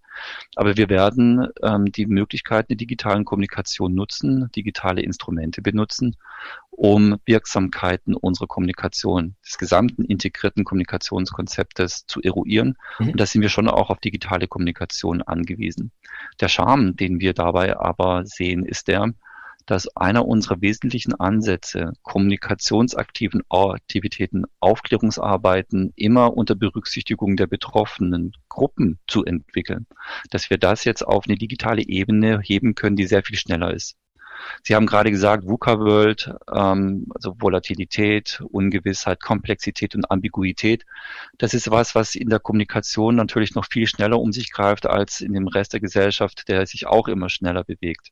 Aber 0.55 0.77
wir 0.77 0.89
werden 0.89 1.47
ähm, 1.63 1.91
die 1.91 2.05
Möglichkeiten 2.05 2.67
der 2.69 2.77
digitalen 2.77 3.25
Kommunikation 3.25 3.95
nutzen, 3.95 4.51
digitale 4.55 5.01
Instrumente 5.01 5.61
benutzen, 5.61 6.17
um 6.69 7.17
Wirksamkeiten 7.25 8.15
unserer 8.15 8.47
Kommunikation, 8.47 9.35
des 9.43 9.57
gesamten 9.57 10.05
integrierten 10.05 10.63
Kommunikationskonzeptes 10.63 12.05
zu 12.05 12.21
eruieren. 12.21 12.75
Mhm. 12.99 13.09
Und 13.09 13.19
da 13.19 13.25
sind 13.25 13.41
wir 13.41 13.49
schon 13.49 13.67
auch 13.67 13.89
auf 13.89 13.99
digitale 13.99 14.47
Kommunikation 14.47 15.23
angewiesen. 15.23 15.91
Der 16.39 16.47
Charme, 16.47 16.95
den 16.95 17.19
wir 17.19 17.33
dabei 17.33 17.77
aber 17.77 18.25
sehen, 18.25 18.65
ist 18.65 18.87
der, 18.87 19.13
dass 19.69 19.95
einer 19.95 20.25
unserer 20.25 20.61
wesentlichen 20.61 21.13
Ansätze, 21.13 21.93
kommunikationsaktiven 22.01 23.43
Aktivitäten, 23.49 24.45
Aufklärungsarbeiten 24.59 25.93
immer 25.95 26.35
unter 26.35 26.55
Berücksichtigung 26.55 27.35
der 27.37 27.45
betroffenen 27.45 28.31
Gruppen 28.49 28.97
zu 29.07 29.23
entwickeln, 29.25 29.85
dass 30.31 30.49
wir 30.49 30.57
das 30.57 30.85
jetzt 30.85 31.05
auf 31.05 31.25
eine 31.27 31.37
digitale 31.37 31.83
Ebene 31.83 32.39
heben 32.43 32.73
können, 32.73 32.95
die 32.95 33.05
sehr 33.05 33.21
viel 33.21 33.37
schneller 33.37 33.71
ist. 33.71 33.95
Sie 34.63 34.73
haben 34.73 34.87
gerade 34.87 35.11
gesagt, 35.11 35.45
VUCA 35.45 35.77
World, 35.77 36.33
ähm, 36.51 37.05
also 37.13 37.35
Volatilität, 37.39 38.41
Ungewissheit, 38.49 39.21
Komplexität 39.21 39.93
und 39.93 40.09
Ambiguität. 40.09 40.83
Das 41.37 41.53
ist 41.53 41.69
was, 41.69 41.93
was 41.93 42.15
in 42.15 42.29
der 42.29 42.39
Kommunikation 42.39 43.15
natürlich 43.15 43.53
noch 43.53 43.67
viel 43.69 43.85
schneller 43.85 44.19
um 44.19 44.31
sich 44.31 44.51
greift 44.51 44.87
als 44.87 45.21
in 45.21 45.33
dem 45.33 45.47
Rest 45.47 45.73
der 45.73 45.79
Gesellschaft, 45.79 46.47
der 46.47 46.65
sich 46.65 46.87
auch 46.87 47.07
immer 47.07 47.29
schneller 47.29 47.63
bewegt. 47.63 48.09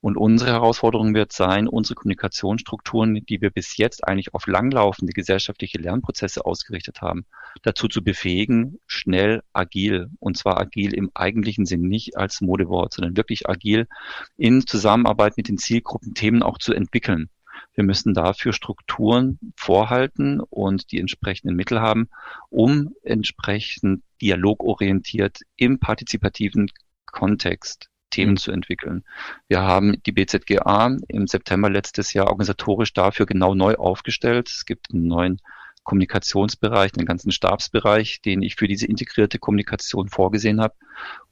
Und 0.00 0.16
unsere 0.16 0.52
Herausforderung 0.52 1.14
wird 1.14 1.32
sein, 1.32 1.66
unsere 1.66 1.96
Kommunikationsstrukturen, 1.96 3.14
die 3.26 3.40
wir 3.40 3.50
bis 3.50 3.76
jetzt 3.76 4.06
eigentlich 4.06 4.32
auf 4.32 4.46
langlaufende 4.46 5.12
gesellschaftliche 5.12 5.78
Lernprozesse 5.78 6.46
ausgerichtet 6.46 7.02
haben, 7.02 7.26
dazu 7.62 7.88
zu 7.88 8.04
befähigen, 8.04 8.78
schnell, 8.86 9.42
agil, 9.52 10.10
und 10.20 10.36
zwar 10.36 10.58
agil 10.60 10.94
im 10.94 11.10
eigentlichen 11.14 11.66
Sinn, 11.66 11.82
nicht 11.82 12.16
als 12.16 12.40
Modewort, 12.40 12.94
sondern 12.94 13.16
wirklich 13.16 13.48
agil 13.48 13.88
in 14.36 14.66
Zusammenarbeit 14.68 15.36
mit 15.36 15.48
den 15.48 15.58
Zielgruppen 15.58 16.14
Themen 16.14 16.44
auch 16.44 16.58
zu 16.58 16.74
entwickeln. 16.74 17.28
Wir 17.74 17.82
müssen 17.82 18.14
dafür 18.14 18.52
Strukturen 18.52 19.40
vorhalten 19.56 20.40
und 20.40 20.92
die 20.92 21.00
entsprechenden 21.00 21.56
Mittel 21.56 21.80
haben, 21.80 22.08
um 22.50 22.94
entsprechend 23.02 24.04
dialogorientiert 24.22 25.40
im 25.56 25.80
partizipativen 25.80 26.70
Kontext 27.06 27.88
Themen 28.10 28.36
zu 28.36 28.52
entwickeln. 28.52 29.04
Wir 29.48 29.62
haben 29.62 30.02
die 30.04 30.12
BZGA 30.12 30.96
im 31.08 31.26
September 31.26 31.70
letztes 31.70 32.12
Jahr 32.12 32.28
organisatorisch 32.28 32.92
dafür 32.92 33.26
genau 33.26 33.54
neu 33.54 33.74
aufgestellt. 33.74 34.48
Es 34.48 34.64
gibt 34.64 34.92
einen 34.92 35.06
neuen 35.06 35.40
Kommunikationsbereich, 35.84 36.92
einen 36.94 37.06
ganzen 37.06 37.32
Stabsbereich, 37.32 38.20
den 38.20 38.42
ich 38.42 38.56
für 38.56 38.68
diese 38.68 38.86
integrierte 38.86 39.38
Kommunikation 39.38 40.08
vorgesehen 40.08 40.60
habe. 40.60 40.74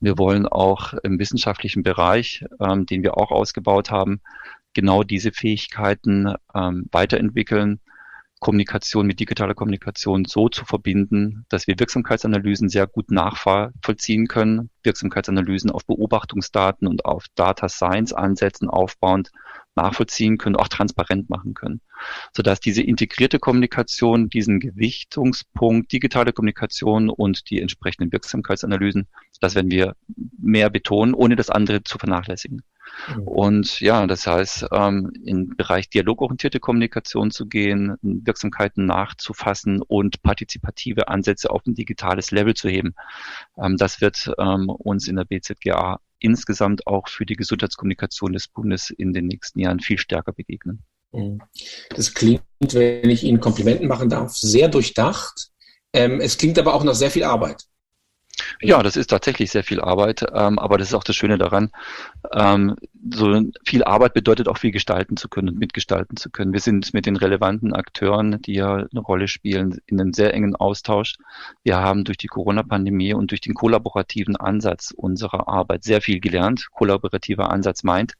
Wir 0.01 0.17
wollen 0.17 0.47
auch 0.47 0.95
im 1.03 1.19
wissenschaftlichen 1.19 1.83
Bereich, 1.83 2.45
ähm, 2.59 2.87
den 2.87 3.03
wir 3.03 3.19
auch 3.19 3.31
ausgebaut 3.31 3.91
haben, 3.91 4.23
genau 4.73 5.03
diese 5.03 5.33
Fähigkeiten 5.33 6.35
ähm, 6.55 6.87
weiterentwickeln 6.91 7.81
Kommunikation 8.39 9.07
mit 9.07 9.19
digitaler 9.19 9.55
Kommunikation 9.55 10.25
so 10.27 10.49
zu 10.49 10.65
verbinden, 10.65 11.47
dass 11.49 11.67
wir 11.67 11.79
Wirksamkeitsanalysen 11.79 12.69
sehr 12.69 12.87
gut 12.87 13.11
nachvollziehen 13.11 14.27
können, 14.29 14.71
Wirksamkeitsanalysen 14.83 15.71
auf 15.71 15.87
Beobachtungsdaten 15.87 16.87
und 16.87 17.05
auf 17.05 17.27
Data 17.35 17.69
Science 17.69 18.13
Ansätzen 18.13 18.69
aufbauend 18.69 19.31
nachvollziehen 19.75 20.39
können, 20.39 20.57
auch 20.57 20.69
transparent 20.69 21.31
machen 21.31 21.55
können, 21.55 21.81
sodass 22.35 22.61
diese 22.61 22.83
integrierte 22.83 23.39
Kommunikation 23.39 24.29
diesen 24.29 24.59
Gewichtungspunkt 24.59 25.93
digitale 25.93 26.33
Kommunikation 26.33 27.11
und 27.11 27.51
die 27.51 27.61
entsprechenden 27.61 28.11
Wirksamkeitsanalysen, 28.11 29.07
das 29.41 29.55
werden 29.55 29.71
wir 29.71 29.95
mehr 30.39 30.71
betonen, 30.71 31.15
ohne 31.15 31.37
das 31.37 31.51
andere 31.51 31.85
zu 31.85 31.99
vernachlässigen. 31.99 32.63
Mhm. 33.15 33.23
Und 33.23 33.81
ja, 33.81 34.07
das 34.07 34.27
heißt, 34.27 34.67
ähm, 34.73 35.13
im 35.25 35.57
Bereich 35.57 35.89
dialogorientierte 35.89 36.61
Kommunikation 36.61 37.31
zu 37.31 37.47
gehen, 37.47 37.97
Wirksamkeiten 38.03 38.87
nachzufassen 38.87 39.83
und 39.83 40.23
partizipative 40.23 41.09
Ansätze 41.09 41.51
auf 41.51 41.67
ein 41.67 41.75
digitales 41.75 42.31
Level 42.31 42.55
zu 42.55 42.69
heben. 42.69 42.95
Ähm, 43.57 43.77
das 43.77 44.01
wird 44.01 44.33
ähm, 44.39 44.69
uns 44.69 45.09
in 45.09 45.17
der 45.17 45.25
BZGA 45.25 46.01
insgesamt 46.19 46.87
auch 46.87 47.09
für 47.09 47.27
die 47.27 47.37
Gesundheitskommunikation 47.37 48.33
des 48.33 48.49
Bundes 48.49 48.91
in 48.91 49.13
den 49.13 49.27
nächsten 49.27 49.61
Jahren 49.61 49.81
viel 49.81 49.99
stärker 49.99 50.33
begegnen. 50.33 50.83
Mhm. 51.13 51.41
Das 51.91 52.15
klingt, 52.15 52.43
wenn 52.61 53.11
ich 53.11 53.25
Ihnen 53.25 53.41
Komplimenten 53.41 53.89
machen 53.89 54.09
darf, 54.09 54.35
sehr 54.35 54.69
durchdacht. 54.69 55.51
Ähm, 55.93 56.21
es 56.21 56.39
klingt 56.39 56.59
aber 56.59 56.75
auch 56.75 56.85
nach 56.85 56.95
sehr 56.95 57.11
viel 57.11 57.25
Arbeit. 57.25 57.65
Ja, 58.61 58.83
das 58.83 58.97
ist 58.97 59.09
tatsächlich 59.09 59.51
sehr 59.51 59.65
viel 59.65 59.81
Arbeit, 59.81 60.25
ähm, 60.33 60.59
aber 60.59 60.79
das 60.79 60.89
ist 60.89 60.95
auch 60.95 61.05
das 61.05 61.17
Schöne 61.17 61.39
daran. 61.39 61.71
Ähm, 62.33 62.77
so 63.13 63.41
viel 63.65 63.85
Arbeit 63.85 64.15
bedeutet 64.15 64.49
auch 64.49 64.59
viel 64.59 64.73
gestalten 64.73 65.17
zu 65.17 65.29
können 65.29 65.51
und 65.51 65.59
mitgestalten 65.59 66.17
zu 66.17 66.31
können. 66.31 66.53
Wir 66.53 66.61
sind 66.61 66.93
mit 66.95 67.07
den 67.07 67.17
relevanten 67.17 67.73
Akteuren, 67.73 68.41
die 68.43 68.55
ja 68.55 68.75
eine 68.75 69.01
Rolle 69.01 69.29
spielen, 69.29 69.81
in 69.87 70.01
einem 70.01 70.13
sehr 70.13 70.35
engen 70.35 70.57
Austausch. 70.57 71.17
Wir 71.63 71.79
haben 71.79 72.05
durch 72.05 72.19
die 72.19 72.27
Corona-Pandemie 72.27 73.15
und 73.15 73.31
durch 73.31 73.41
den 73.41 73.55
kollaborativen 73.55 74.37
Ansatz 74.37 74.93
unserer 74.97 75.49
Arbeit 75.49 75.85
sehr 75.85 76.01
viel 76.01 76.21
gelernt. 76.21 76.69
Kollaborativer 76.73 77.51
Ansatz 77.51 77.83
meint, 77.83 78.15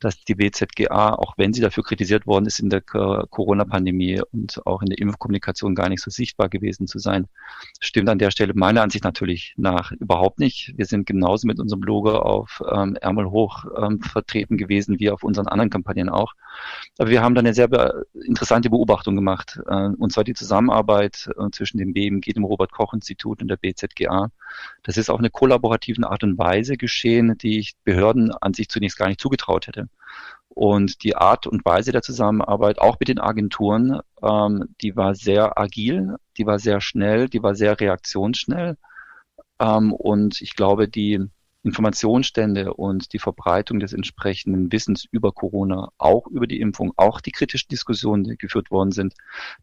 dass 0.00 0.24
die 0.24 0.34
BZGA, 0.34 1.14
auch 1.14 1.34
wenn 1.36 1.52
sie 1.52 1.60
dafür 1.60 1.84
kritisiert 1.84 2.26
worden 2.26 2.46
ist 2.46 2.58
in 2.58 2.70
der 2.70 2.80
Corona-Pandemie 2.80 4.22
und 4.32 4.66
auch 4.66 4.82
in 4.82 4.88
der 4.88 4.98
Impfkommunikation 4.98 5.74
gar 5.74 5.88
nicht 5.88 6.02
so 6.02 6.10
sichtbar 6.10 6.48
gewesen 6.48 6.86
zu 6.86 6.98
sein, 6.98 7.28
stimmt 7.80 8.08
an 8.08 8.18
der 8.18 8.30
Stelle 8.30 8.54
meiner 8.54 8.82
Ansicht 8.82 9.04
natürlich 9.04 9.54
nach 9.56 9.92
überhaupt 9.92 10.38
nicht. 10.38 10.72
Wir 10.76 10.86
sind 10.86 11.06
genauso 11.06 11.46
mit 11.46 11.60
unserem 11.60 11.82
Logo 11.82 12.16
auf 12.16 12.62
ähm, 12.70 12.96
Ärmel 12.96 13.30
hoch 13.30 13.66
ähm, 13.76 14.00
vertreten 14.00 14.56
gewesen 14.56 14.98
wie 14.98 15.10
auf 15.10 15.22
unseren 15.22 15.46
anderen 15.46 15.70
Kampagnen 15.70 16.08
auch. 16.08 16.34
Aber 16.98 17.10
wir 17.10 17.22
haben 17.22 17.34
dann 17.34 17.46
eine 17.46 17.54
sehr 17.54 17.68
be 17.68 18.06
interessante 18.26 18.70
Beobachtung 18.70 19.16
gemacht, 19.16 19.60
äh, 19.68 19.88
und 19.98 20.12
zwar 20.12 20.24
die 20.24 20.34
Zusammenarbeit 20.34 21.28
äh, 21.38 21.50
zwischen 21.50 21.78
dem 21.78 21.92
BMG, 21.92 22.32
dem 22.32 22.44
Robert-Koch-Institut 22.44 23.42
und 23.42 23.48
der 23.48 23.56
BZGA. 23.56 24.30
Das 24.82 24.96
ist 24.96 25.10
auf 25.10 25.18
eine 25.18 25.30
kollaborativen 25.30 26.04
Art 26.04 26.24
und 26.24 26.38
Weise 26.38 26.76
geschehen, 26.76 27.36
die 27.38 27.58
ich 27.58 27.74
Behörden 27.84 28.32
an 28.32 28.54
sich 28.54 28.68
zunächst 28.68 28.98
gar 28.98 29.08
nicht 29.08 29.20
zugetraut 29.20 29.66
hätte. 29.66 29.89
Und 30.48 31.04
die 31.04 31.16
Art 31.16 31.46
und 31.46 31.64
Weise 31.64 31.92
der 31.92 32.02
Zusammenarbeit, 32.02 32.80
auch 32.80 32.98
mit 32.98 33.08
den 33.08 33.20
Agenturen, 33.20 34.00
ähm, 34.22 34.74
die 34.82 34.96
war 34.96 35.14
sehr 35.14 35.58
agil, 35.58 36.16
die 36.36 36.46
war 36.46 36.58
sehr 36.58 36.80
schnell, 36.80 37.28
die 37.28 37.42
war 37.42 37.54
sehr 37.54 37.78
reaktionsschnell. 37.78 38.76
Ähm, 39.60 39.92
und 39.92 40.40
ich 40.40 40.56
glaube, 40.56 40.88
die 40.88 41.20
Informationsstände 41.62 42.74
und 42.74 43.12
die 43.12 43.18
Verbreitung 43.18 43.80
des 43.80 43.92
entsprechenden 43.92 44.72
Wissens 44.72 45.06
über 45.10 45.32
Corona, 45.32 45.90
auch 45.98 46.26
über 46.26 46.46
die 46.46 46.60
Impfung, 46.60 46.92
auch 46.96 47.20
die 47.20 47.32
kritischen 47.32 47.68
Diskussionen, 47.68 48.24
die 48.24 48.36
geführt 48.36 48.70
worden 48.70 48.92
sind, 48.92 49.14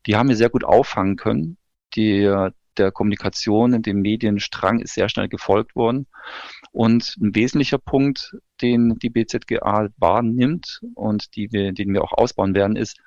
die 0.05 0.15
haben 0.15 0.29
wir 0.29 0.35
sehr 0.35 0.49
gut 0.49 0.63
auffangen 0.63 1.15
können. 1.15 1.57
Die, 1.95 2.21
der 2.77 2.91
Kommunikation 2.91 3.73
in 3.73 3.81
dem 3.81 4.01
Medienstrang 4.01 4.79
ist 4.79 4.93
sehr 4.93 5.09
schnell 5.09 5.27
gefolgt 5.27 5.75
worden. 5.75 6.07
Und 6.77 7.17
ein 7.19 7.33
wesentlicher 7.33 7.79
Punkt, 7.79 8.37
den 8.61 8.99
die 8.99 9.09
BZGA 9.09 9.89
wahrnimmt 9.97 10.79
und 10.93 11.35
die 11.35 11.51
wir, 11.51 11.73
den 11.73 11.91
wir 11.91 12.03
auch 12.03 12.13
ausbauen 12.13 12.53
werden, 12.53 12.75
ist, 12.75 12.99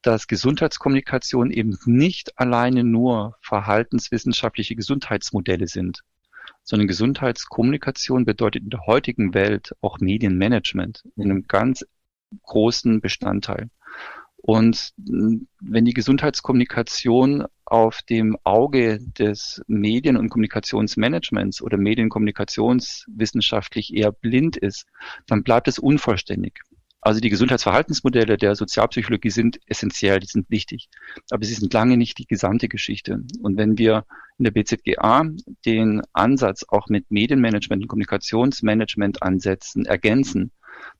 dass 0.00 0.26
Gesundheitskommunikation 0.26 1.50
eben 1.50 1.76
nicht 1.84 2.38
alleine 2.38 2.82
nur 2.82 3.36
verhaltenswissenschaftliche 3.42 4.74
Gesundheitsmodelle 4.74 5.66
sind, 5.66 6.00
sondern 6.62 6.88
Gesundheitskommunikation 6.88 8.24
bedeutet 8.24 8.62
in 8.62 8.70
der 8.70 8.86
heutigen 8.86 9.34
Welt 9.34 9.76
auch 9.82 9.98
Medienmanagement 9.98 11.04
in 11.16 11.24
einem 11.24 11.46
ganz 11.46 11.84
großen 12.44 13.02
Bestandteil. 13.02 13.68
Und 14.42 14.92
wenn 14.96 15.84
die 15.84 15.92
Gesundheitskommunikation 15.92 17.44
auf 17.66 18.00
dem 18.02 18.38
Auge 18.42 19.00
des 19.18 19.60
Medien- 19.66 20.16
und 20.16 20.30
Kommunikationsmanagements 20.30 21.60
oder 21.62 21.76
medienkommunikationswissenschaftlich 21.76 23.94
eher 23.94 24.12
blind 24.12 24.56
ist, 24.56 24.86
dann 25.26 25.42
bleibt 25.42 25.68
es 25.68 25.78
unvollständig. 25.78 26.60
Also 27.02 27.20
die 27.20 27.30
Gesundheitsverhaltensmodelle 27.30 28.36
der 28.36 28.54
Sozialpsychologie 28.54 29.30
sind 29.30 29.58
essentiell, 29.66 30.20
die 30.20 30.26
sind 30.26 30.50
wichtig, 30.50 30.90
aber 31.30 31.46
sie 31.46 31.54
sind 31.54 31.72
lange 31.72 31.96
nicht 31.96 32.18
die 32.18 32.26
gesamte 32.26 32.68
Geschichte. 32.68 33.22
Und 33.40 33.56
wenn 33.56 33.78
wir 33.78 34.04
in 34.36 34.44
der 34.44 34.50
BZGA 34.50 35.24
den 35.64 36.02
Ansatz 36.12 36.66
auch 36.68 36.88
mit 36.88 37.10
Medienmanagement 37.10 37.82
und 37.82 37.88
Kommunikationsmanagement 37.88 39.22
ansetzen, 39.22 39.86
ergänzen, 39.86 40.52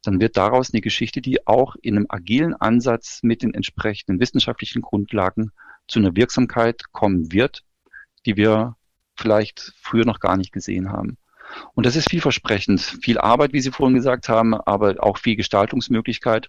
dann 0.03 0.21
wird 0.21 0.37
daraus 0.37 0.73
eine 0.73 0.81
Geschichte, 0.81 1.21
die 1.21 1.47
auch 1.47 1.77
in 1.83 1.97
einem 1.97 2.07
agilen 2.09 2.55
Ansatz 2.55 3.21
mit 3.23 3.43
den 3.43 3.55
entsprechenden 3.55 4.21
wissenschaftlichen 4.21 4.83
Grundlagen 4.83 5.53
zu 5.89 5.99
einer 5.99 6.17
Wirksamkeit 6.17 6.93
kommen 6.93 7.33
wird, 7.33 7.65
die 8.27 8.37
wir 8.37 8.77
vielleicht 9.17 9.73
früher 9.81 10.05
noch 10.05 10.21
gar 10.21 10.37
nicht 10.37 10.53
gesehen 10.53 10.91
haben. 10.91 11.19
Und 11.75 11.87
das 11.87 11.97
ist 11.97 12.11
vielversprechend. 12.11 12.81
Viel 12.81 13.19
Arbeit, 13.19 13.53
wie 13.53 13.61
Sie 13.61 13.73
vorhin 13.73 13.97
gesagt 13.97 14.29
haben, 14.29 14.55
aber 14.55 14.97
auch 15.01 15.19
viel 15.19 15.37
Gestaltungsmöglichkeit. 15.37 16.49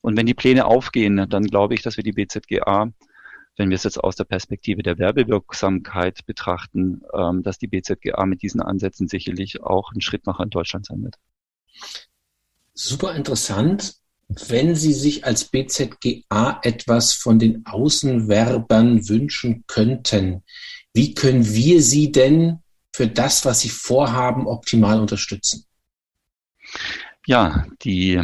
Und 0.00 0.16
wenn 0.16 0.26
die 0.26 0.34
Pläne 0.34 0.64
aufgehen, 0.64 1.28
dann 1.28 1.44
glaube 1.44 1.74
ich, 1.74 1.82
dass 1.82 1.96
wir 1.96 2.04
die 2.04 2.12
BZGA, 2.12 2.90
wenn 3.56 3.70
wir 3.70 3.74
es 3.74 3.84
jetzt 3.84 4.02
aus 4.02 4.16
der 4.16 4.24
Perspektive 4.24 4.82
der 4.82 4.98
Werbewirksamkeit 4.98 6.24
betrachten, 6.26 7.02
ähm, 7.12 7.42
dass 7.42 7.58
die 7.58 7.66
BZGA 7.66 8.24
mit 8.24 8.42
diesen 8.42 8.62
Ansätzen 8.62 9.08
sicherlich 9.08 9.62
auch 9.62 9.92
ein 9.92 10.00
Schrittmacher 10.00 10.44
in 10.44 10.50
Deutschland 10.50 10.86
sein 10.86 11.02
wird. 11.02 11.16
Super 12.80 13.16
interessant. 13.16 13.96
Wenn 14.28 14.76
Sie 14.76 14.92
sich 14.92 15.24
als 15.24 15.46
BZGA 15.46 16.60
etwas 16.62 17.12
von 17.12 17.40
den 17.40 17.66
Außenwerbern 17.66 19.08
wünschen 19.08 19.64
könnten, 19.66 20.44
wie 20.94 21.12
können 21.12 21.44
wir 21.44 21.82
Sie 21.82 22.12
denn 22.12 22.60
für 22.94 23.08
das, 23.08 23.44
was 23.44 23.60
Sie 23.60 23.68
vorhaben, 23.68 24.46
optimal 24.46 25.00
unterstützen? 25.00 25.64
Ja, 27.26 27.66
die 27.82 28.22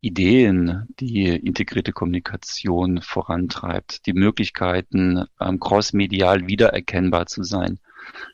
Ideen, 0.00 0.88
die 0.98 1.26
integrierte 1.26 1.92
Kommunikation 1.92 3.00
vorantreibt, 3.00 4.06
die 4.06 4.12
Möglichkeiten, 4.12 5.24
ähm, 5.40 5.60
crossmedial 5.60 6.48
wiedererkennbar 6.48 7.26
zu 7.26 7.44
sein. 7.44 7.78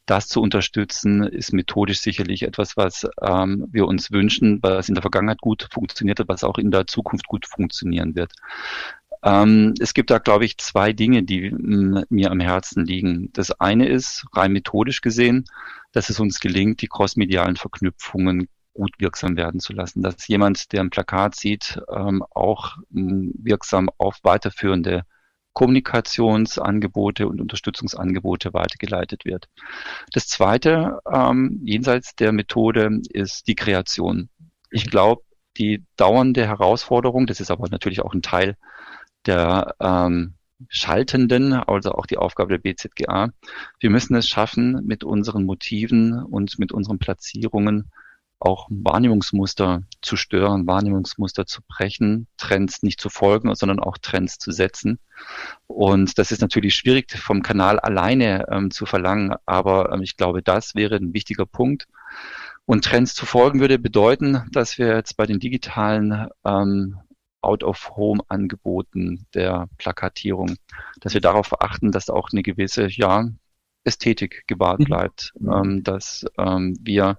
Das 0.07 0.29
zu 0.29 0.41
unterstützen, 0.41 1.23
ist 1.23 1.53
methodisch 1.53 2.01
sicherlich 2.01 2.43
etwas, 2.43 2.77
was 2.77 3.07
ähm, 3.23 3.67
wir 3.71 3.87
uns 3.87 4.11
wünschen, 4.13 4.61
was 4.63 4.89
in 4.89 4.95
der 4.95 5.03
Vergangenheit 5.03 5.41
gut 5.41 5.69
funktioniert 5.73 6.21
hat, 6.21 6.29
was 6.29 6.45
auch 6.45 6.59
in 6.59 6.71
der 6.71 6.87
Zukunft 6.87 7.27
gut 7.27 7.47
funktionieren 7.47 8.15
wird. 8.15 8.33
Ähm, 9.25 9.73
es 9.81 9.95
gibt 9.95 10.11
da, 10.11 10.19
glaube 10.19 10.45
ich, 10.45 10.59
zwei 10.59 10.93
Dinge, 10.93 11.23
die 11.23 11.51
mm, 11.51 12.05
mir 12.11 12.31
am 12.31 12.41
Herzen 12.41 12.85
liegen. 12.85 13.31
Das 13.33 13.51
eine 13.53 13.89
ist, 13.89 14.27
rein 14.35 14.53
methodisch 14.53 15.01
gesehen, 15.01 15.47
dass 15.93 16.11
es 16.11 16.21
uns 16.21 16.41
gelingt, 16.41 16.83
die 16.83 16.89
crossmedialen 16.89 17.57
Verknüpfungen 17.57 18.49
gut 18.75 18.93
wirksam 18.99 19.37
werden 19.37 19.61
zu 19.61 19.73
lassen, 19.73 20.03
dass 20.03 20.27
jemand, 20.29 20.73
der 20.73 20.83
ein 20.83 20.91
Plakat 20.91 21.37
sieht, 21.37 21.81
ähm, 21.89 22.23
auch 22.31 22.77
ähm, 22.95 23.33
wirksam 23.39 23.89
auf 23.97 24.19
weiterführende 24.23 25.05
Kommunikationsangebote 25.55 27.27
und 27.27 27.41
Unterstützungsangebote 27.41 28.53
weitergeleitet 28.53 29.25
wird. 29.25 29.49
Das 30.13 30.27
Zweite, 30.27 30.99
ähm, 31.11 31.61
jenseits 31.65 32.15
der 32.17 32.33
Methode, 32.33 33.01
ist 33.09 33.47
die 33.47 33.55
Kreation. 33.55 34.29
Ich 34.71 34.91
glaube, 34.91 35.23
die 35.57 35.85
dauernde 35.97 36.47
Herausforderung, 36.47 37.27
das 37.27 37.41
ist 37.41 37.51
aber 37.51 37.69
natürlich 37.69 38.03
auch 38.03 38.13
ein 38.13 38.23
Teil 38.23 38.57
der 39.27 39.77
ähm, 39.81 40.35
Schaltenden, 40.69 41.53
also 41.53 41.93
auch 41.93 42.07
die 42.07 42.19
Aufgabe 42.19 42.59
der 42.59 42.59
BZGA. 42.59 43.31
Wir 43.79 43.91
müssen 43.91 44.15
es 44.17 44.29
schaffen, 44.29 44.85
mit 44.85 45.05
unseren 45.05 45.45
Motiven 45.45 46.23
und 46.23 46.59
mit 46.59 46.73
unseren 46.73 46.99
Platzierungen 46.99 47.91
auch 48.39 48.67
Wahrnehmungsmuster 48.69 49.83
zu 50.03 50.17
stören, 50.17 50.67
Wahrnehmungsmuster 50.67 51.47
zu 51.47 51.63
brechen, 51.67 52.27
Trends 52.37 52.83
nicht 52.83 53.01
zu 53.01 53.09
folgen, 53.09 53.55
sondern 53.55 53.81
auch 53.81 53.97
Trends 53.99 54.39
zu 54.39 54.53
setzen. 54.53 54.99
Und 55.67 56.19
das 56.19 56.31
ist 56.31 56.41
natürlich 56.41 56.75
schwierig 56.75 57.11
vom 57.17 57.43
Kanal 57.43 57.81
alleine 57.81 58.47
ähm, 58.51 58.71
zu 58.71 58.87
verlangen, 58.87 59.35
aber 59.47 59.93
ähm, 59.93 60.03
ich 60.03 60.17
glaube, 60.17 60.43
das 60.43 60.75
wäre 60.75 60.97
ein 60.97 61.15
wichtiger 61.15 61.47
Punkt. 61.47 61.87
Und 62.67 62.85
Trends 62.85 63.15
zu 63.15 63.27
folgen 63.27 63.61
würde 63.61 63.79
bedeuten, 63.79 64.49
dass 64.53 64.79
wir 64.79 64.95
jetzt 64.95 65.17
bei 65.17 65.27
den 65.27 65.39
digitalen 65.39 66.29
ähm, 66.45 66.99
Out-of-Home-Angeboten 67.43 69.27
der 69.35 69.69
Plakatierung, 69.77 70.57
dass 71.01 71.13
wir 71.13 71.21
darauf 71.21 71.61
achten, 71.61 71.93
dass 71.93 72.09
auch 72.09 72.31
eine 72.33 72.43
gewisse, 72.43 72.89
ja, 72.89 73.29
Ästhetik 73.85 74.45
gewahrt 74.47 74.81
mhm. 74.81 74.85
bleibt, 74.85 75.33
mhm. 75.39 75.53
ähm, 75.53 75.83
dass 75.85 76.27
ähm, 76.39 76.77
wir 76.81 77.19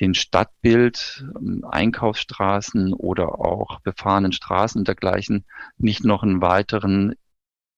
den 0.00 0.14
Stadtbild, 0.14 1.24
ähm, 1.36 1.64
Einkaufsstraßen 1.68 2.92
oder 2.92 3.40
auch 3.40 3.80
befahrenen 3.80 4.32
Straßen 4.32 4.80
und 4.80 4.88
dergleichen 4.88 5.44
nicht 5.78 6.04
noch 6.04 6.22
einen 6.22 6.40
weiteren 6.42 7.14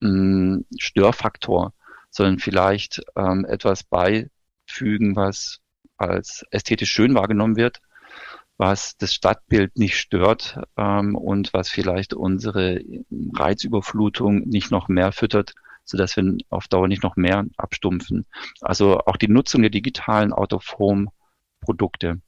ähm, 0.02 0.66
Störfaktor, 0.78 1.72
sondern 2.10 2.38
vielleicht 2.38 3.02
ähm, 3.16 3.44
etwas 3.44 3.84
beifügen, 3.84 5.16
was 5.16 5.60
als 5.96 6.44
ästhetisch 6.50 6.90
schön 6.90 7.14
wahrgenommen 7.14 7.56
wird, 7.56 7.80
was 8.56 8.96
das 8.96 9.14
Stadtbild 9.14 9.76
nicht 9.78 9.96
stört 9.96 10.60
ähm, 10.76 11.14
und 11.16 11.52
was 11.54 11.68
vielleicht 11.68 12.14
unsere 12.14 12.80
Reizüberflutung 13.32 14.48
nicht 14.48 14.70
noch 14.70 14.88
mehr 14.88 15.12
füttert, 15.12 15.54
so 15.84 15.96
dass 15.96 16.16
wir 16.16 16.36
auf 16.48 16.68
Dauer 16.68 16.88
nicht 16.88 17.02
noch 17.02 17.16
mehr 17.16 17.44
abstumpfen. 17.56 18.26
Also 18.60 18.98
auch 19.00 19.16
die 19.16 19.28
Nutzung 19.28 19.62
der 19.62 19.70
digitalen 19.70 20.32
Out-of-Home-Produkte, 20.32 22.20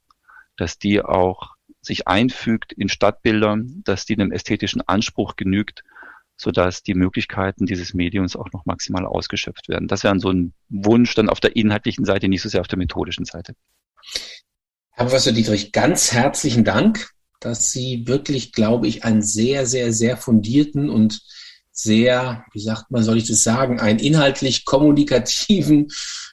dass 0.56 0.78
die 0.78 1.02
auch 1.02 1.54
sich 1.80 2.06
einfügt 2.08 2.72
in 2.72 2.88
Stadtbilder, 2.88 3.58
dass 3.84 4.04
die 4.04 4.14
einem 4.14 4.32
ästhetischen 4.32 4.82
Anspruch 4.82 5.36
genügt, 5.36 5.82
so 6.36 6.50
dass 6.50 6.82
die 6.82 6.94
Möglichkeiten 6.94 7.64
dieses 7.64 7.94
Mediums 7.94 8.36
auch 8.36 8.52
noch 8.52 8.66
maximal 8.66 9.06
ausgeschöpft 9.06 9.68
werden. 9.68 9.88
Das 9.88 10.04
wäre 10.04 10.18
so 10.18 10.30
ein 10.30 10.52
Wunsch 10.68 11.14
dann 11.14 11.30
auf 11.30 11.40
der 11.40 11.56
inhaltlichen 11.56 12.04
Seite, 12.04 12.28
nicht 12.28 12.42
so 12.42 12.48
sehr 12.48 12.60
auf 12.60 12.68
der 12.68 12.78
methodischen 12.78 13.24
Seite. 13.24 13.54
Herr 14.90 15.06
Professor 15.06 15.32
Dietrich, 15.32 15.72
ganz 15.72 16.12
herzlichen 16.12 16.64
Dank, 16.64 17.10
dass 17.40 17.70
Sie 17.70 18.06
wirklich, 18.06 18.52
glaube 18.52 18.86
ich, 18.86 19.04
einen 19.04 19.22
sehr, 19.22 19.66
sehr, 19.66 19.92
sehr 19.92 20.16
fundierten 20.16 20.90
und 20.90 21.22
sehr, 21.78 22.44
wie 22.52 22.60
sagt 22.60 22.90
man, 22.90 23.02
soll 23.02 23.18
ich 23.18 23.28
das 23.28 23.42
sagen, 23.42 23.80
einen 23.80 23.98
inhaltlich 23.98 24.64
kommunikativen, 24.64 25.88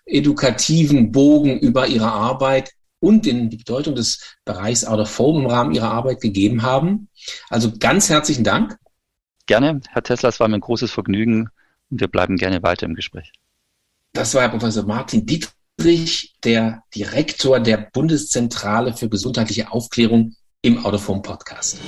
edukativen 0.05 1.11
Bogen 1.11 1.59
über 1.59 1.87
Ihre 1.87 2.11
Arbeit 2.11 2.71
und 2.99 3.25
den, 3.25 3.49
die 3.49 3.57
Bedeutung 3.57 3.95
des 3.95 4.37
Bereichs 4.45 4.85
Out 4.85 4.99
of 4.99 5.19
Home 5.19 5.41
im 5.41 5.45
Rahmen 5.47 5.75
Ihrer 5.75 5.91
Arbeit 5.91 6.21
gegeben 6.21 6.61
haben. 6.61 7.09
Also 7.49 7.73
ganz 7.77 8.09
herzlichen 8.09 8.45
Dank. 8.45 8.77
Gerne, 9.45 9.81
Herr 9.89 10.03
Tesla, 10.03 10.29
es 10.29 10.39
war 10.39 10.47
mir 10.47 10.55
ein 10.55 10.61
großes 10.61 10.91
Vergnügen 10.91 11.49
und 11.89 11.99
wir 11.99 12.07
bleiben 12.07 12.37
gerne 12.37 12.63
weiter 12.63 12.85
im 12.85 12.95
Gespräch. 12.95 13.33
Das 14.13 14.33
war 14.33 14.43
Herr 14.43 14.49
Professor 14.49 14.85
Martin 14.85 15.25
Dietrich. 15.25 16.35
Der 16.43 16.83
Direktor 16.95 17.59
der 17.59 17.77
Bundeszentrale 17.77 18.93
für 18.93 19.09
gesundheitliche 19.09 19.71
Aufklärung 19.71 20.35
im 20.61 20.85
Autophone 20.85 21.23
Podcast. 21.23 21.79